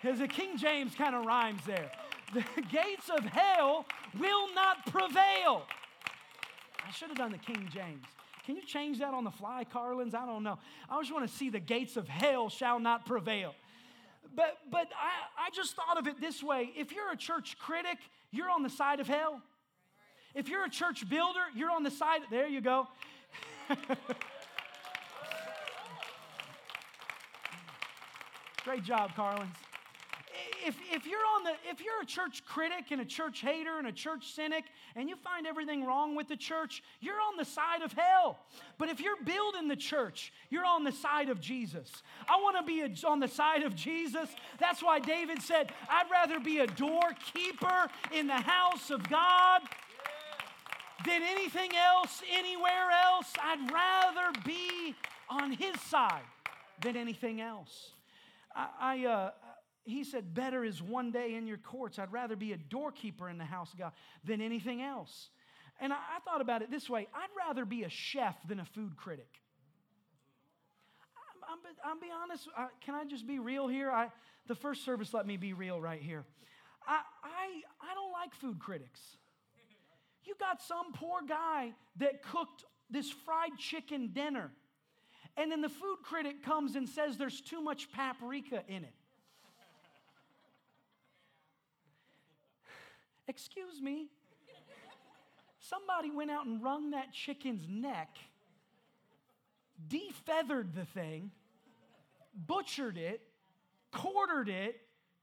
Because 0.01 0.19
the 0.19 0.29
King 0.29 0.57
James 0.57 0.95
kind 0.95 1.13
of 1.13 1.25
rhymes 1.25 1.61
there. 1.67 1.91
The 2.33 2.61
gates 2.61 3.09
of 3.09 3.23
hell 3.23 3.85
will 4.19 4.53
not 4.53 4.85
prevail. 4.87 5.63
I 6.85 6.91
should 6.91 7.07
have 7.07 7.17
done 7.17 7.31
the 7.31 7.37
King 7.37 7.69
James. 7.73 8.03
Can 8.47 8.55
you 8.55 8.63
change 8.63 8.97
that 8.99 9.13
on 9.13 9.25
the 9.25 9.31
fly, 9.31 9.65
Carlins? 9.65 10.15
I 10.15 10.25
don't 10.25 10.41
know. 10.41 10.57
I 10.89 10.97
just 11.01 11.13
want 11.13 11.29
to 11.29 11.35
see 11.35 11.49
the 11.49 11.59
gates 11.59 11.97
of 11.97 12.07
hell 12.07 12.47
shall 12.47 12.79
not 12.79 13.05
prevail. 13.05 13.53
But, 14.33 14.57
but 14.71 14.87
I, 14.95 15.47
I 15.47 15.49
just 15.53 15.75
thought 15.75 15.97
of 15.97 16.07
it 16.07 16.21
this 16.21 16.41
way 16.41 16.71
if 16.77 16.93
you're 16.93 17.11
a 17.11 17.17
church 17.17 17.57
critic, 17.59 17.97
you're 18.31 18.49
on 18.49 18.63
the 18.63 18.69
side 18.69 19.01
of 19.01 19.07
hell. 19.07 19.41
If 20.33 20.47
you're 20.47 20.63
a 20.63 20.69
church 20.69 21.09
builder, 21.09 21.41
you're 21.57 21.71
on 21.71 21.83
the 21.83 21.91
side. 21.91 22.21
There 22.31 22.47
you 22.47 22.61
go. 22.61 22.87
Great 28.63 28.85
job, 28.85 29.13
Carlins 29.13 29.66
if, 30.65 30.75
if 30.91 31.05
you're 31.05 31.25
on 31.35 31.43
the 31.43 31.51
if 31.69 31.81
you're 31.81 32.01
a 32.01 32.05
church 32.05 32.43
critic 32.45 32.91
and 32.91 33.01
a 33.01 33.05
church 33.05 33.41
hater 33.41 33.77
and 33.77 33.87
a 33.87 33.91
church 33.91 34.33
cynic 34.33 34.65
and 34.95 35.09
you 35.09 35.15
find 35.15 35.45
everything 35.45 35.85
wrong 35.85 36.15
with 36.15 36.27
the 36.27 36.35
church 36.35 36.83
you're 36.99 37.19
on 37.19 37.37
the 37.37 37.45
side 37.45 37.81
of 37.81 37.93
hell. 37.93 38.39
But 38.77 38.89
if 38.89 38.99
you're 38.99 39.21
building 39.23 39.67
the 39.67 39.75
church 39.75 40.33
you're 40.49 40.65
on 40.65 40.83
the 40.83 40.91
side 40.91 41.29
of 41.29 41.39
jesus. 41.39 42.03
I 42.29 42.37
want 42.37 42.57
to 42.57 42.63
be 42.63 42.81
a, 42.81 43.07
on 43.07 43.19
the 43.19 43.27
side 43.27 43.63
of 43.63 43.75
jesus. 43.75 44.29
That's 44.59 44.81
why 44.81 44.99
david 44.99 45.41
said 45.41 45.71
i'd 45.89 46.09
rather 46.11 46.39
be 46.39 46.59
a 46.59 46.67
doorkeeper 46.67 47.89
in 48.13 48.27
the 48.27 48.33
house 48.33 48.89
of 48.89 49.07
god 49.09 49.61
than 51.05 51.21
anything 51.23 51.71
else 51.75 52.21
anywhere 52.31 52.89
else. 53.05 53.31
I'd 53.41 53.71
rather 53.71 54.39
be 54.45 54.95
on 55.29 55.51
his 55.51 55.79
side 55.81 56.23
than 56.81 56.95
anything 56.95 57.41
else. 57.41 57.91
I, 58.55 58.67
I, 58.79 59.05
uh, 59.05 59.31
he 59.87 60.03
said, 60.03 60.33
Better 60.33 60.65
is 60.65 60.81
one 60.81 61.11
day 61.11 61.35
in 61.35 61.47
your 61.47 61.57
courts. 61.57 61.97
I'd 61.97 62.11
rather 62.11 62.35
be 62.35 62.51
a 62.51 62.57
doorkeeper 62.57 63.29
in 63.29 63.37
the 63.37 63.45
house 63.45 63.71
of 63.71 63.79
God 63.79 63.93
than 64.23 64.41
anything 64.41 64.81
else. 64.81 65.29
And 65.79 65.93
I, 65.93 65.95
I 65.95 66.19
thought 66.25 66.41
about 66.41 66.61
it 66.61 66.69
this 66.69 66.89
way 66.89 67.07
I'd 67.15 67.29
rather 67.37 67.65
be 67.65 67.83
a 67.83 67.89
chef 67.89 68.35
than 68.47 68.59
a 68.59 68.65
food 68.65 68.97
critic. 68.97 69.41
I'm, 71.49 71.57
I'm, 71.57 71.91
I'm 71.91 71.99
be 71.99 72.07
honest. 72.23 72.49
I, 72.57 72.67
can 72.81 72.95
I 72.95 73.05
just 73.05 73.25
be 73.25 73.39
real 73.39 73.67
here? 73.67 73.89
I, 73.89 74.09
the 74.47 74.55
first 74.55 74.83
service 74.83 75.13
let 75.13 75.25
me 75.25 75.37
be 75.37 75.53
real 75.53 75.79
right 75.79 76.01
here. 76.01 76.25
I, 76.85 76.99
I, 77.23 77.89
I 77.91 77.93
don't 77.95 78.11
like 78.11 78.33
food 78.35 78.59
critics. 78.59 78.99
You 80.25 80.35
got 80.37 80.61
some 80.61 80.91
poor 80.93 81.21
guy 81.27 81.71
that 81.97 82.21
cooked 82.21 82.65
this 82.89 83.09
fried 83.09 83.57
chicken 83.57 84.11
dinner, 84.13 84.51
and 85.37 85.49
then 85.49 85.61
the 85.61 85.69
food 85.69 85.97
critic 86.03 86.43
comes 86.43 86.75
and 86.75 86.87
says 86.89 87.17
there's 87.17 87.39
too 87.39 87.61
much 87.61 87.89
paprika 87.93 88.63
in 88.67 88.83
it. 88.83 88.96
Excuse 93.27 93.81
me. 93.81 94.07
Somebody 95.59 96.11
went 96.11 96.31
out 96.31 96.45
and 96.45 96.63
wrung 96.63 96.91
that 96.91 97.11
chicken's 97.11 97.67
neck, 97.67 98.15
defeathered 99.89 100.73
the 100.73 100.85
thing, 100.85 101.31
butchered 102.33 102.97
it, 102.97 103.21
quartered 103.91 104.47
it, 104.47 104.79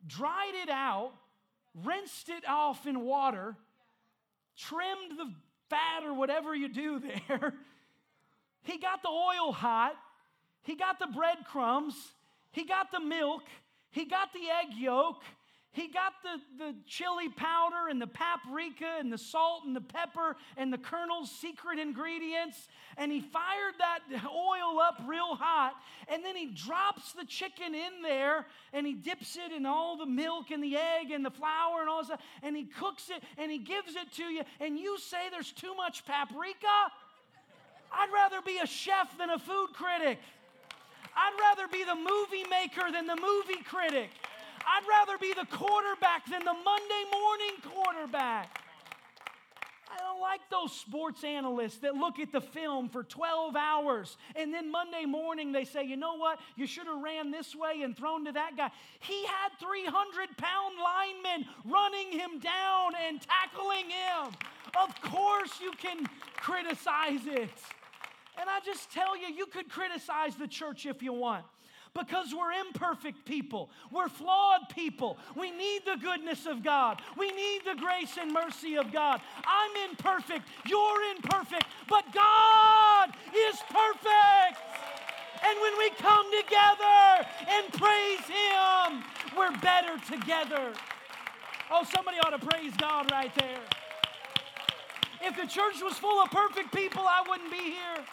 dried 0.06 0.52
it 0.62 0.68
out, 0.68 1.12
rinsed 1.82 2.28
it 2.28 2.46
off 2.46 2.86
in 2.86 3.00
water, 3.00 3.56
trimmed 4.56 5.18
the 5.18 5.32
fat 5.70 6.04
or 6.04 6.12
whatever 6.12 6.54
you 6.54 6.68
do 6.68 7.00
there. 7.28 7.54
He 8.64 8.78
got 8.78 9.02
the 9.02 9.08
oil 9.08 9.52
hot, 9.52 9.94
he 10.62 10.76
got 10.76 10.98
the 10.98 11.06
breadcrumbs, 11.06 11.94
he 12.52 12.64
got 12.64 12.90
the 12.90 13.00
milk, 13.00 13.44
he 13.90 14.04
got 14.04 14.32
the 14.32 14.40
egg 14.40 14.76
yolk, 14.76 15.22
he 15.74 15.88
got 15.88 16.12
the, 16.22 16.64
the 16.64 16.74
chili 16.86 17.28
powder 17.28 17.88
and 17.90 18.00
the 18.00 18.06
paprika 18.06 18.96
and 19.00 19.12
the 19.12 19.18
salt 19.18 19.64
and 19.66 19.74
the 19.74 19.80
pepper 19.80 20.36
and 20.56 20.72
the 20.72 20.78
colonel's 20.78 21.32
secret 21.32 21.80
ingredients, 21.80 22.68
and 22.96 23.10
he 23.10 23.20
fired 23.20 23.74
that 23.78 23.98
oil 24.32 24.78
up 24.78 25.02
real 25.04 25.34
hot, 25.34 25.74
and 26.06 26.24
then 26.24 26.36
he 26.36 26.46
drops 26.46 27.12
the 27.12 27.24
chicken 27.24 27.74
in 27.74 28.02
there 28.02 28.46
and 28.72 28.86
he 28.86 28.94
dips 28.94 29.36
it 29.36 29.52
in 29.52 29.66
all 29.66 29.96
the 29.96 30.06
milk 30.06 30.52
and 30.52 30.62
the 30.62 30.76
egg 30.76 31.10
and 31.10 31.24
the 31.24 31.30
flour 31.30 31.80
and 31.80 31.88
all 31.88 32.04
that, 32.04 32.20
and 32.44 32.56
he 32.56 32.64
cooks 32.64 33.10
it 33.10 33.22
and 33.36 33.50
he 33.50 33.58
gives 33.58 33.96
it 33.96 34.12
to 34.12 34.22
you, 34.22 34.42
and 34.60 34.78
you 34.78 34.96
say 34.98 35.28
there's 35.30 35.50
too 35.50 35.74
much 35.74 36.06
paprika? 36.06 36.92
I'd 37.92 38.12
rather 38.14 38.40
be 38.42 38.58
a 38.58 38.66
chef 38.66 39.18
than 39.18 39.30
a 39.30 39.40
food 39.40 39.70
critic. 39.72 40.18
I'd 41.16 41.36
rather 41.40 41.68
be 41.68 41.84
the 41.84 41.96
movie 41.96 42.48
maker 42.48 42.92
than 42.92 43.06
the 43.06 43.16
movie 43.16 43.62
critic. 43.64 44.10
I'd 44.66 44.84
rather 44.88 45.18
be 45.18 45.32
the 45.32 45.46
quarterback 45.56 46.26
than 46.30 46.44
the 46.44 46.52
Monday 46.52 47.04
morning 47.10 47.54
quarterback. 47.62 48.60
I 49.94 49.98
don't 49.98 50.20
like 50.20 50.40
those 50.50 50.72
sports 50.72 51.22
analysts 51.22 51.78
that 51.78 51.94
look 51.94 52.18
at 52.18 52.32
the 52.32 52.40
film 52.40 52.88
for 52.88 53.04
12 53.04 53.54
hours 53.54 54.16
and 54.34 54.52
then 54.52 54.70
Monday 54.70 55.04
morning 55.04 55.52
they 55.52 55.64
say, 55.64 55.84
you 55.84 55.96
know 55.96 56.16
what, 56.16 56.40
you 56.56 56.66
should 56.66 56.86
have 56.86 57.00
ran 57.00 57.30
this 57.30 57.54
way 57.54 57.82
and 57.82 57.96
thrown 57.96 58.24
to 58.24 58.32
that 58.32 58.56
guy. 58.56 58.70
He 59.00 59.24
had 59.26 59.50
300 59.60 60.36
pound 60.36 60.74
linemen 60.82 61.48
running 61.64 62.10
him 62.10 62.40
down 62.40 62.92
and 63.06 63.20
tackling 63.20 63.90
him. 63.90 64.34
Of 64.76 65.00
course, 65.02 65.60
you 65.60 65.70
can 65.72 66.06
criticize 66.36 67.26
it. 67.26 67.50
And 68.40 68.50
I 68.50 68.58
just 68.64 68.90
tell 68.90 69.16
you, 69.16 69.28
you 69.28 69.46
could 69.46 69.68
criticize 69.68 70.34
the 70.34 70.48
church 70.48 70.86
if 70.86 71.02
you 71.02 71.12
want 71.12 71.44
because 71.94 72.34
we're 72.34 72.52
imperfect 72.52 73.24
people. 73.24 73.70
We're 73.90 74.08
flawed 74.08 74.68
people. 74.74 75.16
We 75.36 75.50
need 75.50 75.82
the 75.84 75.96
goodness 75.96 76.46
of 76.46 76.62
God. 76.62 77.00
We 77.16 77.30
need 77.30 77.60
the 77.64 77.80
grace 77.80 78.18
and 78.20 78.32
mercy 78.32 78.76
of 78.76 78.92
God. 78.92 79.20
I'm 79.46 79.90
imperfect. 79.90 80.46
You're 80.66 81.02
imperfect. 81.16 81.66
But 81.88 82.04
God 82.12 83.10
is 83.34 83.56
perfect. 83.70 84.60
And 85.46 85.60
when 85.60 85.78
we 85.78 85.90
come 85.90 86.26
together 86.42 87.28
and 87.48 87.72
praise 87.72 88.24
Him, 88.26 89.04
we're 89.36 89.56
better 89.58 89.98
together. 90.10 90.72
Oh, 91.70 91.84
somebody 91.94 92.18
ought 92.18 92.38
to 92.38 92.44
praise 92.44 92.72
God 92.76 93.10
right 93.12 93.34
there. 93.36 93.60
If 95.22 95.36
the 95.36 95.46
church 95.46 95.82
was 95.82 95.94
full 95.94 96.22
of 96.22 96.30
perfect 96.30 96.74
people, 96.74 97.02
I 97.06 97.24
wouldn't 97.28 97.50
be 97.50 97.56
here. 97.56 98.04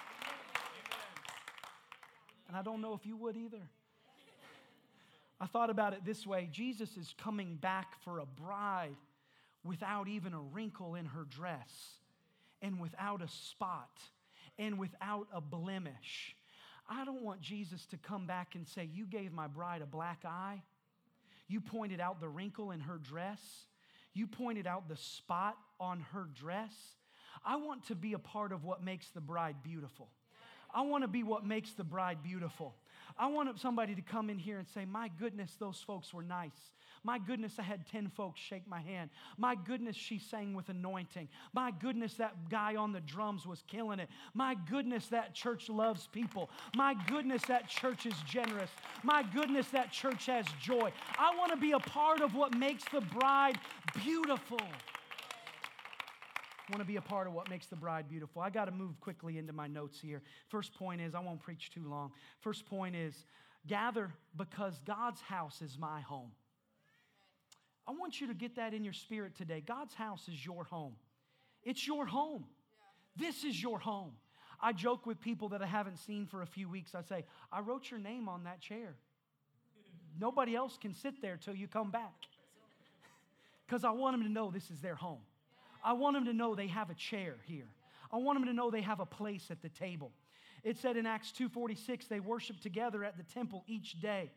And 2.52 2.58
I 2.58 2.64
don't 2.64 2.82
know 2.82 2.94
if 2.94 3.06
you 3.06 3.16
would 3.16 3.38
either. 3.38 3.62
I 5.40 5.46
thought 5.46 5.70
about 5.70 5.94
it 5.94 6.04
this 6.04 6.28
way 6.28 6.50
Jesus 6.52 6.98
is 6.98 7.16
coming 7.18 7.56
back 7.56 7.96
for 8.04 8.20
a 8.20 8.26
bride 8.26 8.98
without 9.64 10.10
even 10.10 10.34
a 10.34 10.42
wrinkle 10.42 10.96
in 10.96 11.06
her 11.06 11.24
dress, 11.24 11.72
and 12.62 12.78
without 12.78 13.22
a 13.22 13.30
spot, 13.30 14.02
and 14.60 14.78
without 14.78 15.28
a 15.34 15.40
blemish. 15.40 16.36
I 16.90 17.06
don't 17.06 17.22
want 17.22 17.40
Jesus 17.40 17.86
to 17.86 17.98
come 17.98 18.28
back 18.28 18.56
and 18.56 18.68
say, 18.68 18.90
You 18.92 19.06
gave 19.06 19.32
my 19.32 19.48
bride 19.48 19.82
a 19.82 19.86
black 19.86 20.26
eye. 20.26 20.62
You 21.48 21.62
pointed 21.62 22.02
out 22.02 22.20
the 22.20 22.28
wrinkle 22.28 22.72
in 22.72 22.82
her 22.82 22.98
dress. 22.98 23.40
You 24.14 24.28
pointed 24.28 24.68
out 24.68 24.90
the 24.90 24.98
spot 24.98 25.56
on 25.80 26.02
her 26.12 26.28
dress. 26.36 26.74
I 27.46 27.56
want 27.56 27.88
to 27.88 27.96
be 27.96 28.12
a 28.12 28.20
part 28.20 28.52
of 28.52 28.66
what 28.66 28.84
makes 28.84 29.08
the 29.12 29.22
bride 29.22 29.64
beautiful. 29.64 30.10
I 30.74 30.82
want 30.82 31.04
to 31.04 31.08
be 31.08 31.24
what 31.24 31.46
makes 31.46 31.72
the 31.74 31.84
bride 31.84 32.24
beautiful. 32.24 32.76
I 33.18 33.28
want 33.28 33.60
somebody 33.60 33.96
to 33.96 34.02
come 34.02 34.30
in 34.30 34.40
here 34.40 34.58
and 34.58 34.68
say, 34.68 34.86
My 34.86 35.10
goodness, 35.20 35.56
those 35.60 35.84
folks 35.86 36.14
were 36.14 36.24
nice. 36.24 36.72
My 37.04 37.18
goodness, 37.18 37.54
I 37.58 37.64
had 37.64 37.88
10 37.88 38.10
folks 38.10 38.40
shake 38.40 38.68
my 38.68 38.80
hand. 38.80 39.10
My 39.38 39.56
goodness, 39.56 39.96
she 39.96 40.20
sang 40.20 40.54
with 40.54 40.70
anointing. 40.70 41.30
My 41.52 41.72
goodness, 41.72 42.14
that 42.16 42.50
guy 42.50 42.76
on 42.76 42.92
the 42.92 43.00
drums 43.00 43.48
was 43.48 43.64
killing 43.68 44.00
it. 44.00 44.08
My 44.36 44.56
goodness, 44.70 45.08
that 45.08 45.34
church 45.34 45.68
loves 45.68 46.08
people. 46.08 46.52
My 46.76 46.96
goodness, 47.08 47.42
that 47.48 47.68
church 47.68 48.06
is 48.06 48.14
generous. 48.28 48.70
My 49.04 49.24
goodness, 49.24 49.68
that 49.70 49.92
church 49.92 50.28
has 50.28 50.46
joy. 50.62 50.92
I 51.18 51.36
want 51.38 51.52
to 51.52 51.58
be 51.58 51.72
a 51.72 51.80
part 51.80 52.22
of 52.22 52.36
what 52.36 52.56
makes 52.56 52.84
the 52.92 53.02
bride 53.02 53.58
beautiful 54.04 54.60
want 56.70 56.80
to 56.80 56.86
be 56.86 56.96
a 56.96 57.02
part 57.02 57.28
of 57.28 57.34
what 57.34 57.50
makes 57.50 57.68
the 57.68 57.76
bride 57.76 58.08
beautiful. 58.08 58.42
I 58.42 58.50
got 58.50 58.66
to 58.66 58.72
move 58.72 59.00
quickly 59.00 59.38
into 59.38 59.54
my 59.54 59.68
notes 59.68 60.00
here. 60.00 60.22
First 60.48 60.74
point 60.74 61.02
is, 61.02 61.16
I 61.16 61.20
won't 61.20 61.42
preach 61.42 61.72
too 61.72 61.88
long. 61.88 62.12
First 62.40 62.66
point 62.66 62.96
is, 62.96 63.26
gather 63.68 64.12
because 64.38 64.80
God's 64.86 65.22
house 65.22 65.62
is 65.62 65.78
my 65.78 66.02
home. 66.02 66.32
I 67.88 67.92
want 67.92 68.22
you 68.22 68.28
to 68.28 68.34
get 68.34 68.56
that 68.56 68.74
in 68.74 68.84
your 68.84 68.94
spirit 68.94 69.36
today. 69.36 69.62
God's 69.66 69.94
house 69.94 70.28
is 70.28 70.46
your 70.46 70.64
home. 70.64 70.96
It's 71.64 71.86
your 71.86 72.06
home. 72.06 72.46
This 73.16 73.44
is 73.44 73.62
your 73.62 73.80
home. 73.80 74.14
I 74.62 74.74
joke 74.74 75.06
with 75.06 75.20
people 75.20 75.50
that 75.50 75.62
I 75.62 75.66
haven't 75.66 75.98
seen 75.98 76.28
for 76.28 76.42
a 76.42 76.46
few 76.46 76.70
weeks. 76.70 76.94
I 76.94 77.02
say, 77.02 77.26
I 77.52 77.62
wrote 77.62 77.90
your 77.90 78.00
name 78.00 78.30
on 78.30 78.44
that 78.44 78.62
chair. 78.62 78.96
Nobody 80.20 80.56
else 80.56 80.78
can 80.80 80.94
sit 80.94 81.22
there 81.22 81.38
till 81.38 81.56
you 81.56 81.68
come 81.68 81.92
back. 81.92 82.14
Because 83.66 83.86
I 83.86 83.92
want 83.92 84.16
them 84.16 84.24
to 84.24 84.30
know 84.30 84.52
this 84.52 84.70
is 84.70 84.82
their 84.82 84.96
home. 84.96 85.22
I 85.84 85.94
want 85.94 86.16
them 86.16 86.26
to 86.26 86.34
know 86.34 86.56
they 86.56 86.68
have 86.68 86.90
a 86.90 86.96
chair 86.96 87.38
here. 87.46 87.68
I 88.12 88.18
want 88.18 88.40
them 88.40 88.48
to 88.48 88.54
know 88.54 88.70
they 88.70 88.82
have 88.82 89.00
a 89.00 89.06
place 89.06 89.48
at 89.50 89.62
the 89.62 89.70
table. 89.70 90.12
It 90.64 90.78
said 90.78 90.98
in 90.98 91.06
Acts 91.06 91.32
2:46 91.32 92.08
they 92.08 92.20
worship 92.20 92.60
together 92.60 93.04
at 93.04 93.18
the 93.18 93.24
temple 93.24 93.64
each 93.68 94.00
day. 94.00 94.32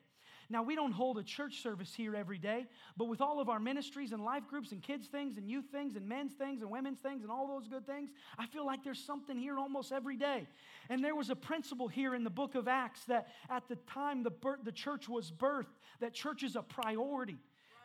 Now, 0.50 0.62
we 0.62 0.74
don't 0.74 0.92
hold 0.92 1.16
a 1.16 1.22
church 1.22 1.62
service 1.62 1.94
here 1.94 2.14
every 2.14 2.36
day, 2.36 2.66
but 2.98 3.06
with 3.06 3.22
all 3.22 3.40
of 3.40 3.48
our 3.48 3.58
ministries 3.58 4.12
and 4.12 4.22
life 4.22 4.46
groups 4.46 4.72
and 4.72 4.82
kids' 4.82 5.06
things 5.06 5.38
and 5.38 5.48
youth 5.48 5.64
things 5.72 5.96
and 5.96 6.06
men's 6.06 6.34
things 6.34 6.60
and 6.60 6.70
women's 6.70 6.98
things 6.98 7.22
and 7.22 7.32
all 7.32 7.48
those 7.48 7.66
good 7.66 7.86
things, 7.86 8.10
I 8.38 8.46
feel 8.46 8.66
like 8.66 8.84
there's 8.84 9.02
something 9.02 9.38
here 9.38 9.58
almost 9.58 9.90
every 9.90 10.18
day. 10.18 10.46
And 10.90 11.02
there 11.02 11.14
was 11.14 11.30
a 11.30 11.36
principle 11.36 11.88
here 11.88 12.14
in 12.14 12.24
the 12.24 12.30
book 12.30 12.56
of 12.56 12.68
Acts 12.68 13.04
that 13.06 13.28
at 13.48 13.68
the 13.68 13.76
time 13.76 14.22
the, 14.22 14.30
birth, 14.30 14.60
the 14.64 14.72
church 14.72 15.08
was 15.08 15.30
birthed, 15.30 15.78
that 16.00 16.12
church 16.12 16.42
is 16.42 16.56
a 16.56 16.62
priority 16.62 17.38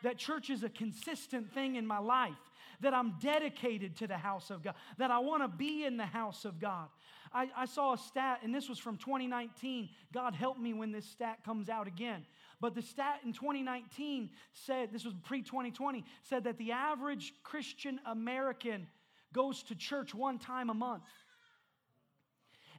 that 0.03 0.17
church 0.17 0.49
is 0.49 0.63
a 0.63 0.69
consistent 0.69 1.51
thing 1.53 1.75
in 1.75 1.85
my 1.85 1.99
life, 1.99 2.37
that 2.81 2.93
I'm 2.93 3.15
dedicated 3.19 3.97
to 3.97 4.07
the 4.07 4.17
house 4.17 4.49
of 4.49 4.63
God, 4.63 4.75
that 4.97 5.11
I 5.11 5.19
want 5.19 5.43
to 5.43 5.47
be 5.47 5.85
in 5.85 5.97
the 5.97 6.05
house 6.05 6.45
of 6.45 6.59
God. 6.59 6.87
I, 7.33 7.49
I, 7.55 7.65
saw 7.65 7.93
a 7.93 7.97
stat, 7.97 8.39
and 8.43 8.53
this 8.53 8.67
was 8.67 8.79
from 8.79 8.97
2019. 8.97 9.89
God 10.11 10.33
help 10.33 10.57
me 10.57 10.73
when 10.73 10.91
this 10.91 11.05
stat 11.05 11.39
comes 11.45 11.69
out 11.69 11.87
again. 11.87 12.25
But 12.59 12.73
the 12.73 12.81
stat 12.81 13.21
in 13.23 13.33
2019 13.33 14.31
said, 14.53 14.89
this 14.91 15.05
was 15.05 15.13
pre 15.23 15.41
2020, 15.41 16.03
said 16.23 16.45
that 16.45 16.57
the 16.57 16.71
average 16.71 17.33
Christian 17.43 17.99
American 18.05 18.87
goes 19.31 19.61
to 19.63 19.75
church 19.75 20.15
one 20.15 20.39
time 20.39 20.69
a 20.69 20.73
month. 20.73 21.03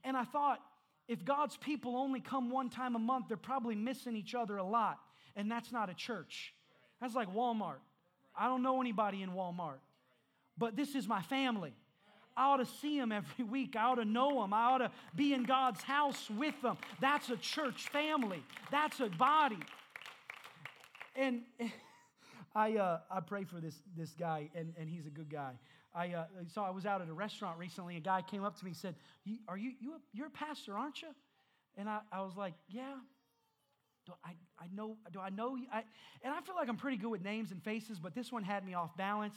And 0.03 0.17
I 0.17 0.25
thought, 0.25 0.61
if 1.07 1.25
God's 1.25 1.57
people 1.57 1.97
only 1.97 2.21
come 2.21 2.51
one 2.51 2.71
time 2.71 2.97
a 2.97 2.99
month, 2.99 3.27
they're 3.29 3.37
probably 3.37 3.75
missing 3.75 4.17
each 4.17 4.35
other 4.35 4.57
a 4.57 4.65
lot. 4.65 4.99
And 5.37 5.51
that's 5.51 5.73
not 5.73 5.91
a 5.91 5.95
church. 5.95 6.55
That's 7.01 7.15
like 7.15 7.33
Walmart. 7.33 7.79
I 8.39 8.47
don't 8.47 8.63
know 8.63 8.81
anybody 8.81 9.23
in 9.23 9.31
Walmart, 9.31 9.79
but 10.59 10.77
this 10.77 10.95
is 10.95 11.07
my 11.09 11.23
family. 11.23 11.73
I 12.37 12.45
ought 12.45 12.59
to 12.59 12.67
see 12.67 12.99
them 12.99 13.13
every 13.13 13.45
week. 13.45 13.77
I 13.77 13.85
ought 13.85 13.97
to 13.97 14.05
know 14.05 14.41
them. 14.41 14.53
I 14.53 14.65
ought 14.65 14.79
to 14.79 14.91
be 15.15 15.35
in 15.35 15.45
God's 15.45 15.83
house 15.83 16.29
with 16.31 16.61
them. 16.63 16.79
That's 17.01 17.29
a 17.29 17.37
church 17.37 17.89
family. 17.89 18.43
That's 18.71 19.01
a 19.01 19.09
body. 19.09 19.59
And 21.17 21.43
I, 22.55 22.77
uh, 22.77 23.01
I 23.11 23.21
pray 23.21 23.45
for 23.45 23.61
this, 23.61 23.75
this 23.97 24.11
guy, 24.19 24.49
and, 24.55 24.73
and 24.79 24.89
he's 24.89 25.07
a 25.07 25.11
good 25.11 25.31
guy. 25.31 25.53
I 25.95 26.15
uh, 26.15 26.25
saw 26.53 26.67
I 26.67 26.71
was 26.71 26.87
out 26.87 27.03
at 27.03 27.09
a 27.09 27.13
restaurant 27.13 27.59
recently. 27.59 27.97
A 27.97 28.01
guy 28.01 28.23
came 28.23 28.45
up 28.45 28.57
to 28.59 28.65
me 28.65 28.71
and 28.71 28.77
said, 28.77 28.95
"Are 29.49 29.57
you, 29.57 29.73
you 29.81 29.95
a, 29.95 29.99
you're 30.13 30.29
a 30.29 30.31
pastor, 30.31 30.79
aren't 30.79 31.03
you?" 31.03 31.09
And 31.77 31.89
I, 31.89 31.99
I 32.13 32.23
was 32.23 32.37
like, 32.37 32.55
"Yeah." 32.69 32.95
do 34.07 34.13
I, 34.25 34.31
I 34.59 34.67
know, 34.75 34.97
do 35.13 35.21
I 35.21 35.31
know? 35.31 35.57
I, 35.73 35.83
and 36.23 36.33
I 36.33 36.41
feel 36.41 36.55
like 36.55 36.69
I'm 36.69 36.77
pretty 36.77 36.97
good 36.97 37.11
with 37.11 37.23
names 37.23 37.51
and 37.53 37.63
faces, 37.63 37.99
but 37.99 38.15
this 38.15 38.33
one 38.33 38.43
had 38.43 38.65
me 38.65 38.75
off 38.75 38.97
balance. 38.97 39.37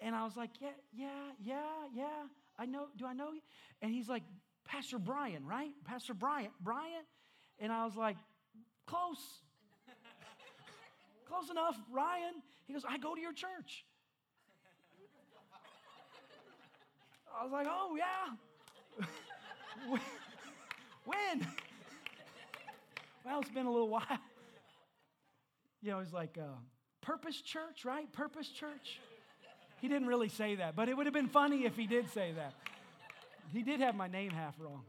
And 0.00 0.14
I 0.14 0.24
was 0.24 0.36
like, 0.36 0.50
yeah, 0.60 0.68
yeah, 0.92 1.08
yeah, 1.42 1.56
yeah. 1.94 2.26
I 2.58 2.66
know, 2.66 2.86
do 2.96 3.06
I 3.06 3.12
know 3.12 3.32
you? 3.32 3.40
And 3.82 3.92
he's 3.92 4.08
like, 4.08 4.22
Pastor 4.64 4.98
Brian, 4.98 5.46
right? 5.46 5.72
Pastor 5.84 6.14
Brian, 6.14 6.50
Brian? 6.60 7.04
And 7.58 7.72
I 7.72 7.84
was 7.84 7.96
like, 7.96 8.16
close. 8.86 9.18
close 11.26 11.50
enough, 11.50 11.76
Ryan. 11.90 12.42
He 12.66 12.72
goes, 12.72 12.84
I 12.88 12.98
go 12.98 13.14
to 13.14 13.20
your 13.20 13.32
church. 13.32 13.84
I 17.38 17.44
was 17.44 17.52
like, 17.52 17.66
oh, 17.68 17.96
yeah. 17.96 19.06
when? 21.04 21.46
well, 23.24 23.40
it's 23.40 23.50
been 23.50 23.66
a 23.66 23.70
little 23.70 23.90
while. 23.90 24.02
You 25.82 25.90
know, 25.90 25.98
it's 26.00 26.12
like, 26.12 26.38
uh, 26.38 26.56
Purpose 27.02 27.40
Church, 27.40 27.84
right? 27.84 28.10
Purpose 28.12 28.48
Church. 28.48 28.98
He 29.80 29.88
didn't 29.88 30.08
really 30.08 30.28
say 30.28 30.56
that, 30.56 30.74
but 30.74 30.88
it 30.88 30.96
would 30.96 31.06
have 31.06 31.14
been 31.14 31.28
funny 31.28 31.64
if 31.64 31.76
he 31.76 31.86
did 31.86 32.10
say 32.10 32.32
that. 32.36 32.54
He 33.52 33.62
did 33.62 33.80
have 33.80 33.94
my 33.94 34.08
name 34.08 34.30
half 34.30 34.54
wrong. 34.58 34.82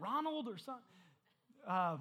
Ronald 0.00 0.48
or 0.48 0.58
something. 0.58 0.82
Um, 1.66 2.00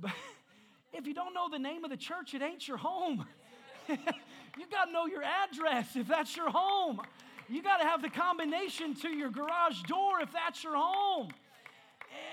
but 0.00 0.10
if 0.92 1.06
you 1.06 1.14
don't 1.14 1.34
know 1.34 1.48
the 1.50 1.58
name 1.58 1.84
of 1.84 1.90
the 1.90 1.96
church, 1.96 2.34
it 2.34 2.42
ain't 2.42 2.66
your 2.66 2.78
home. 2.78 3.26
you 3.88 4.66
got 4.70 4.86
to 4.86 4.92
know 4.92 5.06
your 5.06 5.22
address 5.22 5.94
if 5.96 6.08
that's 6.08 6.36
your 6.36 6.50
home. 6.50 7.00
You 7.48 7.62
got 7.62 7.78
to 7.78 7.84
have 7.84 8.02
the 8.02 8.08
combination 8.08 8.94
to 8.96 9.08
your 9.08 9.30
garage 9.30 9.82
door 9.82 10.20
if 10.22 10.32
that's 10.32 10.64
your 10.64 10.76
home. 10.76 11.28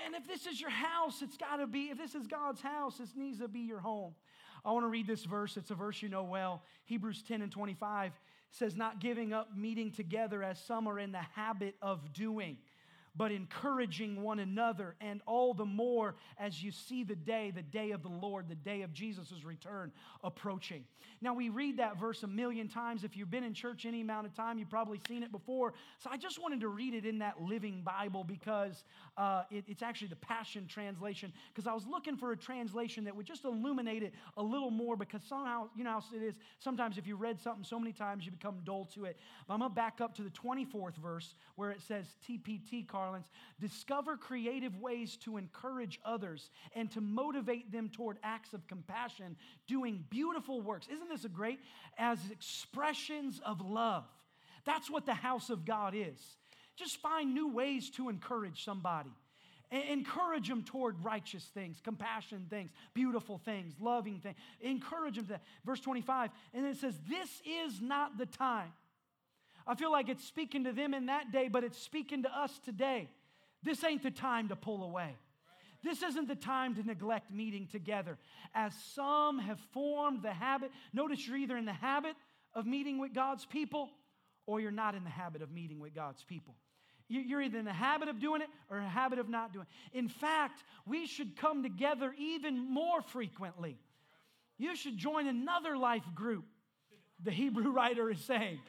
And 0.04 0.14
if 0.14 0.26
this 0.26 0.46
is 0.46 0.60
your 0.60 0.70
house, 0.70 1.22
it's 1.22 1.36
got 1.36 1.56
to 1.56 1.66
be, 1.66 1.90
if 1.90 1.98
this 1.98 2.14
is 2.14 2.26
God's 2.26 2.60
house, 2.60 2.98
this 2.98 3.10
needs 3.16 3.38
to 3.38 3.48
be 3.48 3.60
your 3.60 3.80
home. 3.80 4.14
I 4.64 4.72
want 4.72 4.84
to 4.84 4.88
read 4.88 5.06
this 5.06 5.24
verse. 5.24 5.56
It's 5.56 5.70
a 5.70 5.74
verse 5.74 6.02
you 6.02 6.08
know 6.08 6.24
well. 6.24 6.62
Hebrews 6.84 7.22
10 7.26 7.42
and 7.42 7.50
25 7.50 8.12
says, 8.50 8.76
Not 8.76 9.00
giving 9.00 9.32
up 9.32 9.56
meeting 9.56 9.92
together 9.92 10.42
as 10.42 10.58
some 10.64 10.88
are 10.88 10.98
in 10.98 11.12
the 11.12 11.18
habit 11.18 11.74
of 11.82 12.12
doing 12.12 12.58
but 13.16 13.32
encouraging 13.32 14.22
one 14.22 14.38
another, 14.38 14.94
and 15.00 15.20
all 15.26 15.52
the 15.52 15.64
more 15.64 16.14
as 16.38 16.62
you 16.62 16.70
see 16.70 17.02
the 17.02 17.16
day, 17.16 17.50
the 17.54 17.62
day 17.62 17.90
of 17.90 18.02
the 18.02 18.08
Lord, 18.08 18.48
the 18.48 18.54
day 18.54 18.82
of 18.82 18.92
Jesus' 18.92 19.44
return 19.44 19.92
approaching. 20.22 20.84
Now, 21.22 21.34
we 21.34 21.48
read 21.48 21.78
that 21.78 21.98
verse 21.98 22.22
a 22.22 22.26
million 22.26 22.68
times. 22.68 23.04
If 23.04 23.16
you've 23.16 23.30
been 23.30 23.44
in 23.44 23.52
church 23.52 23.84
any 23.84 24.00
amount 24.00 24.26
of 24.26 24.34
time, 24.34 24.58
you've 24.58 24.70
probably 24.70 25.00
seen 25.06 25.22
it 25.22 25.32
before. 25.32 25.74
So 25.98 26.08
I 26.10 26.16
just 26.16 26.40
wanted 26.40 26.60
to 26.60 26.68
read 26.68 26.94
it 26.94 27.04
in 27.04 27.18
that 27.18 27.42
living 27.42 27.82
Bible 27.82 28.24
because 28.24 28.84
uh, 29.18 29.42
it, 29.50 29.64
it's 29.66 29.82
actually 29.82 30.08
the 30.08 30.16
Passion 30.16 30.66
Translation, 30.66 31.32
because 31.52 31.66
I 31.66 31.74
was 31.74 31.86
looking 31.86 32.16
for 32.16 32.32
a 32.32 32.36
translation 32.36 33.04
that 33.04 33.14
would 33.14 33.26
just 33.26 33.44
illuminate 33.44 34.02
it 34.02 34.14
a 34.36 34.42
little 34.42 34.70
more 34.70 34.96
because 34.96 35.22
somehow, 35.28 35.68
you 35.76 35.84
know 35.84 35.90
how 35.90 36.02
it 36.14 36.22
is, 36.22 36.36
sometimes 36.58 36.96
if 36.96 37.06
you 37.06 37.16
read 37.16 37.40
something 37.40 37.64
so 37.64 37.78
many 37.78 37.92
times, 37.92 38.24
you 38.24 38.30
become 38.30 38.60
dull 38.64 38.88
to 38.94 39.04
it. 39.04 39.18
But 39.46 39.54
I'm 39.54 39.60
going 39.60 39.70
to 39.70 39.74
back 39.74 40.00
up 40.00 40.14
to 40.14 40.22
the 40.22 40.30
24th 40.30 40.96
verse 40.96 41.34
where 41.56 41.70
it 41.70 41.82
says 41.82 42.06
TPT 42.26 42.86
card 42.86 42.99
discover 43.60 44.16
creative 44.16 44.76
ways 44.78 45.16
to 45.24 45.36
encourage 45.36 46.00
others 46.04 46.50
and 46.74 46.90
to 46.92 47.00
motivate 47.00 47.70
them 47.72 47.88
toward 47.88 48.18
acts 48.22 48.52
of 48.52 48.66
compassion, 48.66 49.36
doing 49.66 50.04
beautiful 50.10 50.60
works. 50.60 50.88
Isn't 50.92 51.08
this 51.08 51.24
a 51.24 51.28
great? 51.28 51.60
As 51.98 52.18
expressions 52.30 53.40
of 53.44 53.60
love. 53.60 54.04
That's 54.64 54.90
what 54.90 55.06
the 55.06 55.14
house 55.14 55.50
of 55.50 55.64
God 55.64 55.94
is. 55.96 56.36
Just 56.76 56.98
find 56.98 57.34
new 57.34 57.52
ways 57.52 57.90
to 57.90 58.08
encourage 58.08 58.64
somebody. 58.64 59.10
Encourage 59.70 60.48
them 60.48 60.64
toward 60.64 61.04
righteous 61.04 61.44
things, 61.44 61.80
compassion 61.82 62.46
things, 62.50 62.72
beautiful 62.92 63.38
things, 63.38 63.74
loving 63.80 64.18
things. 64.18 64.34
Encourage 64.60 65.14
them 65.14 65.26
to 65.26 65.32
that. 65.32 65.42
Verse 65.64 65.78
25, 65.80 66.30
and 66.54 66.66
it 66.66 66.76
says, 66.76 66.98
This 67.08 67.28
is 67.46 67.80
not 67.80 68.18
the 68.18 68.26
time 68.26 68.72
I 69.66 69.74
feel 69.74 69.92
like 69.92 70.08
it's 70.08 70.24
speaking 70.24 70.64
to 70.64 70.72
them 70.72 70.94
in 70.94 71.06
that 71.06 71.32
day, 71.32 71.48
but 71.48 71.64
it's 71.64 71.78
speaking 71.78 72.22
to 72.24 72.28
us 72.28 72.58
today. 72.64 73.08
This 73.62 73.84
ain't 73.84 74.02
the 74.02 74.10
time 74.10 74.48
to 74.48 74.56
pull 74.56 74.82
away. 74.82 75.16
This 75.82 76.02
isn't 76.02 76.28
the 76.28 76.34
time 76.34 76.74
to 76.74 76.82
neglect 76.82 77.30
meeting 77.30 77.66
together. 77.70 78.18
As 78.54 78.74
some 78.94 79.38
have 79.38 79.58
formed 79.72 80.22
the 80.22 80.32
habit, 80.32 80.70
notice 80.92 81.26
you're 81.26 81.36
either 81.36 81.56
in 81.56 81.64
the 81.64 81.72
habit 81.72 82.16
of 82.54 82.66
meeting 82.66 82.98
with 82.98 83.14
God's 83.14 83.46
people 83.46 83.88
or 84.46 84.60
you're 84.60 84.70
not 84.70 84.94
in 84.94 85.04
the 85.04 85.10
habit 85.10 85.42
of 85.42 85.50
meeting 85.50 85.80
with 85.80 85.94
God's 85.94 86.22
people. 86.24 86.54
You're 87.08 87.42
either 87.42 87.58
in 87.58 87.64
the 87.64 87.72
habit 87.72 88.08
of 88.08 88.20
doing 88.20 88.40
it 88.40 88.48
or 88.70 88.78
a 88.78 88.88
habit 88.88 89.18
of 89.18 89.28
not 89.28 89.52
doing 89.52 89.66
it. 89.92 89.98
In 89.98 90.08
fact, 90.08 90.62
we 90.86 91.06
should 91.06 91.36
come 91.36 91.62
together 91.62 92.14
even 92.16 92.72
more 92.72 93.02
frequently. 93.02 93.78
You 94.58 94.76
should 94.76 94.96
join 94.96 95.26
another 95.26 95.76
life 95.76 96.04
group, 96.14 96.44
the 97.24 97.32
Hebrew 97.32 97.70
writer 97.72 98.10
is 98.10 98.20
saying 98.20 98.60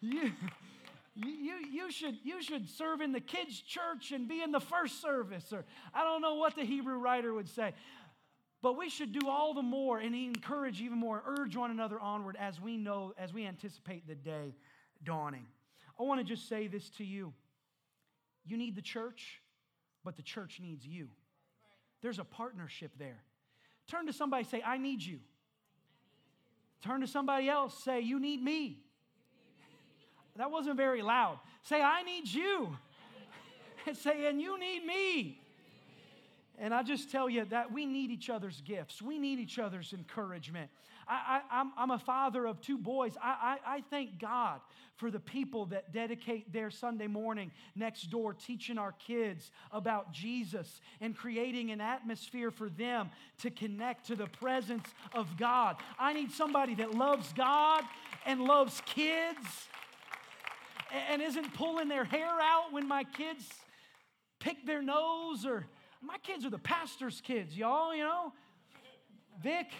you, 0.00 0.32
you, 1.14 1.54
you, 1.70 1.90
should, 1.90 2.16
you 2.22 2.42
should 2.42 2.68
serve 2.68 3.00
in 3.00 3.12
the 3.12 3.20
kids' 3.20 3.60
church 3.60 4.12
and 4.12 4.28
be 4.28 4.42
in 4.42 4.52
the 4.52 4.60
first 4.60 5.00
service. 5.00 5.52
Or 5.52 5.64
I 5.92 6.02
don't 6.04 6.22
know 6.22 6.36
what 6.36 6.56
the 6.56 6.64
Hebrew 6.64 6.98
writer 6.98 7.32
would 7.32 7.48
say. 7.48 7.74
But 8.62 8.76
we 8.76 8.90
should 8.90 9.12
do 9.12 9.28
all 9.28 9.54
the 9.54 9.62
more 9.62 9.98
and 9.98 10.14
encourage 10.14 10.82
even 10.82 10.98
more, 10.98 11.22
urge 11.26 11.56
one 11.56 11.70
another 11.70 11.98
onward 11.98 12.36
as 12.38 12.60
we 12.60 12.76
know, 12.76 13.14
as 13.16 13.32
we 13.32 13.46
anticipate 13.46 14.06
the 14.06 14.14
day 14.14 14.54
dawning. 15.02 15.46
I 15.98 16.02
want 16.02 16.20
to 16.20 16.24
just 16.24 16.48
say 16.48 16.66
this 16.66 16.90
to 16.90 17.04
you. 17.04 17.32
You 18.44 18.56
need 18.56 18.76
the 18.76 18.82
church, 18.82 19.40
but 20.04 20.16
the 20.16 20.22
church 20.22 20.60
needs 20.60 20.86
you. 20.86 21.08
There's 22.02 22.18
a 22.18 22.24
partnership 22.24 22.92
there. 22.98 23.22
Turn 23.86 24.06
to 24.06 24.12
somebody, 24.12 24.44
say, 24.44 24.62
I 24.64 24.78
need 24.78 25.02
you. 25.02 25.20
Turn 26.82 27.00
to 27.00 27.06
somebody 27.06 27.48
else, 27.48 27.82
say, 27.82 28.00
You 28.00 28.18
need 28.18 28.42
me. 28.42 28.82
That 30.40 30.50
wasn't 30.50 30.78
very 30.78 31.02
loud. 31.02 31.38
Say, 31.64 31.82
I 31.82 32.02
need 32.02 32.26
you. 32.26 32.74
and 33.86 33.94
say, 33.94 34.24
and 34.24 34.40
you 34.40 34.58
need 34.58 34.86
me. 34.86 35.38
And 36.58 36.72
I 36.72 36.82
just 36.82 37.10
tell 37.10 37.28
you 37.28 37.44
that 37.50 37.70
we 37.70 37.84
need 37.84 38.10
each 38.10 38.30
other's 38.30 38.62
gifts. 38.62 39.02
We 39.02 39.18
need 39.18 39.38
each 39.38 39.58
other's 39.58 39.92
encouragement. 39.92 40.70
I, 41.06 41.42
am 41.76 41.90
a 41.90 41.98
father 41.98 42.46
of 42.46 42.62
two 42.62 42.78
boys. 42.78 43.18
I, 43.20 43.58
I, 43.66 43.76
I, 43.76 43.80
thank 43.90 44.18
God 44.18 44.60
for 44.96 45.10
the 45.10 45.18
people 45.18 45.66
that 45.66 45.92
dedicate 45.92 46.50
their 46.52 46.70
Sunday 46.70 47.08
morning 47.08 47.50
next 47.74 48.04
door 48.10 48.32
teaching 48.32 48.78
our 48.78 48.92
kids 48.92 49.50
about 49.72 50.12
Jesus 50.12 50.80
and 51.02 51.14
creating 51.14 51.70
an 51.70 51.82
atmosphere 51.82 52.50
for 52.50 52.70
them 52.70 53.10
to 53.38 53.50
connect 53.50 54.06
to 54.06 54.14
the 54.14 54.28
presence 54.28 54.86
of 55.12 55.36
God. 55.36 55.76
I 55.98 56.14
need 56.14 56.30
somebody 56.30 56.76
that 56.76 56.94
loves 56.94 57.30
God 57.34 57.82
and 58.24 58.40
loves 58.40 58.80
kids 58.86 59.68
and 61.10 61.22
isn't 61.22 61.54
pulling 61.54 61.88
their 61.88 62.04
hair 62.04 62.28
out 62.40 62.72
when 62.72 62.86
my 62.86 63.04
kids 63.04 63.48
pick 64.38 64.66
their 64.66 64.82
nose 64.82 65.46
or 65.46 65.66
my 66.02 66.18
kids 66.18 66.44
are 66.44 66.50
the 66.50 66.58
pastor's 66.58 67.20
kids, 67.20 67.56
y'all, 67.56 67.94
you 67.94 68.04
know? 68.04 68.32
Vic. 69.42 69.66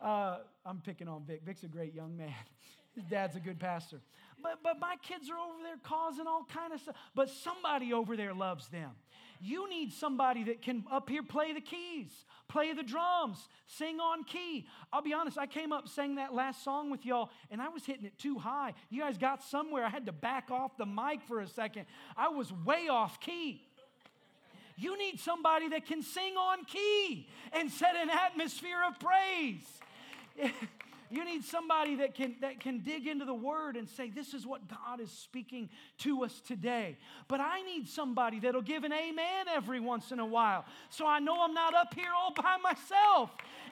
Uh, 0.00 0.38
I'm 0.66 0.80
picking 0.80 1.06
on 1.06 1.22
Vic. 1.24 1.42
Vic's 1.46 1.62
a 1.62 1.68
great 1.68 1.94
young 1.94 2.16
man. 2.16 2.34
His 2.96 3.04
dad's 3.04 3.36
a 3.36 3.38
good 3.38 3.60
pastor. 3.60 4.00
But, 4.42 4.58
but 4.60 4.80
my 4.80 4.96
kids 5.00 5.30
are 5.30 5.38
over 5.38 5.62
there 5.62 5.76
causing 5.84 6.26
all 6.26 6.44
kind 6.52 6.72
of 6.72 6.80
stuff. 6.80 6.96
But 7.14 7.30
somebody 7.30 7.92
over 7.92 8.16
there 8.16 8.34
loves 8.34 8.66
them. 8.66 8.90
You 9.44 9.68
need 9.68 9.92
somebody 9.92 10.44
that 10.44 10.62
can 10.62 10.84
up 10.88 11.08
here 11.08 11.24
play 11.24 11.52
the 11.52 11.60
keys, 11.60 12.12
play 12.46 12.72
the 12.74 12.84
drums, 12.84 13.48
sing 13.66 13.98
on 13.98 14.22
key. 14.22 14.68
I'll 14.92 15.02
be 15.02 15.12
honest, 15.12 15.36
I 15.36 15.46
came 15.46 15.72
up, 15.72 15.88
sang 15.88 16.14
that 16.14 16.32
last 16.32 16.62
song 16.62 16.90
with 16.90 17.04
y'all, 17.04 17.28
and 17.50 17.60
I 17.60 17.68
was 17.68 17.84
hitting 17.84 18.04
it 18.04 18.16
too 18.16 18.38
high. 18.38 18.74
You 18.88 19.00
guys 19.00 19.18
got 19.18 19.42
somewhere. 19.42 19.84
I 19.84 19.88
had 19.88 20.06
to 20.06 20.12
back 20.12 20.52
off 20.52 20.76
the 20.76 20.86
mic 20.86 21.24
for 21.26 21.40
a 21.40 21.48
second. 21.48 21.86
I 22.16 22.28
was 22.28 22.52
way 22.64 22.86
off 22.86 23.18
key. 23.18 23.62
You 24.76 24.96
need 24.96 25.18
somebody 25.18 25.70
that 25.70 25.86
can 25.86 26.02
sing 26.02 26.36
on 26.36 26.64
key 26.64 27.28
and 27.52 27.68
set 27.68 27.96
an 27.96 28.10
atmosphere 28.10 28.78
of 28.86 29.00
praise. 29.00 29.66
You 31.12 31.26
need 31.26 31.44
somebody 31.44 31.96
that 31.96 32.14
can, 32.14 32.36
that 32.40 32.58
can 32.58 32.78
dig 32.78 33.06
into 33.06 33.26
the 33.26 33.34
word 33.34 33.76
and 33.76 33.86
say, 33.86 34.08
This 34.08 34.32
is 34.32 34.46
what 34.46 34.66
God 34.66 34.98
is 34.98 35.10
speaking 35.10 35.68
to 35.98 36.24
us 36.24 36.40
today. 36.40 36.96
But 37.28 37.40
I 37.40 37.60
need 37.60 37.86
somebody 37.86 38.40
that'll 38.40 38.62
give 38.62 38.84
an 38.84 38.94
amen 38.94 39.46
every 39.54 39.78
once 39.78 40.10
in 40.10 40.20
a 40.20 40.26
while. 40.26 40.64
So 40.88 41.06
I 41.06 41.18
know 41.18 41.36
I'm 41.42 41.52
not 41.52 41.74
up 41.74 41.92
here 41.94 42.08
all 42.16 42.32
by 42.32 42.56
myself. 42.62 43.30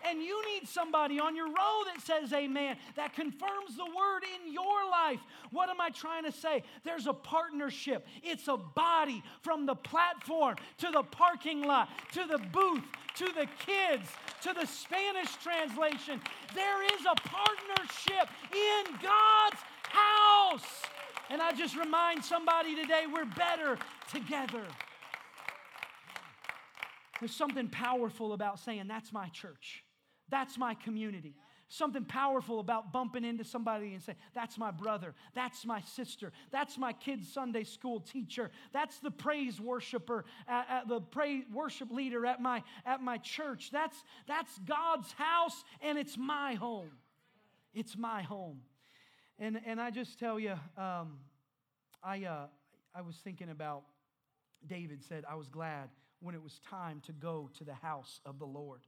And 0.08 0.22
you 0.22 0.42
need 0.54 0.68
somebody 0.68 1.20
on 1.20 1.36
your 1.36 1.46
row 1.46 1.82
that 1.86 2.02
says 2.02 2.32
amen, 2.32 2.76
that 2.96 3.14
confirms 3.14 3.76
the 3.76 3.84
word 3.84 4.22
in 4.36 4.52
your 4.52 4.88
life. 4.90 5.20
What 5.50 5.68
am 5.68 5.80
I 5.80 5.90
trying 5.90 6.24
to 6.24 6.32
say? 6.32 6.62
There's 6.84 7.06
a 7.06 7.12
partnership, 7.12 8.06
it's 8.22 8.48
a 8.48 8.56
body 8.56 9.22
from 9.42 9.66
the 9.66 9.74
platform 9.74 10.56
to 10.78 10.90
the 10.90 11.02
parking 11.02 11.62
lot 11.62 11.88
to 12.12 12.26
the 12.26 12.38
booth 12.38 12.84
to 13.16 13.26
the 13.26 13.46
kids 13.66 14.08
to 14.42 14.54
the 14.54 14.66
Spanish 14.66 15.34
translation. 15.36 16.20
There 16.54 16.84
is 16.94 17.00
a 17.04 17.14
partnership 17.28 18.28
in 18.52 18.84
God's 19.02 19.60
house. 19.82 20.82
And 21.28 21.40
I 21.40 21.52
just 21.52 21.76
remind 21.76 22.24
somebody 22.24 22.74
today 22.74 23.04
we're 23.12 23.24
better 23.24 23.78
together. 24.10 24.64
There's 27.20 27.34
something 27.34 27.68
powerful 27.68 28.32
about 28.32 28.58
saying, 28.58 28.88
That's 28.88 29.12
my 29.12 29.28
church, 29.28 29.84
that's 30.30 30.56
my 30.56 30.74
community 30.74 31.34
something 31.70 32.04
powerful 32.04 32.58
about 32.58 32.92
bumping 32.92 33.24
into 33.24 33.44
somebody 33.44 33.94
and 33.94 34.02
saying, 34.02 34.18
That's 34.34 34.58
my 34.58 34.70
brother, 34.70 35.14
that's 35.34 35.64
my 35.64 35.80
sister, 35.80 36.32
that's 36.50 36.76
my 36.76 36.92
kid's 36.92 37.32
Sunday 37.32 37.64
school 37.64 38.00
teacher, 38.00 38.50
that's 38.72 38.98
the 38.98 39.10
praise 39.10 39.60
worshiper, 39.60 40.24
at, 40.46 40.66
at 40.68 40.88
the 40.88 41.00
praise 41.00 41.44
worship 41.52 41.90
leader 41.90 42.26
at 42.26 42.42
my, 42.42 42.62
at 42.84 43.00
my 43.00 43.18
church. 43.18 43.70
That's, 43.70 43.96
that's 44.26 44.58
God's 44.58 45.12
house 45.12 45.64
and 45.80 45.96
it's 45.96 46.18
my 46.18 46.54
home. 46.54 46.90
It's 47.72 47.96
my 47.96 48.22
home. 48.22 48.60
And, 49.38 49.60
and 49.64 49.80
I 49.80 49.90
just 49.90 50.18
tell 50.18 50.40
you, 50.40 50.54
um, 50.76 51.18
I, 52.02 52.24
uh, 52.24 52.46
I 52.94 53.02
was 53.02 53.16
thinking 53.16 53.48
about 53.48 53.84
David 54.66 55.02
said, 55.04 55.24
I 55.30 55.36
was 55.36 55.48
glad 55.48 55.88
when 56.20 56.34
it 56.34 56.42
was 56.42 56.60
time 56.68 57.00
to 57.06 57.12
go 57.12 57.48
to 57.56 57.64
the 57.64 57.74
house 57.74 58.20
of 58.26 58.38
the 58.38 58.44
Lord. 58.44 58.80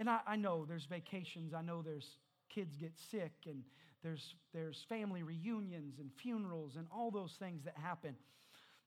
And 0.00 0.10
I, 0.10 0.18
I 0.26 0.36
know 0.36 0.64
there's 0.66 0.86
vacations, 0.86 1.54
I 1.54 1.62
know 1.62 1.82
there's 1.82 2.16
kids 2.48 2.74
get 2.74 2.92
sick, 3.12 3.32
and 3.46 3.62
there's, 4.02 4.34
there's 4.52 4.84
family 4.88 5.22
reunions 5.22 5.98
and 6.00 6.10
funerals 6.12 6.76
and 6.76 6.86
all 6.90 7.10
those 7.10 7.36
things 7.38 7.62
that 7.64 7.76
happen. 7.76 8.16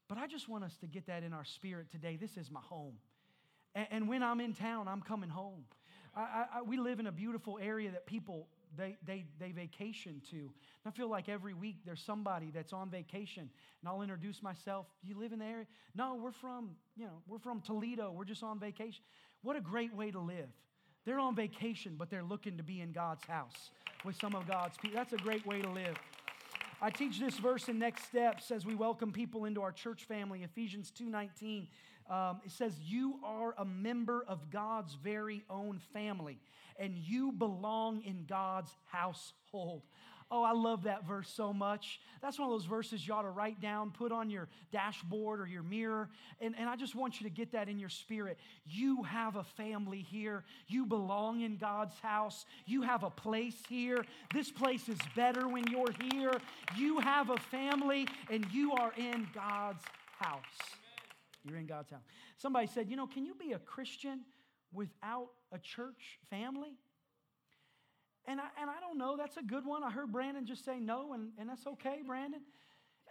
But 0.09 0.17
I 0.17 0.27
just 0.27 0.49
want 0.49 0.63
us 0.63 0.75
to 0.81 0.87
get 0.87 1.05
that 1.07 1.23
in 1.23 1.31
our 1.31 1.45
spirit 1.45 1.89
today. 1.91 2.17
This 2.19 2.35
is 2.35 2.51
my 2.51 2.59
home. 2.61 2.95
And, 3.75 3.87
and 3.91 4.07
when 4.09 4.23
I'm 4.23 4.41
in 4.41 4.53
town, 4.53 4.87
I'm 4.87 5.01
coming 5.01 5.29
home. 5.29 5.63
I, 6.15 6.45
I, 6.55 6.61
we 6.63 6.77
live 6.77 6.99
in 6.99 7.07
a 7.07 7.11
beautiful 7.11 7.57
area 7.61 7.91
that 7.91 8.05
people 8.05 8.47
they, 8.75 8.97
they, 9.05 9.25
they 9.39 9.51
vacation 9.51 10.19
to. 10.31 10.37
And 10.37 10.51
I 10.87 10.91
feel 10.91 11.09
like 11.09 11.29
every 11.29 11.53
week 11.53 11.77
there's 11.85 12.01
somebody 12.01 12.51
that's 12.51 12.73
on 12.73 12.89
vacation, 12.89 13.49
and 13.81 13.89
I'll 13.89 14.01
introduce 14.01 14.41
myself. 14.41 14.87
You 15.03 15.19
live 15.19 15.31
in 15.31 15.39
the 15.39 15.45
area? 15.45 15.67
No, 15.95 16.15
we're 16.15 16.31
from, 16.31 16.71
you 16.95 17.05
know, 17.05 17.21
we're 17.27 17.37
from 17.37 17.61
Toledo. 17.61 18.11
We're 18.11 18.25
just 18.25 18.41
on 18.41 18.59
vacation. 18.59 19.03
What 19.43 19.55
a 19.55 19.61
great 19.61 19.93
way 19.93 20.09
to 20.09 20.19
live. 20.19 20.49
They're 21.05 21.19
on 21.19 21.35
vacation, 21.35 21.95
but 21.97 22.09
they're 22.09 22.23
looking 22.23 22.57
to 22.57 22.63
be 22.63 22.79
in 22.79 22.93
God's 22.93 23.23
house 23.25 23.71
with 24.05 24.15
some 24.15 24.35
of 24.35 24.47
God's 24.47 24.77
people. 24.77 24.97
That's 24.97 25.13
a 25.13 25.17
great 25.17 25.45
way 25.45 25.61
to 25.61 25.69
live. 25.69 25.97
I 26.81 26.89
teach 26.89 27.19
this 27.19 27.37
verse 27.37 27.67
in 27.69 27.79
Next 27.79 28.05
Steps 28.05 28.51
as 28.51 28.65
we 28.65 28.75
welcome 28.75 29.11
people 29.11 29.45
into 29.45 29.61
our 29.61 29.71
church 29.71 30.05
family. 30.05 30.43
Ephesians 30.43 30.91
2.19, 30.97 31.67
um, 32.09 32.41
it 32.45 32.51
says, 32.51 32.79
you 32.79 33.19
are 33.23 33.53
a 33.57 33.65
member 33.65 34.23
of 34.27 34.49
God's 34.49 34.93
very 34.95 35.43
own 35.49 35.79
family, 35.93 36.39
and 36.77 36.97
you 36.97 37.31
belong 37.31 38.01
in 38.03 38.25
God's 38.27 38.71
household. 38.91 39.83
Oh, 40.31 40.43
I 40.43 40.53
love 40.53 40.83
that 40.83 41.05
verse 41.05 41.29
so 41.29 41.53
much. 41.53 41.99
That's 42.21 42.39
one 42.39 42.47
of 42.47 42.53
those 42.53 42.65
verses 42.65 43.07
you 43.07 43.13
ought 43.13 43.23
to 43.23 43.29
write 43.29 43.61
down, 43.61 43.91
put 43.91 44.11
on 44.11 44.29
your 44.29 44.47
dashboard 44.71 45.39
or 45.39 45.47
your 45.47 45.63
mirror. 45.63 46.09
And, 46.41 46.55
and 46.57 46.69
I 46.69 46.75
just 46.75 46.95
want 46.95 47.19
you 47.19 47.29
to 47.29 47.33
get 47.33 47.51
that 47.51 47.69
in 47.69 47.79
your 47.79 47.89
spirit. 47.89 48.37
You 48.65 49.03
have 49.03 49.35
a 49.35 49.43
family 49.43 50.01
here. 50.01 50.43
You 50.67 50.85
belong 50.85 51.41
in 51.41 51.57
God's 51.57 51.97
house. 51.99 52.45
You 52.65 52.81
have 52.81 53.03
a 53.03 53.09
place 53.09 53.61
here. 53.69 54.05
This 54.33 54.51
place 54.51 54.89
is 54.89 54.97
better 55.15 55.47
when 55.47 55.65
you're 55.67 55.93
here. 56.11 56.33
You 56.77 56.99
have 56.99 57.29
a 57.29 57.37
family, 57.37 58.07
and 58.29 58.45
you 58.51 58.73
are 58.73 58.93
in 58.97 59.27
God's 59.33 59.83
house. 60.17 60.43
You're 61.43 61.57
in 61.57 61.65
God's 61.65 61.91
house. 61.91 62.01
Somebody 62.37 62.67
said, 62.67 62.89
You 62.89 62.95
know, 62.95 63.07
can 63.07 63.25
you 63.25 63.35
be 63.35 63.53
a 63.53 63.59
Christian 63.59 64.21
without 64.71 65.29
a 65.51 65.59
church 65.59 66.19
family? 66.29 66.77
And 68.25 68.39
I, 68.39 68.45
and 68.61 68.69
I 68.69 68.79
don't 68.79 68.97
know, 68.97 69.17
that's 69.17 69.37
a 69.37 69.43
good 69.43 69.65
one. 69.65 69.83
I 69.83 69.91
heard 69.91 70.11
Brandon 70.11 70.45
just 70.45 70.63
say 70.63 70.79
no, 70.79 71.13
and, 71.13 71.31
and 71.37 71.49
that's 71.49 71.67
okay, 71.67 72.01
Brandon. 72.05 72.39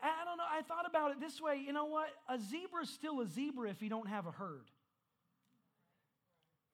I 0.03 0.25
don't 0.25 0.37
know. 0.37 0.45
I 0.51 0.63
thought 0.63 0.87
about 0.89 1.13
it 1.13 1.21
this 1.21 1.41
way 1.41 1.63
you 1.65 1.73
know 1.73 1.85
what? 1.85 2.09
A 2.29 2.39
zebra 2.39 2.83
is 2.83 2.91
still 2.91 3.21
a 3.21 3.27
zebra 3.27 3.71
if 3.71 3.83
you 3.83 3.89
don't 3.89 4.09
have 4.09 4.27
a 4.27 4.33
herd, 4.33 4.71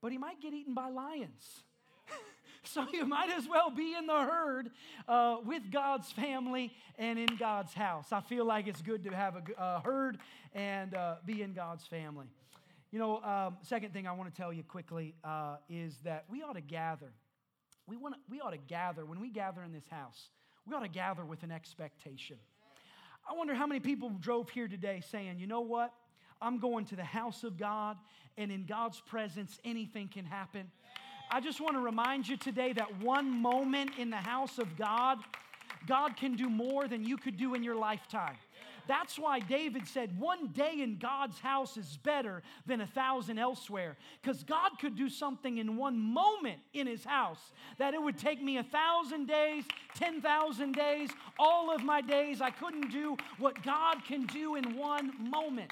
but 0.00 0.12
he 0.12 0.18
might 0.18 0.40
get 0.40 0.54
eaten 0.54 0.74
by 0.74 0.88
lions. 0.88 1.62
so 2.62 2.86
you 2.92 3.04
might 3.04 3.30
as 3.30 3.46
well 3.46 3.70
be 3.70 3.94
in 3.94 4.06
the 4.06 4.18
herd 4.18 4.70
uh, 5.06 5.36
with 5.44 5.70
God's 5.70 6.10
family 6.12 6.72
and 6.98 7.18
in 7.18 7.36
God's 7.38 7.74
house. 7.74 8.12
I 8.12 8.20
feel 8.20 8.46
like 8.46 8.66
it's 8.66 8.80
good 8.80 9.04
to 9.04 9.10
have 9.10 9.36
a, 9.36 9.42
a 9.58 9.80
herd 9.84 10.18
and 10.54 10.94
uh, 10.94 11.16
be 11.26 11.42
in 11.42 11.52
God's 11.52 11.86
family. 11.86 12.26
You 12.90 12.98
know, 12.98 13.22
um, 13.22 13.58
second 13.62 13.92
thing 13.92 14.06
I 14.06 14.12
want 14.12 14.34
to 14.34 14.40
tell 14.40 14.52
you 14.52 14.62
quickly 14.62 15.14
uh, 15.22 15.56
is 15.68 15.94
that 16.04 16.24
we 16.30 16.42
ought 16.42 16.54
to 16.54 16.62
gather 16.62 17.12
we, 17.88 17.96
want 17.96 18.14
we 18.28 18.40
ought 18.40 18.50
to 18.50 18.58
gather, 18.58 19.04
when 19.04 19.20
we 19.20 19.30
gather 19.30 19.62
in 19.62 19.72
this 19.72 19.88
house, 19.90 20.28
we 20.66 20.74
ought 20.74 20.82
to 20.82 20.88
gather 20.88 21.24
with 21.24 21.42
an 21.42 21.50
expectation. 21.50 22.36
I 23.28 23.34
wonder 23.34 23.54
how 23.54 23.66
many 23.66 23.80
people 23.80 24.10
drove 24.20 24.50
here 24.50 24.68
today 24.68 25.02
saying, 25.10 25.38
you 25.38 25.46
know 25.46 25.62
what? 25.62 25.92
I'm 26.40 26.58
going 26.58 26.84
to 26.86 26.96
the 26.96 27.04
house 27.04 27.42
of 27.42 27.58
God, 27.58 27.96
and 28.36 28.52
in 28.52 28.64
God's 28.66 29.00
presence, 29.00 29.58
anything 29.64 30.08
can 30.08 30.24
happen. 30.24 30.70
I 31.30 31.40
just 31.40 31.60
want 31.60 31.74
to 31.74 31.80
remind 31.80 32.28
you 32.28 32.36
today 32.36 32.72
that 32.74 33.00
one 33.00 33.30
moment 33.30 33.90
in 33.98 34.10
the 34.10 34.16
house 34.16 34.58
of 34.58 34.76
God, 34.76 35.18
God 35.86 36.16
can 36.16 36.36
do 36.36 36.48
more 36.48 36.86
than 36.86 37.04
you 37.04 37.16
could 37.16 37.36
do 37.36 37.54
in 37.54 37.62
your 37.62 37.76
lifetime. 37.76 38.36
That's 38.88 39.18
why 39.18 39.38
David 39.38 39.86
said, 39.86 40.18
One 40.18 40.48
day 40.48 40.80
in 40.80 40.98
God's 40.98 41.38
house 41.38 41.76
is 41.76 41.98
better 42.02 42.42
than 42.66 42.80
a 42.80 42.86
thousand 42.86 43.38
elsewhere. 43.38 43.96
Because 44.20 44.42
God 44.42 44.70
could 44.80 44.96
do 44.96 45.10
something 45.10 45.58
in 45.58 45.76
one 45.76 45.98
moment 45.98 46.58
in 46.72 46.86
his 46.86 47.04
house 47.04 47.52
that 47.76 47.92
it 47.92 48.02
would 48.02 48.18
take 48.18 48.42
me 48.42 48.56
a 48.56 48.62
thousand 48.62 49.28
days, 49.28 49.64
10,000 49.94 50.72
days, 50.72 51.10
all 51.38 51.70
of 51.72 51.84
my 51.84 52.00
days. 52.00 52.40
I 52.40 52.50
couldn't 52.50 52.90
do 52.90 53.16
what 53.38 53.62
God 53.62 54.04
can 54.06 54.24
do 54.26 54.56
in 54.56 54.74
one 54.74 55.12
moment. 55.30 55.70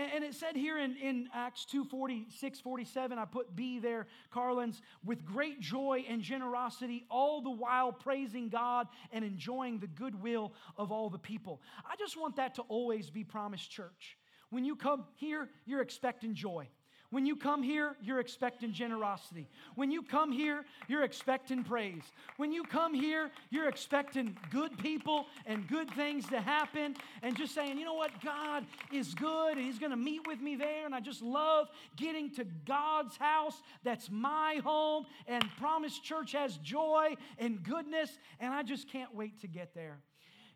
And 0.00 0.24
it 0.24 0.34
said 0.34 0.56
here 0.56 0.78
in, 0.78 0.96
in 0.96 1.28
Acts 1.34 1.66
2 1.66 1.84
46, 1.84 2.60
47, 2.60 3.18
I 3.18 3.24
put 3.26 3.54
B 3.54 3.78
there, 3.78 4.06
Carlins, 4.30 4.80
with 5.04 5.24
great 5.24 5.60
joy 5.60 6.04
and 6.08 6.22
generosity, 6.22 7.04
all 7.10 7.42
the 7.42 7.50
while 7.50 7.92
praising 7.92 8.48
God 8.48 8.88
and 9.12 9.24
enjoying 9.24 9.78
the 9.78 9.86
goodwill 9.86 10.54
of 10.78 10.90
all 10.90 11.10
the 11.10 11.18
people. 11.18 11.60
I 11.84 11.96
just 11.96 12.18
want 12.18 12.36
that 12.36 12.54
to 12.54 12.62
always 12.62 13.10
be 13.10 13.24
Promise 13.24 13.66
Church. 13.66 14.16
When 14.48 14.64
you 14.64 14.74
come 14.74 15.04
here, 15.16 15.48
you're 15.66 15.82
expecting 15.82 16.34
joy. 16.34 16.68
When 17.10 17.26
you 17.26 17.34
come 17.34 17.62
here, 17.62 17.96
you're 18.00 18.20
expecting 18.20 18.72
generosity. 18.72 19.48
When 19.74 19.90
you 19.90 20.02
come 20.02 20.30
here, 20.30 20.64
you're 20.86 21.02
expecting 21.02 21.64
praise. 21.64 22.04
When 22.36 22.52
you 22.52 22.62
come 22.62 22.94
here, 22.94 23.30
you're 23.50 23.68
expecting 23.68 24.36
good 24.50 24.78
people 24.78 25.26
and 25.44 25.66
good 25.66 25.90
things 25.94 26.28
to 26.28 26.40
happen 26.40 26.94
and 27.22 27.36
just 27.36 27.52
saying, 27.52 27.78
you 27.78 27.84
know 27.84 27.94
what, 27.94 28.12
God 28.22 28.64
is 28.92 29.12
good 29.14 29.56
and 29.56 29.66
He's 29.66 29.80
going 29.80 29.90
to 29.90 29.96
meet 29.96 30.24
with 30.26 30.40
me 30.40 30.54
there. 30.54 30.86
And 30.86 30.94
I 30.94 31.00
just 31.00 31.20
love 31.20 31.68
getting 31.96 32.30
to 32.34 32.44
God's 32.64 33.16
house. 33.16 33.60
That's 33.82 34.08
my 34.08 34.60
home. 34.62 35.04
And 35.26 35.44
Promise 35.58 35.98
Church 35.98 36.30
has 36.32 36.58
joy 36.58 37.16
and 37.38 37.60
goodness. 37.64 38.16
And 38.38 38.54
I 38.54 38.62
just 38.62 38.88
can't 38.88 39.12
wait 39.14 39.40
to 39.40 39.48
get 39.48 39.74
there. 39.74 39.98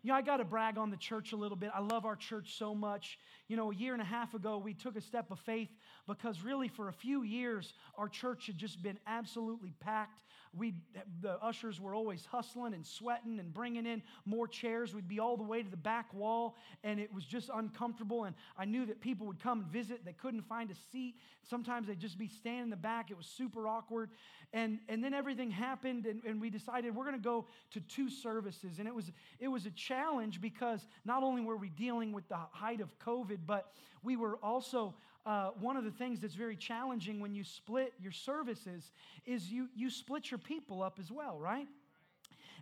You 0.05 0.09
know, 0.11 0.17
I 0.17 0.21
got 0.21 0.37
to 0.37 0.45
brag 0.45 0.77
on 0.77 0.91
the 0.91 0.97
church 0.97 1.33
a 1.33 1.35
little 1.35 1.57
bit. 1.57 1.71
I 1.73 1.79
love 1.79 2.05
our 2.05 2.15
church 2.15 2.59
so 2.59 2.75
much. 2.75 3.17
You 3.47 3.57
know, 3.57 3.71
a 3.71 3.75
year 3.75 3.93
and 3.93 4.01
a 4.03 4.05
half 4.05 4.35
ago, 4.35 4.59
we 4.59 4.75
took 4.75 4.95
a 4.95 5.01
step 5.01 5.31
of 5.31 5.39
faith 5.39 5.69
because 6.07 6.41
really 6.41 6.67
for 6.67 6.89
a 6.89 6.93
few 6.93 7.23
years, 7.23 7.73
our 7.97 8.07
church 8.07 8.47
had 8.47 8.57
just 8.57 8.81
been 8.81 8.99
absolutely 9.07 9.73
packed. 9.79 10.23
We, 10.57 10.75
the 11.21 11.41
ushers 11.43 11.81
were 11.81 11.93
always 11.93 12.25
hustling 12.25 12.73
and 12.73 12.85
sweating 12.85 13.39
and 13.39 13.53
bringing 13.53 13.85
in 13.85 14.01
more 14.25 14.47
chairs. 14.47 14.95
We'd 14.95 15.07
be 15.07 15.19
all 15.19 15.35
the 15.35 15.43
way 15.43 15.61
to 15.61 15.69
the 15.69 15.75
back 15.75 16.13
wall, 16.13 16.55
and 16.83 16.97
it 16.97 17.13
was 17.13 17.25
just 17.25 17.49
uncomfortable. 17.53 18.23
And 18.23 18.35
I 18.57 18.63
knew 18.63 18.85
that 18.85 19.01
people 19.01 19.27
would 19.27 19.41
come 19.41 19.61
and 19.61 19.67
visit. 19.67 20.05
They 20.05 20.13
couldn't 20.13 20.43
find 20.43 20.71
a 20.71 20.75
seat. 20.93 21.15
Sometimes 21.43 21.87
they'd 21.87 21.99
just 21.99 22.17
be 22.17 22.29
standing 22.29 22.63
in 22.63 22.69
the 22.69 22.77
back. 22.77 23.11
It 23.11 23.17
was 23.17 23.25
super 23.25 23.67
awkward. 23.67 24.11
And, 24.53 24.79
and 24.87 25.03
then 25.03 25.13
everything 25.13 25.51
happened, 25.51 26.05
and, 26.05 26.23
and 26.23 26.39
we 26.39 26.49
decided 26.49 26.95
we're 26.95 27.03
going 27.03 27.17
to 27.17 27.21
go 27.21 27.47
to 27.71 27.81
two 27.81 28.09
services. 28.09 28.79
And 28.79 28.87
it 28.87 28.95
was, 28.95 29.11
it 29.39 29.49
was 29.49 29.65
a 29.65 29.71
challenge 29.71 30.05
challenge 30.15 30.41
because 30.41 30.87
not 31.03 31.23
only 31.23 31.41
were 31.41 31.57
we 31.57 31.69
dealing 31.69 32.11
with 32.11 32.27
the 32.29 32.37
height 32.51 32.81
of 32.81 32.89
COVID, 32.99 33.39
but 33.45 33.71
we 34.03 34.15
were 34.15 34.37
also, 34.43 34.93
uh, 35.25 35.49
one 35.59 35.75
of 35.75 35.83
the 35.83 35.91
things 35.91 36.19
that's 36.19 36.35
very 36.35 36.55
challenging 36.55 37.19
when 37.19 37.33
you 37.33 37.43
split 37.43 37.93
your 37.99 38.11
services 38.11 38.91
is 39.25 39.51
you, 39.51 39.67
you 39.75 39.89
split 39.89 40.29
your 40.29 40.37
people 40.37 40.83
up 40.83 40.99
as 40.99 41.11
well, 41.11 41.39
right? 41.39 41.67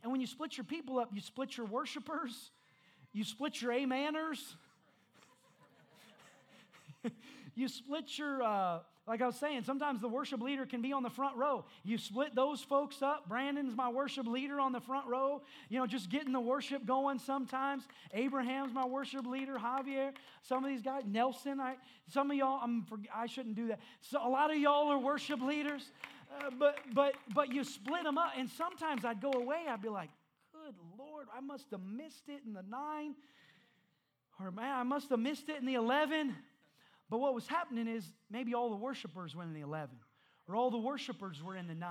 And 0.01 0.11
when 0.11 0.21
you 0.21 0.27
split 0.27 0.57
your 0.57 0.63
people 0.63 0.99
up, 0.99 1.09
you 1.13 1.21
split 1.21 1.57
your 1.57 1.65
worshipers, 1.65 2.51
you 3.11 3.23
split 3.23 3.61
your 3.61 3.71
ameners, 3.73 4.55
you 7.55 7.67
split 7.67 8.17
your, 8.17 8.41
uh, 8.41 8.79
like 9.05 9.21
I 9.21 9.27
was 9.27 9.35
saying, 9.35 9.63
sometimes 9.63 9.99
the 9.99 10.07
worship 10.07 10.41
leader 10.41 10.65
can 10.65 10.81
be 10.81 10.93
on 10.93 11.03
the 11.03 11.09
front 11.09 11.35
row. 11.35 11.65
You 11.83 11.97
split 11.97 12.35
those 12.35 12.61
folks 12.61 13.01
up. 13.01 13.27
Brandon's 13.27 13.75
my 13.75 13.89
worship 13.89 14.25
leader 14.25 14.61
on 14.61 14.71
the 14.71 14.79
front 14.79 15.07
row, 15.07 15.41
you 15.67 15.77
know, 15.77 15.85
just 15.85 16.09
getting 16.09 16.31
the 16.31 16.39
worship 16.39 16.85
going 16.85 17.19
sometimes. 17.19 17.83
Abraham's 18.13 18.73
my 18.73 18.85
worship 18.85 19.25
leader, 19.25 19.57
Javier, 19.57 20.13
some 20.41 20.63
of 20.63 20.69
these 20.69 20.81
guys, 20.81 21.03
Nelson, 21.05 21.59
I, 21.59 21.75
some 22.07 22.31
of 22.31 22.37
y'all, 22.37 22.61
I'm, 22.63 22.85
I 23.13 23.27
shouldn't 23.27 23.55
do 23.55 23.67
that. 23.67 23.81
So 23.99 24.25
a 24.25 24.29
lot 24.29 24.51
of 24.51 24.57
y'all 24.57 24.87
are 24.89 24.99
worship 24.99 25.41
leaders, 25.41 25.91
uh, 26.39 26.51
but, 26.57 26.77
but, 26.93 27.15
but 27.35 27.51
you 27.51 27.65
split 27.65 28.03
them 28.03 28.17
up. 28.17 28.31
And 28.37 28.49
sometimes 28.49 29.03
I'd 29.03 29.21
go 29.21 29.31
away, 29.33 29.65
I'd 29.69 29.81
be 29.81 29.89
like, 29.89 30.09
good 30.53 30.75
Lord, 30.97 31.27
I 31.35 31.41
must 31.41 31.71
have 31.71 31.81
missed 31.81 32.29
it 32.29 32.39
in 32.45 32.53
the 32.53 32.63
nine, 32.63 33.15
or 34.39 34.49
man, 34.49 34.73
I 34.73 34.83
must 34.83 35.09
have 35.09 35.19
missed 35.19 35.49
it 35.49 35.59
in 35.59 35.65
the 35.65 35.73
11. 35.73 36.33
But 37.09 37.19
what 37.19 37.33
was 37.33 37.47
happening 37.47 37.87
is 37.87 38.05
maybe 38.31 38.53
all 38.53 38.69
the 38.69 38.75
worshipers 38.75 39.35
were 39.35 39.43
in 39.43 39.53
the 39.53 39.61
11, 39.61 39.95
or 40.47 40.55
all 40.55 40.71
the 40.71 40.77
worshipers 40.77 41.41
were 41.43 41.55
in 41.55 41.67
the 41.67 41.75
9, 41.75 41.89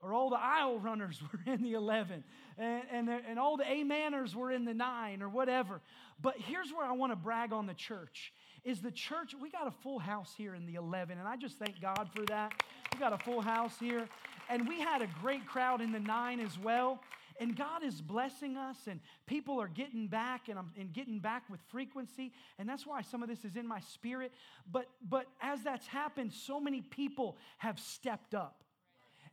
or 0.00 0.12
all 0.12 0.30
the 0.30 0.38
aisle 0.40 0.78
runners 0.78 1.20
were 1.32 1.52
in 1.52 1.62
the 1.62 1.74
11, 1.74 2.24
and, 2.56 2.82
and, 2.90 3.08
and 3.08 3.38
all 3.38 3.56
the 3.56 3.64
ameners 3.64 4.34
were 4.34 4.50
in 4.50 4.64
the 4.64 4.74
9, 4.74 5.22
or 5.22 5.28
whatever. 5.28 5.80
But 6.20 6.36
here's 6.38 6.72
where 6.72 6.84
I 6.84 6.92
want 6.92 7.12
to 7.12 7.16
brag 7.16 7.52
on 7.52 7.66
the 7.66 7.74
church 7.74 8.32
is 8.64 8.80
the 8.80 8.90
church, 8.90 9.34
we 9.40 9.50
got 9.50 9.66
a 9.66 9.70
full 9.70 9.98
house 9.98 10.34
here 10.36 10.54
in 10.54 10.66
the 10.66 10.74
11, 10.74 11.18
and 11.18 11.26
I 11.26 11.36
just 11.36 11.58
thank 11.58 11.80
God 11.80 12.08
for 12.14 12.24
that. 12.26 12.52
We 12.92 12.98
got 12.98 13.12
a 13.12 13.18
full 13.18 13.40
house 13.40 13.76
here, 13.78 14.08
and 14.50 14.68
we 14.68 14.80
had 14.80 15.00
a 15.00 15.08
great 15.22 15.46
crowd 15.46 15.80
in 15.80 15.92
the 15.92 16.00
9 16.00 16.40
as 16.40 16.58
well. 16.58 17.00
And 17.40 17.56
God 17.56 17.84
is 17.84 18.00
blessing 18.00 18.56
us, 18.56 18.76
and 18.88 19.00
people 19.26 19.60
are 19.60 19.68
getting 19.68 20.08
back 20.08 20.48
and, 20.48 20.58
I'm, 20.58 20.72
and 20.78 20.92
getting 20.92 21.20
back 21.20 21.44
with 21.48 21.60
frequency. 21.68 22.32
And 22.58 22.68
that's 22.68 22.86
why 22.86 23.02
some 23.02 23.22
of 23.22 23.28
this 23.28 23.44
is 23.44 23.56
in 23.56 23.66
my 23.66 23.80
spirit. 23.80 24.32
But, 24.70 24.88
but 25.08 25.26
as 25.40 25.62
that's 25.62 25.86
happened, 25.86 26.32
so 26.32 26.58
many 26.58 26.80
people 26.80 27.36
have 27.58 27.78
stepped 27.78 28.34
up 28.34 28.64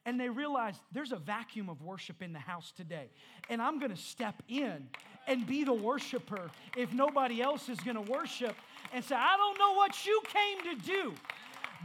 and 0.06 0.20
they 0.20 0.30
realize 0.30 0.76
there's 0.92 1.12
a 1.12 1.18
vacuum 1.18 1.68
of 1.68 1.82
worship 1.82 2.22
in 2.22 2.32
the 2.32 2.40
house 2.40 2.72
today. 2.72 3.10
And 3.50 3.60
I'm 3.60 3.80
gonna 3.80 3.98
step 3.98 4.44
in 4.48 4.88
and 5.28 5.48
be 5.48 5.64
the 5.64 5.74
worshiper 5.74 6.52
if 6.78 6.94
nobody 6.94 7.42
else 7.42 7.70
is 7.70 7.80
gonna 7.80 8.02
worship 8.02 8.56
and 8.94 9.04
say, 9.04 9.16
I 9.16 9.36
don't 9.36 9.58
know 9.58 9.74
what 9.74 10.06
you 10.06 10.22
came 10.26 10.76
to 10.76 10.86
do, 10.86 11.14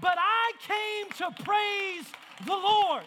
but 0.02 0.16
I 0.18 0.52
came 0.60 1.10
to 1.16 1.44
praise 1.44 2.04
the 2.44 2.52
Lord. 2.52 3.04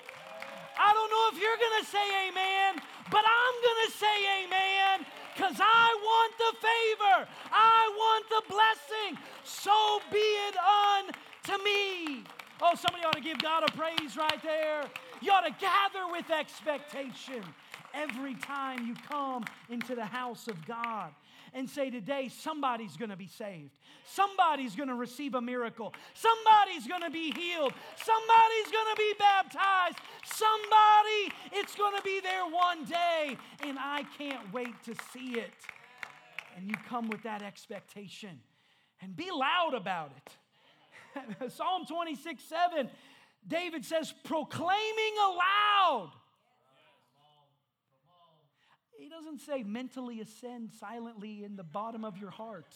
I 0.77 0.93
don't 0.93 1.09
know 1.09 1.29
if 1.31 1.41
you're 1.41 1.53
to 1.83 1.85
say 1.85 2.29
amen, 2.29 2.81
but 3.11 3.21
I'm 3.21 3.55
going 3.61 3.81
to 3.85 3.91
say 3.97 4.17
amen 4.43 5.05
because 5.35 5.57
I 5.59 5.95
want 6.01 6.33
the 6.37 6.53
favor. 6.61 7.29
I 7.51 7.89
want 7.95 8.25
the 8.29 8.43
blessing. 8.49 9.17
So 9.43 9.99
be 10.11 10.17
it 10.17 10.55
unto 10.57 11.63
me. 11.63 12.23
Oh, 12.61 12.75
somebody 12.75 13.03
ought 13.05 13.15
to 13.15 13.21
give 13.21 13.39
God 13.39 13.63
a 13.67 13.71
praise 13.73 14.15
right 14.15 14.41
there. 14.43 14.83
You 15.21 15.31
ought 15.31 15.45
to 15.45 15.55
gather 15.59 16.11
with 16.11 16.29
expectation 16.29 17.43
every 17.93 18.35
time 18.35 18.87
you 18.87 18.95
come 19.09 19.43
into 19.69 19.95
the 19.95 20.05
house 20.05 20.47
of 20.47 20.65
God 20.65 21.11
and 21.53 21.69
say, 21.69 21.89
Today, 21.89 22.29
somebody's 22.29 22.97
going 22.97 23.09
to 23.09 23.17
be 23.17 23.27
saved. 23.27 23.71
Somebody's 24.05 24.75
going 24.75 24.89
to 24.89 24.95
receive 24.95 25.35
a 25.35 25.41
miracle. 25.41 25.93
Somebody's 26.13 26.87
going 26.87 27.01
to 27.01 27.09
be 27.09 27.31
healed. 27.31 27.73
Somebody's 27.95 28.71
going 28.71 28.95
to 28.95 28.97
be 28.97 29.13
baptized. 29.19 29.97
Somebody, 30.25 31.33
it's 31.51 31.75
going 31.75 31.95
to 31.95 32.01
be 32.03 32.19
there 32.21 32.45
one 32.45 32.85
day. 32.85 33.37
And 33.61 33.77
I 33.79 34.03
can't 34.17 34.51
wait 34.53 34.73
to 34.85 34.95
see 35.11 35.39
it. 35.39 35.53
And 36.55 36.67
you 36.67 36.75
come 36.87 37.09
with 37.09 37.23
that 37.23 37.41
expectation 37.41 38.39
and 39.01 39.15
be 39.15 39.29
loud 39.31 39.73
about 39.73 40.11
it. 40.17 41.51
Psalm 41.51 41.85
26 41.85 42.43
7, 42.43 42.89
David 43.47 43.85
says, 43.85 44.13
proclaiming 44.23 45.15
aloud 45.25 46.11
doesn't 49.13 49.41
say 49.41 49.61
mentally 49.61 50.21
ascend 50.21 50.71
silently 50.79 51.43
in 51.43 51.55
the 51.55 51.63
bottom 51.63 52.03
of 52.03 52.17
your 52.17 52.31
heart. 52.31 52.73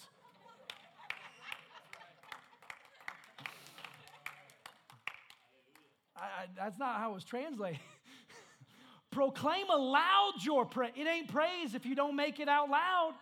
I, 6.16 6.46
that's 6.56 6.78
not 6.78 6.98
how 6.98 7.12
it 7.12 7.16
was 7.16 7.24
translated. 7.24 7.80
Proclaim 9.12 9.68
aloud 9.70 10.34
your 10.42 10.66
praise. 10.66 10.92
It 10.96 11.08
ain't 11.08 11.28
praise 11.28 11.74
if 11.74 11.86
you 11.86 11.96
don't 11.96 12.16
make 12.16 12.40
it 12.40 12.48
out 12.48 12.70
loud. 12.70 13.14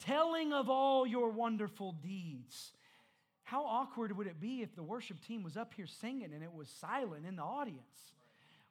Telling 0.00 0.52
of 0.52 0.70
all 0.70 1.06
your 1.06 1.30
wonderful 1.30 1.92
deeds. 1.92 2.72
How 3.42 3.64
awkward 3.64 4.16
would 4.16 4.26
it 4.26 4.40
be 4.40 4.62
if 4.62 4.74
the 4.74 4.82
worship 4.82 5.20
team 5.20 5.42
was 5.42 5.56
up 5.56 5.74
here 5.74 5.86
singing 5.86 6.32
and 6.32 6.42
it 6.42 6.52
was 6.52 6.68
silent 6.68 7.26
in 7.26 7.36
the 7.36 7.42
audience? 7.42 8.13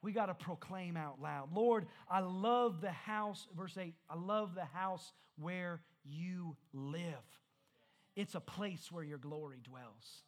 We 0.04 0.12
got 0.12 0.26
to 0.26 0.34
proclaim 0.34 0.98
out 0.98 1.22
loud. 1.22 1.54
Lord, 1.54 1.88
I 2.10 2.20
love 2.20 2.82
the 2.82 2.92
house, 2.92 3.48
verse 3.58 3.78
8, 3.78 3.96
I 4.10 4.16
love 4.16 4.54
the 4.54 4.66
house 4.66 5.14
where 5.40 5.80
you 6.04 6.58
live. 6.74 7.02
It's 8.16 8.36
a 8.36 8.40
place 8.42 8.92
where 8.92 9.04
your 9.04 9.18
glory 9.18 9.60
dwells. 9.64 10.24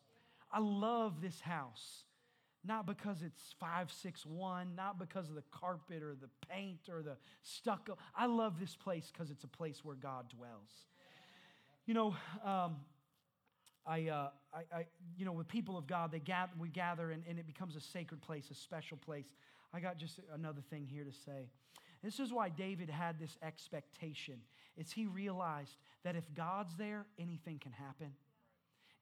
I 0.51 0.59
love 0.59 1.21
this 1.21 1.41
house, 1.41 2.05
not 2.63 2.87
because 2.87 3.21
it's 3.21 3.53
561, 3.59 4.75
not 4.75 4.97
because 4.97 5.27
of 5.27 5.35
the 5.35 5.43
carpet 5.51 6.01
or 6.01 6.15
the 6.19 6.29
paint 6.49 6.87
or 6.89 7.03
the 7.03 7.17
stucco. 7.43 7.97
I 8.15 8.27
love 8.27 8.59
this 8.59 8.75
place 8.75 9.11
because 9.11 9.29
it's 9.29 9.43
a 9.43 9.49
place 9.49 9.83
where 9.83 9.97
God 9.97 10.29
dwells. 10.29 10.71
You 11.85 11.93
know, 11.93 12.15
um, 12.43 12.77
I, 13.85 14.07
uh, 14.07 14.29
I, 14.53 14.77
I, 14.77 14.85
you 15.17 15.25
know, 15.25 15.33
with 15.33 15.47
people 15.47 15.77
of 15.77 15.85
God, 15.85 16.11
they 16.11 16.19
gather, 16.19 16.51
we 16.57 16.69
gather 16.69 17.11
and, 17.11 17.23
and 17.29 17.37
it 17.37 17.45
becomes 17.45 17.75
a 17.75 17.81
sacred 17.81 18.21
place, 18.21 18.49
a 18.49 18.55
special 18.55 18.97
place. 18.97 19.25
I 19.73 19.79
got 19.79 19.97
just 19.97 20.19
another 20.33 20.61
thing 20.61 20.87
here 20.87 21.03
to 21.03 21.11
say. 21.11 21.49
This 22.03 22.19
is 22.19 22.31
why 22.31 22.49
David 22.49 22.89
had 22.89 23.19
this 23.19 23.37
expectation. 23.41 24.35
Is 24.77 24.91
he 24.91 25.05
realized 25.05 25.77
that 26.03 26.15
if 26.15 26.33
God's 26.35 26.75
there, 26.77 27.05
anything 27.17 27.59
can 27.59 27.71
happen. 27.71 28.11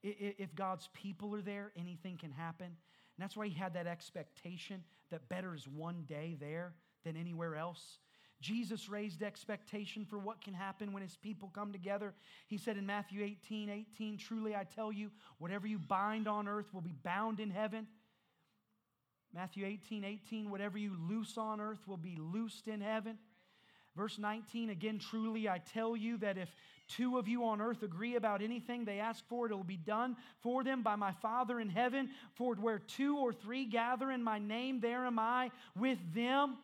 If 0.02 0.54
God's 0.54 0.88
people 0.92 1.34
are 1.34 1.42
there, 1.42 1.72
anything 1.76 2.16
can 2.16 2.30
happen. 2.30 2.66
And 2.66 3.22
that's 3.22 3.36
why 3.36 3.46
he 3.46 3.54
had 3.54 3.74
that 3.74 3.86
expectation 3.86 4.82
that 5.10 5.28
better 5.28 5.54
is 5.54 5.68
one 5.68 6.04
day 6.06 6.36
there 6.38 6.74
than 7.04 7.16
anywhere 7.16 7.56
else. 7.56 7.98
Jesus 8.40 8.88
raised 8.88 9.22
expectation 9.22 10.04
for 10.04 10.18
what 10.18 10.42
can 10.42 10.52
happen 10.52 10.92
when 10.92 11.02
his 11.02 11.16
people 11.16 11.50
come 11.54 11.72
together. 11.72 12.12
He 12.46 12.58
said 12.58 12.76
in 12.76 12.84
Matthew 12.84 13.22
18 13.22 13.70
18, 13.70 14.18
Truly 14.18 14.54
I 14.54 14.64
tell 14.64 14.92
you, 14.92 15.10
whatever 15.38 15.66
you 15.66 15.78
bind 15.78 16.28
on 16.28 16.48
earth 16.48 16.72
will 16.74 16.82
be 16.82 16.94
bound 17.02 17.40
in 17.40 17.50
heaven. 17.50 17.86
Matthew 19.34 19.66
18 19.66 20.04
18, 20.04 20.48
whatever 20.48 20.78
you 20.78 20.96
loose 21.08 21.36
on 21.36 21.60
earth 21.60 21.88
will 21.88 21.96
be 21.96 22.16
loosed 22.16 22.68
in 22.68 22.80
heaven. 22.80 23.18
Verse 23.96 24.16
19, 24.18 24.70
again, 24.70 24.98
truly 24.98 25.48
I 25.48 25.58
tell 25.58 25.96
you 25.96 26.18
that 26.18 26.38
if 26.38 26.48
two 26.88 27.18
of 27.18 27.26
you 27.26 27.44
on 27.44 27.60
earth 27.60 27.82
agree 27.82 28.14
about 28.14 28.42
anything 28.42 28.84
they 28.84 29.00
ask 29.00 29.26
for, 29.28 29.46
it 29.46 29.52
will 29.52 29.64
be 29.64 29.76
done 29.76 30.16
for 30.40 30.62
them 30.62 30.82
by 30.82 30.94
my 30.94 31.12
Father 31.12 31.58
in 31.58 31.68
heaven. 31.68 32.10
For 32.34 32.54
where 32.54 32.78
two 32.78 33.18
or 33.18 33.32
three 33.32 33.64
gather 33.64 34.10
in 34.10 34.22
my 34.22 34.38
name, 34.38 34.80
there 34.80 35.04
am 35.04 35.18
I 35.18 35.50
with 35.76 35.98
them. 36.14 36.58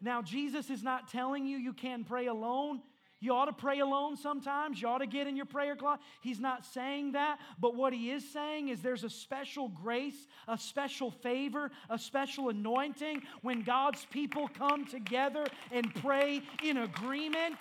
Now, 0.00 0.20
Jesus 0.22 0.70
is 0.70 0.82
not 0.82 1.08
telling 1.08 1.46
you 1.46 1.56
you 1.56 1.74
can 1.74 2.04
pray 2.04 2.26
alone. 2.26 2.80
You 3.20 3.34
ought 3.34 3.46
to 3.46 3.52
pray 3.52 3.80
alone 3.80 4.16
sometimes. 4.16 4.80
You 4.80 4.88
ought 4.88 4.98
to 4.98 5.06
get 5.06 5.26
in 5.26 5.36
your 5.36 5.46
prayer 5.46 5.76
closet. 5.76 6.00
He's 6.22 6.40
not 6.40 6.64
saying 6.64 7.12
that, 7.12 7.38
but 7.60 7.74
what 7.74 7.92
he 7.92 8.10
is 8.10 8.26
saying 8.30 8.68
is 8.68 8.80
there's 8.80 9.04
a 9.04 9.10
special 9.10 9.68
grace, 9.68 10.26
a 10.48 10.56
special 10.56 11.10
favor, 11.10 11.70
a 11.90 11.98
special 11.98 12.48
anointing 12.48 13.22
when 13.42 13.62
God's 13.62 14.06
people 14.06 14.48
come 14.48 14.86
together 14.86 15.46
and 15.70 15.94
pray 15.96 16.40
in 16.64 16.78
agreement. 16.78 17.56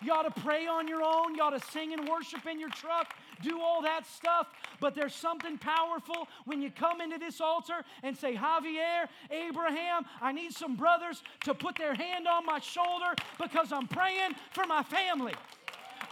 You 0.00 0.12
ought 0.12 0.34
to 0.34 0.40
pray 0.42 0.66
on 0.66 0.86
your 0.86 1.02
own. 1.02 1.34
You 1.34 1.42
ought 1.42 1.58
to 1.58 1.70
sing 1.70 1.92
and 1.92 2.06
worship 2.08 2.46
in 2.46 2.60
your 2.60 2.68
truck, 2.68 3.14
do 3.42 3.60
all 3.60 3.82
that 3.82 4.06
stuff. 4.06 4.48
But 4.80 4.94
there's 4.94 5.14
something 5.14 5.58
powerful 5.58 6.28
when 6.44 6.62
you 6.62 6.70
come 6.70 7.00
into 7.00 7.18
this 7.18 7.40
altar 7.40 7.84
and 8.02 8.16
say, 8.16 8.34
Javier, 8.34 9.06
Abraham, 9.30 10.04
I 10.20 10.32
need 10.32 10.52
some 10.52 10.76
brothers 10.76 11.22
to 11.44 11.54
put 11.54 11.76
their 11.76 11.94
hand 11.94 12.26
on 12.26 12.44
my 12.44 12.58
shoulder 12.58 13.14
because 13.40 13.72
I'm 13.72 13.86
praying 13.86 14.32
for 14.52 14.64
my 14.66 14.82
family. 14.82 15.34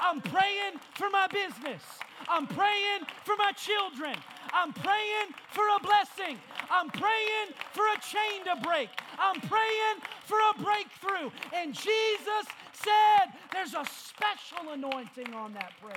I'm 0.00 0.20
praying 0.20 0.80
for 0.94 1.10
my 1.10 1.26
business. 1.28 1.82
I'm 2.28 2.46
praying 2.46 3.06
for 3.24 3.36
my 3.36 3.52
children. 3.52 4.16
I'm 4.52 4.72
praying 4.72 5.34
for 5.50 5.62
a 5.76 5.80
blessing. 5.80 6.38
I'm 6.70 6.90
praying 6.90 7.54
for 7.72 7.84
a 7.86 8.00
chain 8.00 8.44
to 8.44 8.60
break. 8.62 8.88
I'm 9.18 9.40
praying 9.40 10.02
for 10.24 10.38
a 10.54 10.62
breakthrough. 10.62 11.30
And 11.54 11.72
Jesus 11.72 12.46
said 12.72 13.32
there's 13.52 13.74
a 13.74 13.84
special 13.84 14.72
anointing 14.72 15.32
on 15.34 15.52
that 15.54 15.72
prayer. 15.80 15.96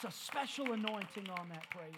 It's 0.00 0.14
a 0.14 0.16
special 0.16 0.74
anointing 0.74 1.28
on 1.40 1.48
that 1.48 1.68
prayer. 1.70 1.88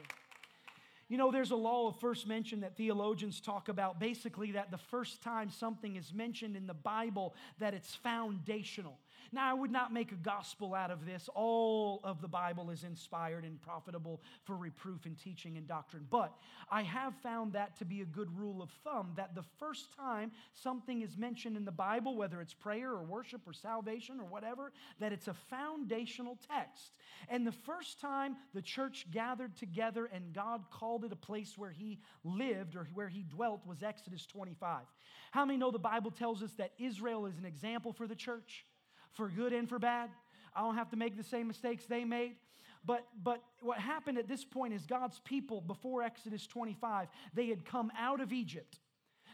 You 1.10 1.18
know, 1.18 1.30
there's 1.30 1.50
a 1.50 1.56
law 1.56 1.88
of 1.88 2.00
first 2.00 2.26
mention 2.26 2.60
that 2.60 2.74
theologians 2.74 3.42
talk 3.42 3.68
about 3.68 4.00
basically 4.00 4.52
that 4.52 4.70
the 4.70 4.78
first 4.78 5.20
time 5.20 5.50
something 5.50 5.96
is 5.96 6.14
mentioned 6.14 6.56
in 6.56 6.66
the 6.66 6.72
Bible 6.72 7.34
that 7.58 7.74
it's 7.74 7.94
foundational. 7.96 8.96
Now, 9.32 9.48
I 9.48 9.54
would 9.54 9.70
not 9.70 9.92
make 9.92 10.10
a 10.10 10.16
gospel 10.16 10.74
out 10.74 10.90
of 10.90 11.06
this. 11.06 11.28
All 11.34 12.00
of 12.02 12.20
the 12.20 12.28
Bible 12.28 12.70
is 12.70 12.82
inspired 12.82 13.44
and 13.44 13.60
profitable 13.62 14.20
for 14.44 14.56
reproof 14.56 15.06
and 15.06 15.16
teaching 15.16 15.56
and 15.56 15.68
doctrine. 15.68 16.06
But 16.10 16.32
I 16.70 16.82
have 16.82 17.14
found 17.22 17.52
that 17.52 17.76
to 17.78 17.84
be 17.84 18.00
a 18.00 18.06
good 18.06 18.36
rule 18.36 18.60
of 18.60 18.70
thumb 18.82 19.12
that 19.16 19.36
the 19.36 19.44
first 19.58 19.96
time 19.96 20.32
something 20.54 21.02
is 21.02 21.16
mentioned 21.16 21.56
in 21.56 21.64
the 21.64 21.70
Bible, 21.70 22.16
whether 22.16 22.40
it's 22.40 22.54
prayer 22.54 22.90
or 22.90 23.04
worship 23.04 23.42
or 23.46 23.52
salvation 23.52 24.18
or 24.18 24.24
whatever, 24.24 24.72
that 24.98 25.12
it's 25.12 25.28
a 25.28 25.34
foundational 25.34 26.36
text. 26.50 26.98
And 27.28 27.46
the 27.46 27.52
first 27.52 28.00
time 28.00 28.36
the 28.52 28.62
church 28.62 29.06
gathered 29.12 29.56
together 29.56 30.06
and 30.06 30.32
God 30.32 30.64
called 30.72 31.04
it 31.04 31.12
a 31.12 31.16
place 31.16 31.56
where 31.56 31.70
he 31.70 32.00
lived 32.24 32.74
or 32.74 32.88
where 32.94 33.08
he 33.08 33.22
dwelt 33.22 33.64
was 33.64 33.82
Exodus 33.82 34.26
25. 34.26 34.80
How 35.30 35.44
many 35.44 35.56
know 35.58 35.70
the 35.70 35.78
Bible 35.78 36.10
tells 36.10 36.42
us 36.42 36.52
that 36.54 36.72
Israel 36.78 37.26
is 37.26 37.38
an 37.38 37.44
example 37.44 37.92
for 37.92 38.08
the 38.08 38.16
church? 38.16 38.64
For 39.12 39.28
good 39.28 39.52
and 39.52 39.68
for 39.68 39.78
bad. 39.78 40.10
I 40.54 40.62
don't 40.62 40.76
have 40.76 40.90
to 40.90 40.96
make 40.96 41.16
the 41.16 41.24
same 41.24 41.46
mistakes 41.46 41.84
they 41.86 42.04
made. 42.04 42.36
But, 42.84 43.06
but 43.22 43.42
what 43.60 43.78
happened 43.78 44.18
at 44.18 44.26
this 44.26 44.44
point 44.44 44.72
is 44.72 44.86
God's 44.86 45.20
people, 45.24 45.60
before 45.60 46.02
Exodus 46.02 46.46
25, 46.46 47.08
they 47.34 47.46
had 47.46 47.64
come 47.64 47.92
out 47.98 48.20
of 48.20 48.32
Egypt. 48.32 48.78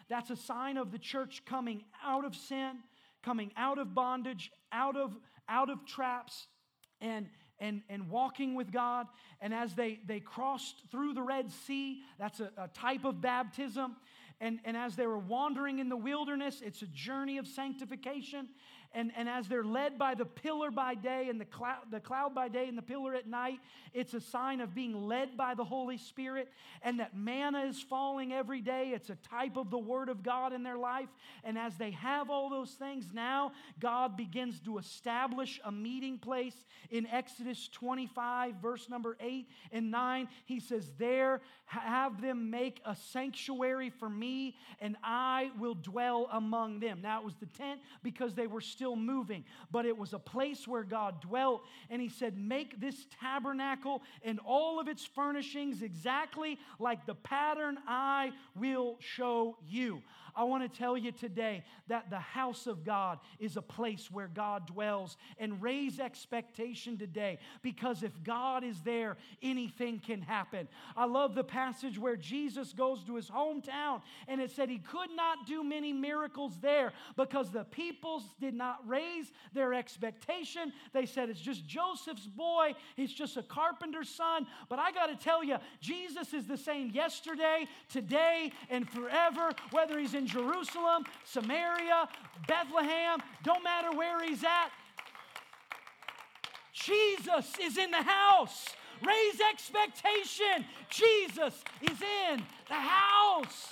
That's 0.08 0.30
a 0.30 0.36
sign 0.36 0.76
of 0.76 0.90
the 0.90 0.98
church 0.98 1.42
coming 1.46 1.84
out 2.04 2.24
of 2.24 2.34
sin, 2.34 2.78
coming 3.22 3.52
out 3.56 3.78
of 3.78 3.94
bondage, 3.94 4.50
out 4.72 4.96
of, 4.96 5.16
out 5.48 5.70
of 5.70 5.84
traps, 5.84 6.46
and, 7.00 7.28
and, 7.58 7.82
and 7.88 8.08
walking 8.10 8.54
with 8.54 8.72
God. 8.72 9.06
And 9.40 9.54
as 9.54 9.74
they, 9.74 10.00
they 10.06 10.20
crossed 10.20 10.82
through 10.90 11.14
the 11.14 11.22
Red 11.22 11.50
Sea, 11.50 12.02
that's 12.18 12.40
a, 12.40 12.50
a 12.56 12.68
type 12.68 13.04
of 13.04 13.20
baptism. 13.20 13.96
And, 14.40 14.60
and 14.64 14.76
as 14.76 14.96
they 14.96 15.06
were 15.06 15.18
wandering 15.18 15.78
in 15.78 15.88
the 15.88 15.96
wilderness, 15.96 16.62
it's 16.64 16.82
a 16.82 16.86
journey 16.86 17.38
of 17.38 17.46
sanctification. 17.46 18.48
And, 18.96 19.12
and 19.14 19.28
as 19.28 19.46
they're 19.46 19.62
led 19.62 19.98
by 19.98 20.14
the 20.14 20.24
pillar 20.24 20.70
by 20.70 20.94
day 20.94 21.28
and 21.28 21.38
the 21.38 21.44
cloud, 21.44 21.82
the 21.90 22.00
cloud 22.00 22.34
by 22.34 22.48
day 22.48 22.66
and 22.66 22.78
the 22.78 22.82
pillar 22.82 23.14
at 23.14 23.26
night, 23.28 23.58
it's 23.92 24.14
a 24.14 24.20
sign 24.22 24.62
of 24.62 24.74
being 24.74 25.06
led 25.06 25.36
by 25.36 25.54
the 25.54 25.64
Holy 25.64 25.98
Spirit. 25.98 26.48
And 26.80 26.98
that 26.98 27.14
manna 27.14 27.64
is 27.64 27.78
falling 27.78 28.32
every 28.32 28.62
day. 28.62 28.92
It's 28.94 29.10
a 29.10 29.16
type 29.16 29.58
of 29.58 29.68
the 29.68 29.78
Word 29.78 30.08
of 30.08 30.22
God 30.22 30.54
in 30.54 30.62
their 30.62 30.78
life. 30.78 31.10
And 31.44 31.58
as 31.58 31.76
they 31.76 31.90
have 31.90 32.30
all 32.30 32.48
those 32.48 32.70
things, 32.70 33.08
now 33.12 33.52
God 33.78 34.16
begins 34.16 34.60
to 34.60 34.78
establish 34.78 35.60
a 35.62 35.70
meeting 35.70 36.18
place 36.18 36.56
in 36.88 37.06
Exodus 37.08 37.68
25, 37.68 38.54
verse 38.62 38.88
number 38.88 39.18
8 39.20 39.46
and 39.72 39.90
9. 39.90 40.26
He 40.46 40.58
says, 40.58 40.90
There 40.96 41.42
have 41.66 42.22
them 42.22 42.48
make 42.48 42.80
a 42.86 42.96
sanctuary 42.96 43.90
for 43.90 44.08
me, 44.08 44.56
and 44.80 44.96
I 45.04 45.50
will 45.58 45.74
dwell 45.74 46.30
among 46.32 46.80
them. 46.80 47.00
Now 47.02 47.20
it 47.20 47.24
was 47.26 47.34
the 47.34 47.46
tent 47.46 47.80
because 48.02 48.34
they 48.34 48.46
were 48.46 48.62
still 48.62 48.85
moving, 48.94 49.44
but 49.72 49.86
it 49.86 49.96
was 49.96 50.12
a 50.12 50.18
place 50.18 50.68
where 50.68 50.84
God 50.84 51.20
dwelt. 51.20 51.62
And 51.90 52.00
He 52.00 52.08
said, 52.08 52.36
Make 52.36 52.80
this 52.80 53.06
tabernacle 53.20 54.02
and 54.22 54.38
all 54.44 54.78
of 54.78 54.86
its 54.86 55.04
furnishings 55.04 55.82
exactly 55.82 56.58
like 56.78 57.06
the 57.06 57.14
pattern 57.14 57.78
I 57.88 58.32
will 58.54 58.96
show 59.00 59.56
you. 59.66 60.02
I 60.36 60.44
want 60.44 60.70
to 60.70 60.78
tell 60.78 60.98
you 60.98 61.12
today 61.12 61.64
that 61.88 62.10
the 62.10 62.18
house 62.18 62.66
of 62.66 62.84
God 62.84 63.18
is 63.38 63.56
a 63.56 63.62
place 63.62 64.10
where 64.10 64.28
God 64.28 64.66
dwells 64.66 65.16
and 65.38 65.62
raise 65.62 65.98
expectation 65.98 66.98
today 66.98 67.38
because 67.62 68.02
if 68.02 68.22
God 68.22 68.62
is 68.62 68.82
there, 68.82 69.16
anything 69.42 69.98
can 69.98 70.20
happen. 70.20 70.68
I 70.94 71.06
love 71.06 71.34
the 71.34 71.44
passage 71.44 71.98
where 71.98 72.16
Jesus 72.16 72.74
goes 72.74 73.02
to 73.04 73.14
his 73.14 73.30
hometown 73.30 74.02
and 74.28 74.40
it 74.40 74.50
said 74.50 74.68
he 74.68 74.78
could 74.78 75.10
not 75.16 75.46
do 75.46 75.64
many 75.64 75.94
miracles 75.94 76.58
there 76.60 76.92
because 77.16 77.50
the 77.50 77.64
peoples 77.64 78.22
did 78.38 78.54
not 78.54 78.86
raise 78.86 79.32
their 79.54 79.72
expectation. 79.72 80.72
They 80.92 81.06
said 81.06 81.30
it's 81.30 81.40
just 81.40 81.66
Joseph's 81.66 82.26
boy, 82.26 82.74
he's 82.94 83.12
just 83.12 83.38
a 83.38 83.42
carpenter's 83.42 84.10
son. 84.10 84.46
But 84.68 84.78
I 84.78 84.92
got 84.92 85.06
to 85.06 85.16
tell 85.16 85.42
you, 85.42 85.56
Jesus 85.80 86.34
is 86.34 86.46
the 86.46 86.58
same 86.58 86.90
yesterday, 86.90 87.66
today, 87.88 88.52
and 88.68 88.86
forever, 88.90 89.52
whether 89.70 89.98
he's 89.98 90.12
in 90.12 90.25
Jerusalem, 90.26 91.04
Samaria, 91.24 92.08
Bethlehem, 92.46 93.20
don't 93.42 93.62
matter 93.62 93.96
where 93.96 94.22
he's 94.24 94.44
at. 94.44 94.70
Jesus 96.72 97.52
is 97.60 97.78
in 97.78 97.90
the 97.90 98.02
house. 98.02 98.66
Raise 99.04 99.40
expectation. 99.50 100.64
Jesus 100.90 101.62
is 101.82 102.02
in 102.30 102.42
the 102.68 102.74
house. 102.74 103.68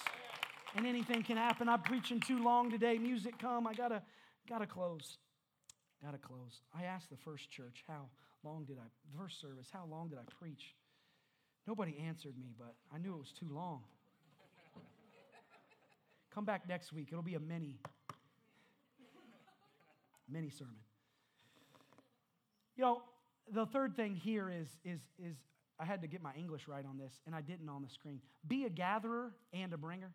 And 0.76 0.86
anything 0.86 1.22
can 1.22 1.36
happen. 1.36 1.68
I'm 1.68 1.82
preaching 1.82 2.20
too 2.20 2.42
long 2.42 2.70
today. 2.70 2.98
Music 2.98 3.38
come. 3.38 3.66
I 3.66 3.74
gotta 3.74 4.02
gotta 4.48 4.66
close. 4.66 5.18
Gotta 6.02 6.18
close. 6.18 6.60
I 6.76 6.84
asked 6.84 7.10
the 7.10 7.16
first 7.16 7.50
church 7.50 7.84
how 7.86 8.08
long 8.44 8.64
did 8.64 8.78
I 8.78 9.18
first 9.18 9.40
service, 9.40 9.68
how 9.72 9.86
long 9.90 10.08
did 10.08 10.18
I 10.18 10.24
preach? 10.38 10.74
Nobody 11.66 11.96
answered 12.06 12.36
me, 12.36 12.52
but 12.58 12.74
I 12.92 12.98
knew 12.98 13.14
it 13.14 13.18
was 13.18 13.32
too 13.32 13.48
long. 13.50 13.84
Come 16.34 16.44
back 16.44 16.68
next 16.68 16.92
week. 16.92 17.08
It'll 17.12 17.22
be 17.22 17.36
a 17.36 17.40
mini, 17.40 17.78
mini 20.28 20.50
sermon. 20.50 20.74
You 22.76 22.82
know, 22.82 23.02
the 23.52 23.66
third 23.66 23.94
thing 23.94 24.16
here 24.16 24.50
is, 24.50 24.68
is, 24.84 25.00
is 25.22 25.36
I 25.78 25.84
had 25.84 26.02
to 26.02 26.08
get 26.08 26.22
my 26.22 26.32
English 26.36 26.66
right 26.66 26.84
on 26.84 26.98
this, 26.98 27.12
and 27.26 27.36
I 27.36 27.40
didn't 27.40 27.68
on 27.68 27.82
the 27.82 27.88
screen. 27.88 28.20
Be 28.48 28.64
a 28.64 28.68
gatherer 28.68 29.32
and 29.52 29.72
a 29.72 29.76
bringer. 29.76 30.10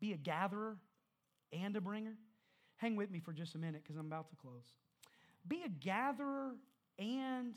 Be 0.00 0.14
a 0.14 0.16
gatherer 0.16 0.78
and 1.52 1.76
a 1.76 1.80
bringer. 1.82 2.14
Hang 2.76 2.96
with 2.96 3.10
me 3.10 3.20
for 3.20 3.34
just 3.34 3.54
a 3.54 3.58
minute 3.58 3.82
because 3.82 3.98
I'm 3.98 4.06
about 4.06 4.30
to 4.30 4.36
close. 4.36 4.64
Be 5.46 5.62
a 5.66 5.68
gatherer 5.68 6.52
and 6.98 7.54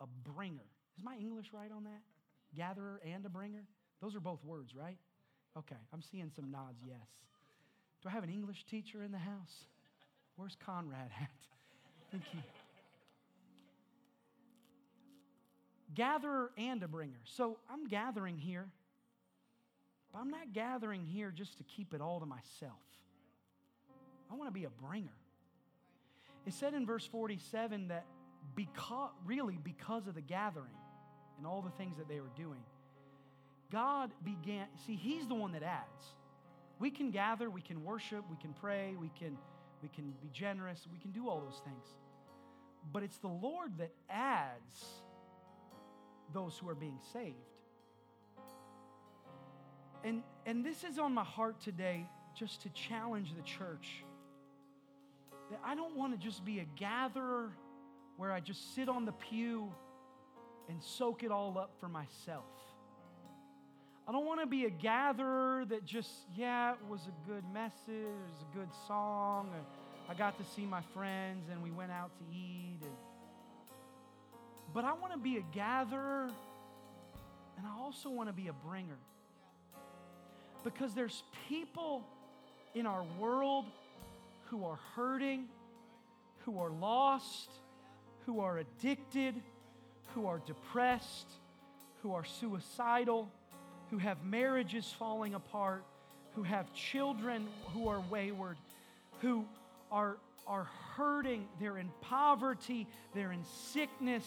a 0.00 0.06
bringer. 0.06 0.66
Is 0.98 1.04
my 1.04 1.16
English 1.16 1.46
right 1.52 1.70
on 1.74 1.84
that? 1.84 2.02
Gatherer 2.54 3.00
and 3.06 3.24
a 3.24 3.30
bringer? 3.30 3.64
Those 4.02 4.14
are 4.14 4.20
both 4.20 4.44
words, 4.44 4.74
right? 4.74 4.98
Okay, 5.56 5.76
I'm 5.92 6.02
seeing 6.02 6.30
some 6.34 6.50
nods, 6.50 6.80
yes. 6.84 6.96
Do 8.02 8.08
I 8.08 8.12
have 8.12 8.24
an 8.24 8.30
English 8.30 8.64
teacher 8.64 9.02
in 9.02 9.12
the 9.12 9.18
house? 9.18 9.66
Where's 10.36 10.56
Conrad 10.64 11.10
at? 11.20 11.30
Thank 12.10 12.24
you. 12.32 12.40
Gatherer 15.94 16.50
and 16.58 16.82
a 16.82 16.88
bringer. 16.88 17.20
So 17.24 17.58
I'm 17.70 17.86
gathering 17.86 18.36
here, 18.36 18.66
but 20.12 20.18
I'm 20.18 20.30
not 20.30 20.52
gathering 20.52 21.06
here 21.06 21.30
just 21.30 21.58
to 21.58 21.64
keep 21.64 21.94
it 21.94 22.00
all 22.00 22.18
to 22.18 22.26
myself. 22.26 22.80
I 24.30 24.34
want 24.34 24.48
to 24.48 24.54
be 24.54 24.64
a 24.64 24.70
bringer. 24.70 25.14
It 26.46 26.52
said 26.52 26.74
in 26.74 26.84
verse 26.84 27.06
47 27.06 27.88
that 27.88 28.04
because, 28.56 29.10
really 29.24 29.58
because 29.62 30.06
of 30.08 30.14
the 30.14 30.20
gathering 30.20 30.76
and 31.38 31.46
all 31.46 31.62
the 31.62 31.70
things 31.70 31.96
that 31.98 32.08
they 32.08 32.20
were 32.20 32.32
doing, 32.36 32.60
God 33.70 34.10
began, 34.24 34.66
see, 34.86 34.96
He's 34.96 35.26
the 35.26 35.34
one 35.34 35.52
that 35.52 35.62
adds. 35.62 36.14
We 36.78 36.90
can 36.90 37.10
gather, 37.10 37.48
we 37.48 37.60
can 37.60 37.84
worship, 37.84 38.24
we 38.30 38.36
can 38.36 38.52
pray, 38.52 38.94
we 39.00 39.10
can, 39.18 39.36
we 39.82 39.88
can 39.88 40.12
be 40.20 40.28
generous, 40.32 40.86
we 40.92 40.98
can 40.98 41.12
do 41.12 41.28
all 41.28 41.40
those 41.40 41.60
things. 41.64 41.86
But 42.92 43.02
it's 43.02 43.18
the 43.18 43.28
Lord 43.28 43.78
that 43.78 43.92
adds 44.10 44.84
those 46.32 46.58
who 46.58 46.68
are 46.68 46.74
being 46.74 46.98
saved. 47.12 47.36
And, 50.02 50.22
and 50.44 50.64
this 50.64 50.84
is 50.84 50.98
on 50.98 51.14
my 51.14 51.24
heart 51.24 51.60
today 51.60 52.06
just 52.36 52.62
to 52.62 52.68
challenge 52.70 53.34
the 53.34 53.42
church 53.42 54.04
that 55.50 55.60
I 55.64 55.74
don't 55.74 55.96
want 55.96 56.12
to 56.12 56.18
just 56.18 56.44
be 56.44 56.60
a 56.60 56.66
gatherer 56.76 57.52
where 58.16 58.32
I 58.32 58.40
just 58.40 58.74
sit 58.74 58.88
on 58.88 59.04
the 59.04 59.12
pew 59.12 59.72
and 60.68 60.82
soak 60.82 61.22
it 61.22 61.30
all 61.30 61.58
up 61.58 61.74
for 61.80 61.88
myself. 61.88 62.44
I 64.06 64.12
don't 64.12 64.26
want 64.26 64.40
to 64.40 64.46
be 64.46 64.66
a 64.66 64.70
gatherer 64.70 65.64
that 65.64 65.86
just, 65.86 66.10
yeah, 66.36 66.72
it 66.72 66.78
was 66.90 67.00
a 67.06 67.30
good 67.30 67.44
message, 67.54 67.72
it 67.88 68.28
was 68.28 68.44
a 68.52 68.56
good 68.56 68.68
song. 68.86 69.48
I 70.10 70.14
got 70.14 70.36
to 70.38 70.44
see 70.54 70.66
my 70.66 70.82
friends 70.92 71.48
and 71.50 71.62
we 71.62 71.70
went 71.70 71.90
out 71.90 72.10
to 72.18 72.24
eat. 72.36 72.80
And, 72.82 72.92
but 74.74 74.84
I 74.84 74.92
want 74.92 75.14
to 75.14 75.18
be 75.18 75.38
a 75.38 75.44
gatherer 75.54 76.30
and 77.56 77.66
I 77.66 77.80
also 77.80 78.10
want 78.10 78.28
to 78.28 78.34
be 78.34 78.48
a 78.48 78.52
bringer. 78.52 78.98
Because 80.64 80.92
there's 80.92 81.22
people 81.48 82.04
in 82.74 82.86
our 82.86 83.04
world 83.18 83.64
who 84.46 84.66
are 84.66 84.78
hurting, 84.94 85.46
who 86.44 86.58
are 86.58 86.70
lost, 86.70 87.48
who 88.26 88.40
are 88.40 88.58
addicted, 88.58 89.34
who 90.14 90.26
are 90.26 90.40
depressed, 90.44 91.30
who 92.02 92.12
are 92.12 92.24
suicidal 92.24 93.30
who 93.90 93.98
have 93.98 94.24
marriages 94.24 94.92
falling 94.98 95.34
apart, 95.34 95.84
who 96.34 96.42
have 96.42 96.72
children 96.74 97.46
who 97.72 97.88
are 97.88 98.02
wayward, 98.10 98.56
who 99.20 99.44
are, 99.90 100.16
are 100.46 100.68
hurting, 100.96 101.46
they're 101.60 101.78
in 101.78 101.90
poverty, 102.00 102.86
they're 103.14 103.32
in 103.32 103.44
sickness, 103.44 104.24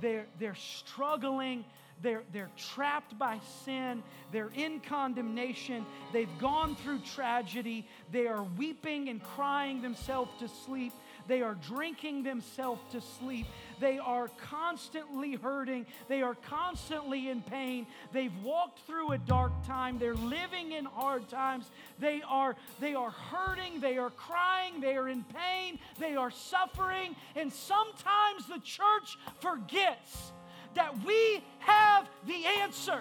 they're, 0.00 0.26
they're 0.38 0.54
struggling, 0.54 1.64
they're, 2.02 2.22
they're 2.32 2.50
trapped 2.56 3.18
by 3.18 3.40
sin, 3.64 4.02
they're 4.30 4.52
in 4.54 4.80
condemnation, 4.80 5.84
they've 6.12 6.38
gone 6.38 6.76
through 6.76 7.00
tragedy, 7.00 7.86
they 8.12 8.26
are 8.26 8.44
weeping 8.56 9.08
and 9.08 9.22
crying 9.22 9.82
themselves 9.82 10.30
to 10.38 10.48
sleep. 10.48 10.92
They 11.28 11.42
are 11.42 11.54
drinking 11.54 12.22
themselves 12.22 12.80
to 12.92 13.00
sleep. 13.00 13.46
They 13.78 13.98
are 13.98 14.28
constantly 14.48 15.34
hurting. 15.34 15.86
They 16.08 16.22
are 16.22 16.34
constantly 16.34 17.28
in 17.28 17.42
pain. 17.42 17.86
They've 18.12 18.34
walked 18.42 18.80
through 18.86 19.12
a 19.12 19.18
dark 19.18 19.52
time. 19.66 19.98
They're 19.98 20.14
living 20.14 20.72
in 20.72 20.86
hard 20.86 21.28
times. 21.28 21.70
They 21.98 22.22
are, 22.26 22.56
they 22.80 22.94
are 22.94 23.10
hurting. 23.10 23.80
They 23.80 23.98
are 23.98 24.10
crying. 24.10 24.80
They 24.80 24.96
are 24.96 25.08
in 25.08 25.22
pain. 25.24 25.78
They 25.98 26.16
are 26.16 26.30
suffering. 26.30 27.14
And 27.36 27.52
sometimes 27.52 28.46
the 28.48 28.60
church 28.64 29.18
forgets 29.40 30.32
that 30.74 30.94
we 31.04 31.44
have 31.58 32.08
the 32.26 32.46
answer, 32.62 33.00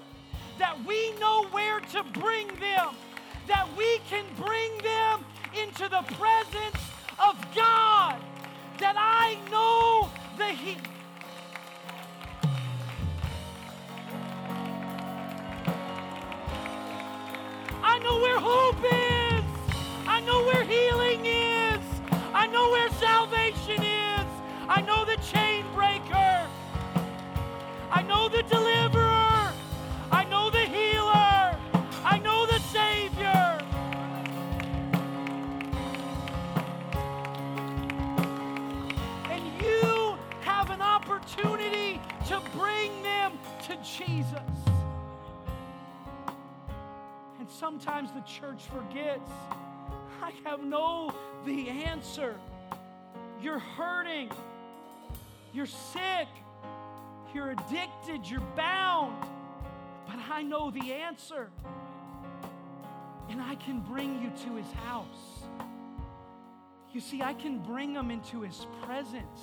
that 0.60 0.78
we 0.86 1.14
know 1.20 1.46
where 1.52 1.80
to 1.80 2.04
bring 2.14 2.48
them, 2.60 2.96
that 3.48 3.68
we 3.78 4.00
can 4.10 4.26
bring 4.36 4.78
them 4.80 5.24
into 5.54 5.88
the 5.88 6.02
presence 6.16 6.87
of 7.20 7.36
God 7.56 8.20
that 8.80 8.96
I 8.96 9.38
know 9.50 10.10
the 10.38 10.54
He. 10.54 10.78
I 17.84 18.00
know 18.00 18.20
where 18.20 18.40
hope 18.40 18.84
is. 18.84 19.44
I 20.08 20.22
know 20.22 20.44
where 20.44 20.64
healing 20.64 21.26
is. 21.26 21.84
I 22.34 22.48
know 22.48 22.70
where 22.70 22.90
salvation 22.92 23.84
is. 23.84 24.28
I 24.70 24.82
know 24.82 25.06
the 25.06 25.18
chain 25.18 25.66
breaker. 25.74 26.48
I 27.92 28.04
know 28.04 28.30
the 28.30 28.44
deliverer. 28.44 29.07
Jesus. 43.84 44.40
And 47.40 47.50
sometimes 47.50 48.12
the 48.12 48.22
church 48.22 48.64
forgets 48.64 49.30
I 50.22 50.32
have 50.44 50.64
no 50.64 51.14
the 51.46 51.70
answer. 51.70 52.36
You're 53.42 53.60
hurting. 53.60 54.30
You're 55.54 55.66
sick. 55.66 56.28
You're 57.34 57.52
addicted. 57.52 58.30
You're 58.30 58.42
bound. 58.56 59.16
But 60.06 60.18
I 60.30 60.42
know 60.42 60.72
the 60.72 60.94
answer. 60.94 61.50
And 63.30 63.42
I 63.42 63.56
can 63.56 63.80
bring 63.80 64.22
you 64.22 64.32
to 64.46 64.56
his 64.56 64.72
house. 64.86 65.44
You 66.94 67.02
see, 67.02 67.22
I 67.22 67.34
can 67.34 67.60
bring 67.60 67.94
them 67.94 68.12
into 68.12 68.42
his 68.42 68.66
presence. 68.82 69.42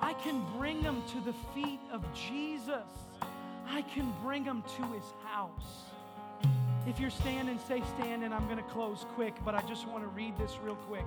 I 0.00 0.12
can 0.14 0.44
bring 0.56 0.82
them 0.82 1.02
to 1.12 1.20
the 1.20 1.32
feet 1.54 1.80
of 1.92 2.04
Jesus. 2.14 3.09
I 3.72 3.82
can 3.82 4.12
bring 4.22 4.44
them 4.44 4.62
to 4.76 4.82
his 4.92 5.04
house. 5.24 5.84
If 6.86 6.98
you're 6.98 7.10
standing, 7.10 7.58
stay 7.58 7.82
standing. 7.96 8.32
I'm 8.32 8.46
going 8.46 8.56
to 8.56 8.64
close 8.64 9.06
quick, 9.14 9.34
but 9.44 9.54
I 9.54 9.62
just 9.62 9.86
want 9.86 10.02
to 10.02 10.08
read 10.08 10.36
this 10.38 10.58
real 10.62 10.74
quick. 10.74 11.04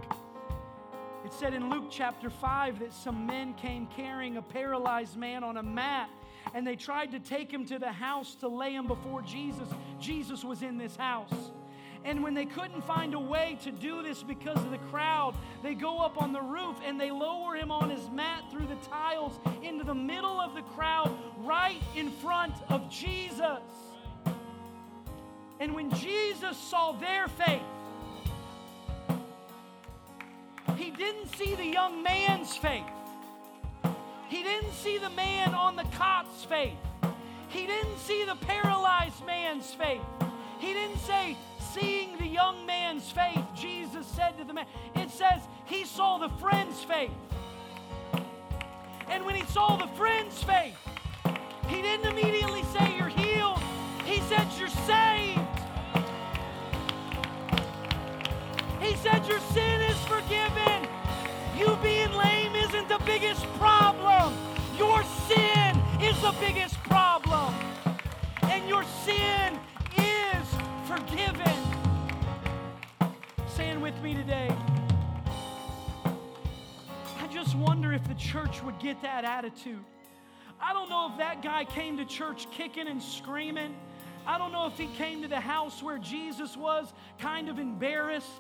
It 1.26 1.34
said 1.34 1.54
in 1.54 1.70
Luke 1.70 1.86
chapter 1.90 2.30
5 2.30 2.80
that 2.80 2.94
some 2.94 3.26
men 3.26 3.54
came 3.56 3.88
carrying 3.88 4.38
a 4.38 4.42
paralyzed 4.42 5.18
man 5.18 5.44
on 5.44 5.58
a 5.58 5.64
mat 5.64 6.10
and 6.54 6.66
they 6.66 6.76
tried 6.76 7.12
to 7.12 7.20
take 7.20 7.52
him 7.52 7.66
to 7.66 7.80
the 7.80 7.92
house 7.92 8.36
to 8.36 8.48
lay 8.48 8.74
him 8.74 8.88
before 8.88 9.22
Jesus. 9.22 9.68
Jesus 10.00 10.44
was 10.44 10.62
in 10.62 10.78
this 10.78 10.96
house. 10.96 11.52
And 12.06 12.22
when 12.22 12.34
they 12.34 12.46
couldn't 12.46 12.84
find 12.84 13.14
a 13.14 13.20
way 13.20 13.58
to 13.64 13.72
do 13.72 14.04
this 14.04 14.24
because 14.24 14.58
of 14.58 14.72
the 14.72 14.78
crowd, 14.90 15.36
they 15.62 15.74
go 15.74 16.00
up 16.00 16.22
on 16.22 16.34
the 16.34 16.42
roof 16.42 16.76
and 16.86 17.00
they 17.00 17.12
lower 17.12 17.56
him 17.56 17.72
on 17.72 17.90
his 17.90 18.10
mat 18.10 18.44
through 18.52 18.68
the 18.68 18.76
tiles 18.90 19.40
into 19.62 19.86
the 19.86 19.96
middle 19.96 20.40
of 20.40 20.54
the 20.54 20.64
crowd, 20.76 21.16
right 21.38 21.82
in 21.96 22.12
front 22.12 22.54
of 22.70 22.90
Jesus. 22.90 23.62
And 25.60 25.74
when 25.74 25.92
Jesus 25.92 26.58
saw 26.58 26.92
their 26.92 27.30
faith, 27.30 27.62
he 30.76 30.92
didn't 30.92 31.34
see 31.36 31.56
the 31.56 31.66
young 31.66 32.04
man's 32.04 32.58
faith. 32.58 32.84
He 34.28 34.44
didn't 34.44 34.74
see 34.74 34.98
the 34.98 35.12
man 35.12 35.54
on 35.54 35.78
the 35.78 35.86
cot's 35.96 36.44
faith. 36.44 36.76
He 37.48 37.68
didn't 37.68 38.00
see 38.00 38.26
the 38.26 38.36
paralyzed 38.36 39.26
man's 39.26 39.72
faith. 39.74 40.02
He 40.60 40.74
didn't 40.74 40.98
say, 41.00 41.38
seeing 41.74 42.18
the 42.18 42.28
young 42.28 42.66
man's 42.66 43.10
faith, 43.10 43.44
Jesus 43.56 44.06
said 44.06 44.38
to 44.38 44.44
the 44.44 44.54
man, 44.54 44.66
it 44.96 45.10
says 45.10 45.42
he 45.66 45.86
saw 45.86 46.18
the 46.18 46.30
friend's 46.30 46.84
faith. 46.84 47.12
And 49.10 49.26
when 49.26 49.36
he 49.36 49.46
saw 49.46 49.76
the 49.76 49.88
friend's 49.96 50.42
faith, 50.44 50.78
he 51.68 51.82
didn't 51.82 52.06
immediately 52.06 52.64
say, 52.64 52.96
You're 52.98 53.10
healed. 53.10 53.60
He 54.06 54.20
said, 54.22 54.48
You're 54.58 54.70
saved. 54.70 55.40
He 58.80 58.96
said, 58.98 59.26
Your 59.28 59.40
sin 59.40 59.82
is 59.82 59.98
forgiven. 60.06 60.88
You 61.58 61.78
being 61.82 62.12
lame 62.14 62.56
isn't 62.56 62.90
the 62.90 63.02
biggest 63.06 63.46
problem. 63.54 64.34
Your 64.78 65.04
sin 65.28 65.78
is 66.02 66.20
the 66.22 66.34
biggest 66.40 66.76
problem. 66.84 67.54
And 68.44 68.68
your 68.68 68.84
sin 69.06 69.60
with 73.84 74.02
me 74.02 74.14
today, 74.14 74.48
I 76.06 77.28
just 77.30 77.54
wonder 77.54 77.92
if 77.92 78.08
the 78.08 78.14
church 78.14 78.64
would 78.64 78.80
get 78.80 79.02
that 79.02 79.26
attitude. 79.26 79.84
I 80.62 80.72
don't 80.72 80.90
know 80.90 81.10
if 81.12 81.18
that 81.18 81.42
guy 81.42 81.66
came 81.66 81.98
to 81.98 82.06
church 82.06 82.48
kicking 82.52 82.88
and 82.88 83.04
screaming. 83.04 83.76
I 84.26 84.38
don't 84.38 84.54
know 84.54 84.68
if 84.68 84.78
he 84.78 84.88
came 84.96 85.22
to 85.24 85.28
the 85.28 85.42
house 85.42 85.84
where 85.84 85.98
Jesus 85.98 86.56
was 86.56 86.94
kind 87.20 87.50
of 87.50 87.60
embarrassed. 87.60 88.32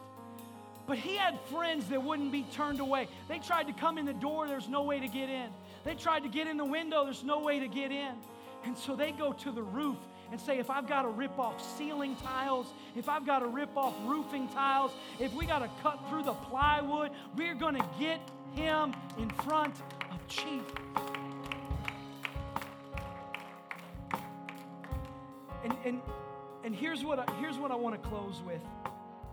But 0.87 0.97
he 0.97 1.17
had 1.17 1.37
friends 1.51 1.89
that 1.89 2.01
wouldn't 2.01 2.31
be 2.31 2.45
turned 2.53 2.79
away. 2.79 3.09
They 3.27 3.39
tried 3.39 3.67
to 3.67 3.73
come 3.73 3.97
in 3.97 4.05
the 4.05 4.13
door, 4.13 4.47
there's 4.47 4.69
no 4.69 4.83
way 4.83 5.01
to 5.01 5.09
get 5.09 5.29
in. 5.29 5.49
They 5.83 5.95
tried 5.95 6.23
to 6.23 6.29
get 6.29 6.47
in 6.47 6.55
the 6.55 6.63
window, 6.63 7.03
there's 7.03 7.25
no 7.25 7.41
way 7.41 7.59
to 7.59 7.67
get 7.67 7.91
in. 7.91 8.13
And 8.63 8.77
so 8.77 8.95
they 8.95 9.11
go 9.11 9.33
to 9.33 9.51
the 9.51 9.63
roof 9.63 9.97
and 10.33 10.41
say, 10.41 10.57
if 10.57 10.71
I've 10.71 10.87
got 10.87 11.03
to 11.03 11.09
rip 11.09 11.37
off 11.37 11.63
ceiling 11.77 12.15
tiles, 12.15 12.65
if 12.95 13.07
I've 13.07 13.23
got 13.23 13.39
to 13.39 13.45
rip 13.45 13.77
off 13.77 13.93
roofing 14.03 14.47
tiles, 14.47 14.91
if 15.19 15.31
we 15.31 15.45
got 15.45 15.59
to 15.59 15.69
cut 15.83 15.99
through 16.09 16.23
the 16.23 16.33
plywood, 16.33 17.11
we're 17.37 17.53
going 17.53 17.75
to 17.75 17.85
get 17.99 18.19
him 18.55 18.95
in 19.19 19.29
front 19.29 19.75
of 20.09 20.27
Jesus. 20.27 20.65
And, 25.63 25.77
and, 25.85 26.01
and 26.63 26.75
here's, 26.75 27.05
what 27.05 27.19
I, 27.19 27.31
here's 27.35 27.59
what 27.59 27.69
I 27.69 27.75
want 27.75 28.01
to 28.01 28.09
close 28.09 28.41
with. 28.43 28.61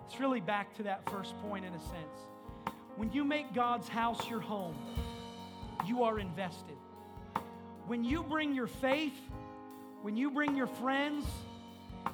It's 0.07 0.21
really 0.21 0.41
back 0.41 0.77
to 0.77 0.83
that 0.83 1.09
first 1.11 1.35
point 1.41 1.65
in 1.65 1.73
a 1.73 1.81
sense. 1.81 2.75
When 2.97 3.11
you 3.11 3.25
make 3.25 3.55
God's 3.55 3.89
house 3.89 4.29
your 4.29 4.41
home, 4.41 4.77
you 5.87 6.03
are 6.03 6.19
invested. 6.19 6.77
When 7.87 8.05
you 8.05 8.23
bring 8.23 8.55
your 8.55 8.67
faith, 8.67 9.15
when 10.03 10.17
you 10.17 10.31
bring 10.31 10.57
your 10.57 10.67
friends, 10.67 11.27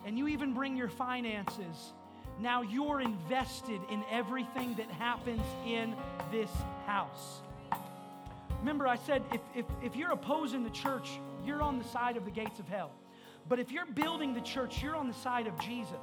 and 0.05 0.19
you 0.19 0.29
even 0.29 0.53
bring 0.53 0.77
your 0.77 0.89
finances, 0.89 1.93
now 2.41 2.63
you're 2.63 3.01
invested 3.01 3.81
in 3.91 4.05
everything 4.11 4.75
that 4.75 4.91
happens 4.91 5.43
in 5.67 5.95
this 6.31 6.51
house. 6.87 7.41
Remember, 8.61 8.87
I 8.87 8.97
said 8.97 9.23
if, 9.33 9.41
if, 9.55 9.65
if 9.83 9.97
you're 9.97 10.13
opposing 10.13 10.65
the 10.65 10.71
church, 10.71 11.19
you're 11.45 11.63
on 11.63 11.79
the 11.79 11.85
side 11.85 12.17
of 12.17 12.25
the 12.25 12.31
gates 12.31 12.59
of 12.59 12.69
hell. 12.69 12.91
But 13.49 13.59
if 13.59 13.71
you're 13.71 13.87
building 13.87 14.35
the 14.35 14.41
church, 14.41 14.83
you're 14.83 14.97
on 14.97 15.09
the 15.09 15.15
side 15.15 15.47
of 15.47 15.59
Jesus. 15.61 15.95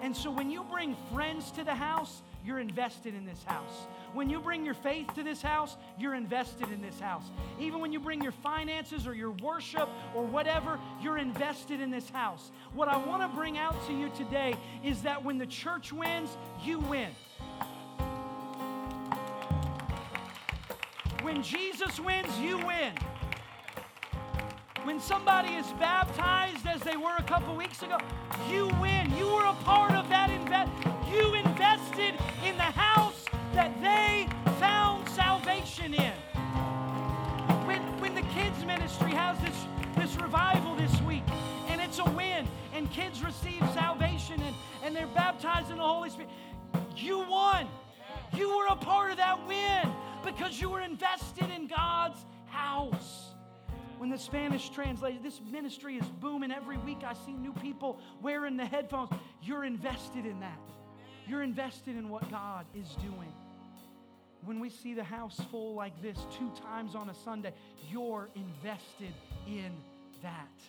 And 0.00 0.16
so 0.16 0.30
when 0.30 0.50
you 0.50 0.64
bring 0.64 0.96
friends 1.12 1.50
to 1.52 1.64
the 1.64 1.74
house, 1.74 2.22
you're 2.44 2.58
invested 2.58 3.14
in 3.14 3.24
this 3.24 3.42
house. 3.44 3.86
When 4.12 4.28
you 4.28 4.40
bring 4.40 4.64
your 4.64 4.74
faith 4.74 5.14
to 5.14 5.22
this 5.22 5.40
house, 5.40 5.76
you're 5.98 6.14
invested 6.14 6.70
in 6.70 6.82
this 6.82 6.98
house. 7.00 7.24
Even 7.58 7.80
when 7.80 7.92
you 7.92 8.00
bring 8.00 8.20
your 8.20 8.32
finances 8.32 9.06
or 9.06 9.14
your 9.14 9.30
worship 9.42 9.88
or 10.14 10.24
whatever, 10.24 10.78
you're 11.00 11.18
invested 11.18 11.80
in 11.80 11.90
this 11.90 12.10
house. 12.10 12.50
What 12.74 12.88
I 12.88 12.96
want 12.96 13.22
to 13.22 13.28
bring 13.28 13.58
out 13.58 13.76
to 13.86 13.92
you 13.92 14.10
today 14.10 14.54
is 14.84 15.02
that 15.02 15.24
when 15.24 15.38
the 15.38 15.46
church 15.46 15.92
wins, 15.92 16.36
you 16.62 16.78
win. 16.80 17.10
When 21.22 21.42
Jesus 21.42 22.00
wins, 22.00 22.38
you 22.38 22.58
win. 22.58 22.92
When 24.84 24.98
somebody 24.98 25.54
is 25.54 25.66
baptized 25.78 26.66
as 26.66 26.80
they 26.80 26.96
were 26.96 27.14
a 27.16 27.22
couple 27.22 27.54
weeks 27.54 27.82
ago, 27.82 27.98
you 28.50 28.66
win. 28.80 29.14
You 29.16 29.32
were 29.32 29.44
a 29.44 29.54
part 29.62 29.92
of 29.92 30.08
that 30.08 30.28
invest. 30.28 30.72
You 31.08 31.34
in 31.98 32.56
the 32.56 32.62
house 32.62 33.24
that 33.52 33.70
they 33.82 34.26
found 34.58 35.06
salvation 35.10 35.92
in. 35.92 36.12
When, 37.66 37.82
when 38.00 38.14
the 38.14 38.22
kids 38.22 38.64
ministry 38.64 39.10
has 39.12 39.38
this, 39.40 39.66
this 39.96 40.20
revival 40.20 40.74
this 40.74 41.00
week, 41.02 41.22
and 41.68 41.80
it's 41.80 41.98
a 41.98 42.10
win, 42.10 42.46
and 42.72 42.90
kids 42.92 43.22
receive 43.22 43.60
salvation 43.74 44.40
and, 44.40 44.56
and 44.82 44.96
they're 44.96 45.06
baptized 45.08 45.70
in 45.70 45.76
the 45.76 45.82
Holy 45.82 46.08
Spirit, 46.08 46.30
you 46.96 47.18
won. 47.28 47.68
You 48.34 48.56
were 48.56 48.66
a 48.68 48.76
part 48.76 49.10
of 49.10 49.18
that 49.18 49.46
win 49.46 49.92
because 50.24 50.60
you 50.60 50.70
were 50.70 50.80
invested 50.80 51.50
in 51.54 51.66
God's 51.66 52.24
house 52.46 53.32
when 53.98 54.10
the 54.10 54.18
Spanish 54.18 54.68
translated, 54.70 55.22
this 55.22 55.40
ministry 55.48 55.96
is 55.96 56.06
booming 56.20 56.50
every 56.50 56.76
week. 56.78 57.02
I 57.06 57.12
see 57.12 57.34
new 57.34 57.52
people 57.52 58.00
wearing 58.20 58.56
the 58.56 58.64
headphones. 58.64 59.10
You're 59.42 59.64
invested 59.64 60.26
in 60.26 60.40
that. 60.40 60.58
You're 61.32 61.42
invested 61.42 61.96
in 61.96 62.10
what 62.10 62.30
God 62.30 62.66
is 62.74 62.86
doing. 62.96 63.32
When 64.44 64.60
we 64.60 64.68
see 64.68 64.92
the 64.92 65.02
house 65.02 65.40
full 65.50 65.74
like 65.74 65.94
this 66.02 66.18
two 66.38 66.52
times 66.62 66.94
on 66.94 67.08
a 67.08 67.14
Sunday, 67.14 67.54
you're 67.90 68.28
invested 68.34 69.14
in 69.46 69.72
that. 70.20 70.60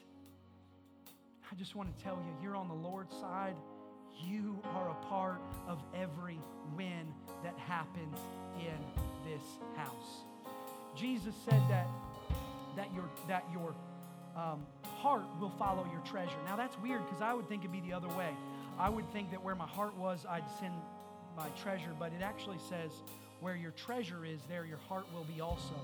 I 1.51 1.55
just 1.55 1.75
want 1.75 1.93
to 1.93 2.01
tell 2.01 2.15
you, 2.15 2.33
you're 2.41 2.55
on 2.55 2.69
the 2.69 2.73
Lord's 2.75 3.11
side. 3.11 3.55
You 4.25 4.57
are 4.73 4.91
a 4.91 5.05
part 5.07 5.41
of 5.67 5.83
every 5.93 6.39
win 6.77 7.13
that 7.43 7.57
happens 7.57 8.17
in 8.57 9.29
this 9.29 9.43
house. 9.75 10.23
Jesus 10.95 11.35
said 11.43 11.61
that 11.67 11.87
that 12.77 12.87
your, 12.95 13.09
that 13.27 13.43
your 13.51 13.75
um, 14.37 14.65
heart 15.01 15.25
will 15.41 15.53
follow 15.59 15.85
your 15.91 16.01
treasure. 16.05 16.31
Now 16.45 16.55
that's 16.55 16.79
weird 16.79 17.03
because 17.05 17.21
I 17.21 17.33
would 17.33 17.49
think 17.49 17.63
it'd 17.63 17.73
be 17.73 17.81
the 17.81 17.91
other 17.91 18.07
way. 18.15 18.29
I 18.79 18.89
would 18.89 19.11
think 19.11 19.31
that 19.31 19.43
where 19.43 19.55
my 19.55 19.67
heart 19.67 19.95
was, 19.97 20.25
I'd 20.27 20.43
send 20.59 20.73
my 21.37 21.47
treasure, 21.61 21.91
but 21.99 22.11
it 22.13 22.21
actually 22.21 22.59
says, 22.69 22.91
where 23.39 23.55
your 23.55 23.71
treasure 23.71 24.25
is, 24.25 24.39
there 24.47 24.65
your 24.65 24.77
heart 24.77 25.05
will 25.13 25.25
be 25.25 25.41
also. 25.41 25.75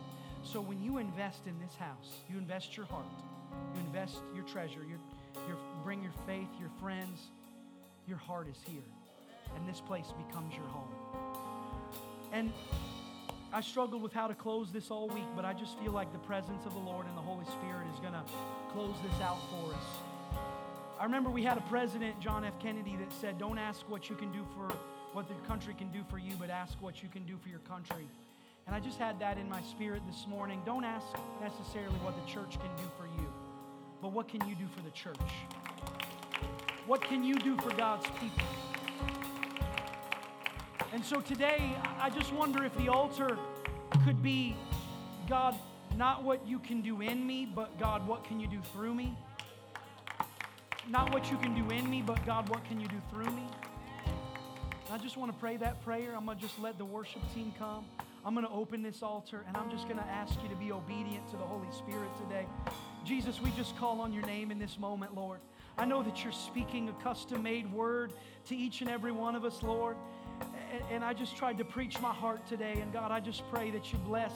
So 0.43 0.61
when 0.61 0.81
you 0.81 0.97
invest 0.97 1.45
in 1.45 1.59
this 1.59 1.75
house, 1.75 2.21
you 2.29 2.37
invest 2.37 2.77
your 2.77 2.85
heart, 2.85 3.05
you 3.75 3.81
invest 3.81 4.17
your 4.33 4.45
treasure, 4.45 4.79
you 4.87 4.97
your, 5.47 5.57
bring 5.83 6.01
your 6.01 6.13
faith, 6.25 6.47
your 6.59 6.69
friends, 6.79 7.19
your 8.07 8.17
heart 8.17 8.47
is 8.49 8.57
here. 8.65 8.81
And 9.55 9.67
this 9.67 9.81
place 9.81 10.07
becomes 10.27 10.53
your 10.55 10.65
home. 10.67 10.89
And 12.31 12.51
I 13.51 13.61
struggled 13.61 14.01
with 14.01 14.13
how 14.13 14.27
to 14.27 14.35
close 14.35 14.71
this 14.71 14.91
all 14.91 15.07
week, 15.09 15.27
but 15.35 15.43
I 15.43 15.53
just 15.53 15.77
feel 15.79 15.91
like 15.91 16.11
the 16.13 16.19
presence 16.19 16.65
of 16.65 16.73
the 16.73 16.79
Lord 16.79 17.07
and 17.07 17.17
the 17.17 17.21
Holy 17.21 17.45
Spirit 17.45 17.87
is 17.93 17.99
going 17.99 18.13
to 18.13 18.23
close 18.71 18.95
this 19.03 19.21
out 19.21 19.39
for 19.49 19.73
us. 19.73 20.08
I 20.99 21.05
remember 21.05 21.29
we 21.29 21.43
had 21.43 21.57
a 21.57 21.61
president, 21.61 22.19
John 22.19 22.43
F. 22.43 22.59
Kennedy, 22.59 22.97
that 22.97 23.13
said, 23.13 23.37
Don't 23.37 23.57
ask 23.57 23.89
what 23.89 24.09
you 24.09 24.17
can 24.17 24.33
do 24.33 24.45
for 24.53 24.67
what 25.13 25.29
the 25.29 25.33
country 25.47 25.73
can 25.73 25.89
do 25.91 26.03
for 26.09 26.17
you, 26.17 26.33
but 26.37 26.49
ask 26.49 26.73
what 26.81 27.01
you 27.01 27.07
can 27.07 27.25
do 27.25 27.37
for 27.37 27.47
your 27.47 27.59
country. 27.59 28.05
And 28.67 28.75
I 28.75 28.81
just 28.81 28.99
had 28.99 29.17
that 29.21 29.37
in 29.37 29.47
my 29.47 29.61
spirit 29.61 30.01
this 30.05 30.27
morning. 30.27 30.61
Don't 30.65 30.83
ask 30.83 31.07
necessarily 31.41 31.95
what 31.99 32.15
the 32.21 32.29
church 32.29 32.59
can 32.59 32.69
do 32.75 32.83
for 32.97 33.05
you, 33.05 33.27
but 34.01 34.11
what 34.11 34.27
can 34.27 34.45
you 34.45 34.55
do 34.55 34.67
for 34.75 34.81
the 34.81 34.91
church? 34.91 35.17
What 36.85 37.01
can 37.01 37.23
you 37.23 37.35
do 37.35 37.55
for 37.59 37.73
God's 37.75 38.05
people? 38.19 38.43
And 40.91 41.05
so 41.05 41.21
today, 41.21 41.77
I 42.01 42.09
just 42.09 42.33
wonder 42.33 42.65
if 42.65 42.75
the 42.75 42.89
altar 42.89 43.37
could 44.03 44.21
be 44.21 44.57
God, 45.29 45.55
not 45.95 46.23
what 46.23 46.45
you 46.45 46.59
can 46.59 46.81
do 46.81 46.99
in 46.99 47.25
me, 47.25 47.45
but 47.45 47.79
God, 47.79 48.05
what 48.05 48.25
can 48.25 48.41
you 48.41 48.47
do 48.47 48.59
through 48.73 48.95
me? 48.95 49.15
Not 50.89 51.13
what 51.13 51.29
you 51.29 51.37
can 51.37 51.53
do 51.53 51.69
in 51.69 51.87
me, 51.87 52.01
but 52.01 52.25
God, 52.25 52.49
what 52.49 52.65
can 52.65 52.79
you 52.79 52.87
do 52.87 52.99
through 53.11 53.29
me? 53.31 53.45
I 54.91 54.97
just 54.97 55.17
want 55.17 55.31
to 55.31 55.37
pray 55.37 55.55
that 55.57 55.83
prayer. 55.83 56.15
I'm 56.17 56.25
going 56.25 56.37
to 56.37 56.43
just 56.43 56.57
let 56.59 56.79
the 56.79 56.85
worship 56.85 57.21
team 57.31 57.53
come. 57.59 57.85
I'm 58.25 58.33
going 58.33 58.45
to 58.45 58.51
open 58.51 58.81
this 58.81 59.03
altar 59.03 59.45
and 59.47 59.55
I'm 59.55 59.69
just 59.69 59.83
going 59.87 59.99
to 59.99 60.05
ask 60.05 60.41
you 60.41 60.49
to 60.49 60.55
be 60.55 60.71
obedient 60.71 61.29
to 61.29 61.37
the 61.37 61.43
Holy 61.43 61.71
Spirit 61.71 62.09
today. 62.17 62.47
Jesus, 63.05 63.39
we 63.39 63.51
just 63.51 63.77
call 63.77 64.01
on 64.01 64.11
your 64.11 64.25
name 64.25 64.49
in 64.49 64.57
this 64.57 64.79
moment, 64.79 65.13
Lord. 65.13 65.39
I 65.77 65.85
know 65.85 66.01
that 66.01 66.23
you're 66.23 66.33
speaking 66.33 66.89
a 66.89 67.03
custom 67.03 67.43
made 67.43 67.71
word 67.71 68.11
to 68.47 68.55
each 68.55 68.81
and 68.81 68.89
every 68.89 69.11
one 69.11 69.35
of 69.35 69.45
us, 69.45 69.61
Lord 69.61 69.95
and 70.91 71.03
I 71.03 71.13
just 71.13 71.35
tried 71.35 71.57
to 71.57 71.65
preach 71.65 71.99
my 71.99 72.13
heart 72.13 72.45
today. 72.47 72.79
And 72.81 72.91
God, 72.91 73.11
I 73.11 73.19
just 73.19 73.43
pray 73.49 73.71
that 73.71 73.91
you 73.91 73.99
bless 73.99 74.33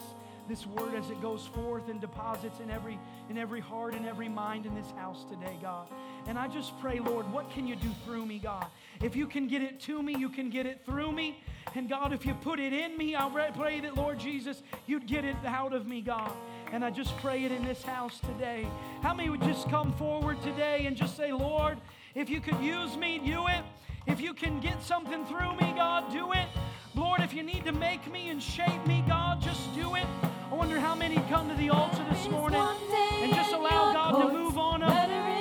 this 0.48 0.66
word 0.66 0.94
as 0.94 1.10
it 1.10 1.22
goes 1.22 1.48
forth 1.48 1.88
and 1.88 2.02
deposits 2.02 2.60
in 2.60 2.70
every 2.70 3.00
in 3.30 3.38
every 3.38 3.62
heart 3.62 3.96
and 3.96 4.06
every 4.06 4.28
mind 4.28 4.66
in 4.66 4.76
this 4.76 4.92
house 4.92 5.26
today, 5.30 5.58
God. 5.62 5.88
And 6.28 6.38
I 6.38 6.48
just 6.48 6.80
pray, 6.80 7.00
Lord, 7.00 7.32
what 7.32 7.50
can 7.52 7.68
you 7.68 7.76
do 7.76 7.90
through 8.06 8.26
me, 8.26 8.40
God? 8.40 8.68
If 9.02 9.16
you 9.16 9.28
can 9.28 9.48
get 9.48 9.62
it 9.62 9.80
to 9.82 10.02
me, 10.02 10.16
you 10.18 10.30
can 10.30 10.50
get 10.50 10.66
it 10.66 10.86
through 10.86 11.12
me. 11.12 11.44
And 11.76 11.90
God, 11.90 12.14
if 12.14 12.26
you 12.26 12.34
put 12.34 12.60
it 12.60 12.72
in 12.72 12.98
me, 12.98 13.16
I 13.16 13.30
pray 13.56 13.80
that, 13.82 13.96
Lord 13.96 14.20
Jesus, 14.20 14.64
you'd 14.86 15.06
get 15.06 15.26
it 15.26 15.36
out 15.46 15.74
of 15.74 15.86
me, 15.86 16.02
God. 16.02 16.32
And 16.72 16.84
I 16.84 16.90
just 16.90 17.18
pray 17.18 17.44
it 17.44 17.52
in 17.52 17.64
this 17.66 17.84
house 17.84 18.20
today. 18.20 18.68
How 19.02 19.14
many 19.14 19.30
would 19.30 19.42
just 19.42 19.70
come 19.70 19.94
forward 19.94 20.42
today 20.42 20.86
and 20.86 20.96
just 20.96 21.18
say, 21.18 21.32
Lord, 21.32 21.78
if 22.16 22.30
you 22.30 22.40
could 22.40 22.60
use 22.60 22.96
me, 22.96 23.20
do 23.20 23.48
it. 23.48 23.64
If 24.06 24.22
you 24.22 24.34
can 24.34 24.60
get 24.60 24.82
something 24.84 25.26
through 25.26 25.56
me, 25.56 25.74
God, 25.76 26.12
do 26.12 26.32
it. 26.34 26.48
Lord, 26.96 27.22
if 27.22 27.34
you 27.34 27.42
need 27.42 27.66
to 27.66 27.72
make 27.72 28.12
me 28.12 28.30
and 28.30 28.42
shape 28.42 28.86
me, 28.86 29.04
God, 29.08 29.42
just 29.42 29.74
do 29.76 29.96
it. 29.96 30.06
I 30.52 30.56
wonder 30.56 30.80
how 30.80 30.94
many 30.94 31.16
come 31.30 31.50
to 31.50 31.56
the 31.56 31.70
altar 31.70 32.06
this 32.12 32.30
morning 32.30 32.62
and 32.62 33.34
just 33.34 33.54
allow 33.54 33.94
God 33.94 34.28
to 34.28 34.34
move 34.34 34.58
on 34.58 34.82
them. 34.82 35.33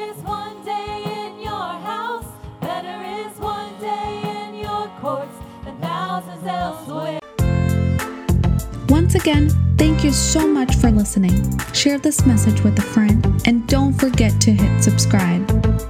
Once 8.89 9.15
again, 9.15 9.49
thank 9.79 10.05
you 10.05 10.13
so 10.13 10.47
much 10.47 10.75
for 10.77 10.91
listening. 10.91 11.59
Share 11.73 11.99
this 11.99 12.27
message 12.27 12.63
with 12.63 12.79
a 12.79 12.83
friend 12.83 13.25
and 13.47 13.67
don't 13.67 13.93
forget 13.93 14.41
to 14.41 14.53
hit 14.53 14.83
subscribe. 14.83 15.43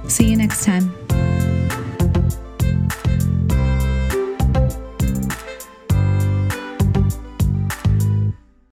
See 0.09 0.29
you 0.29 0.37
next 0.37 0.63
time. 0.63 1.02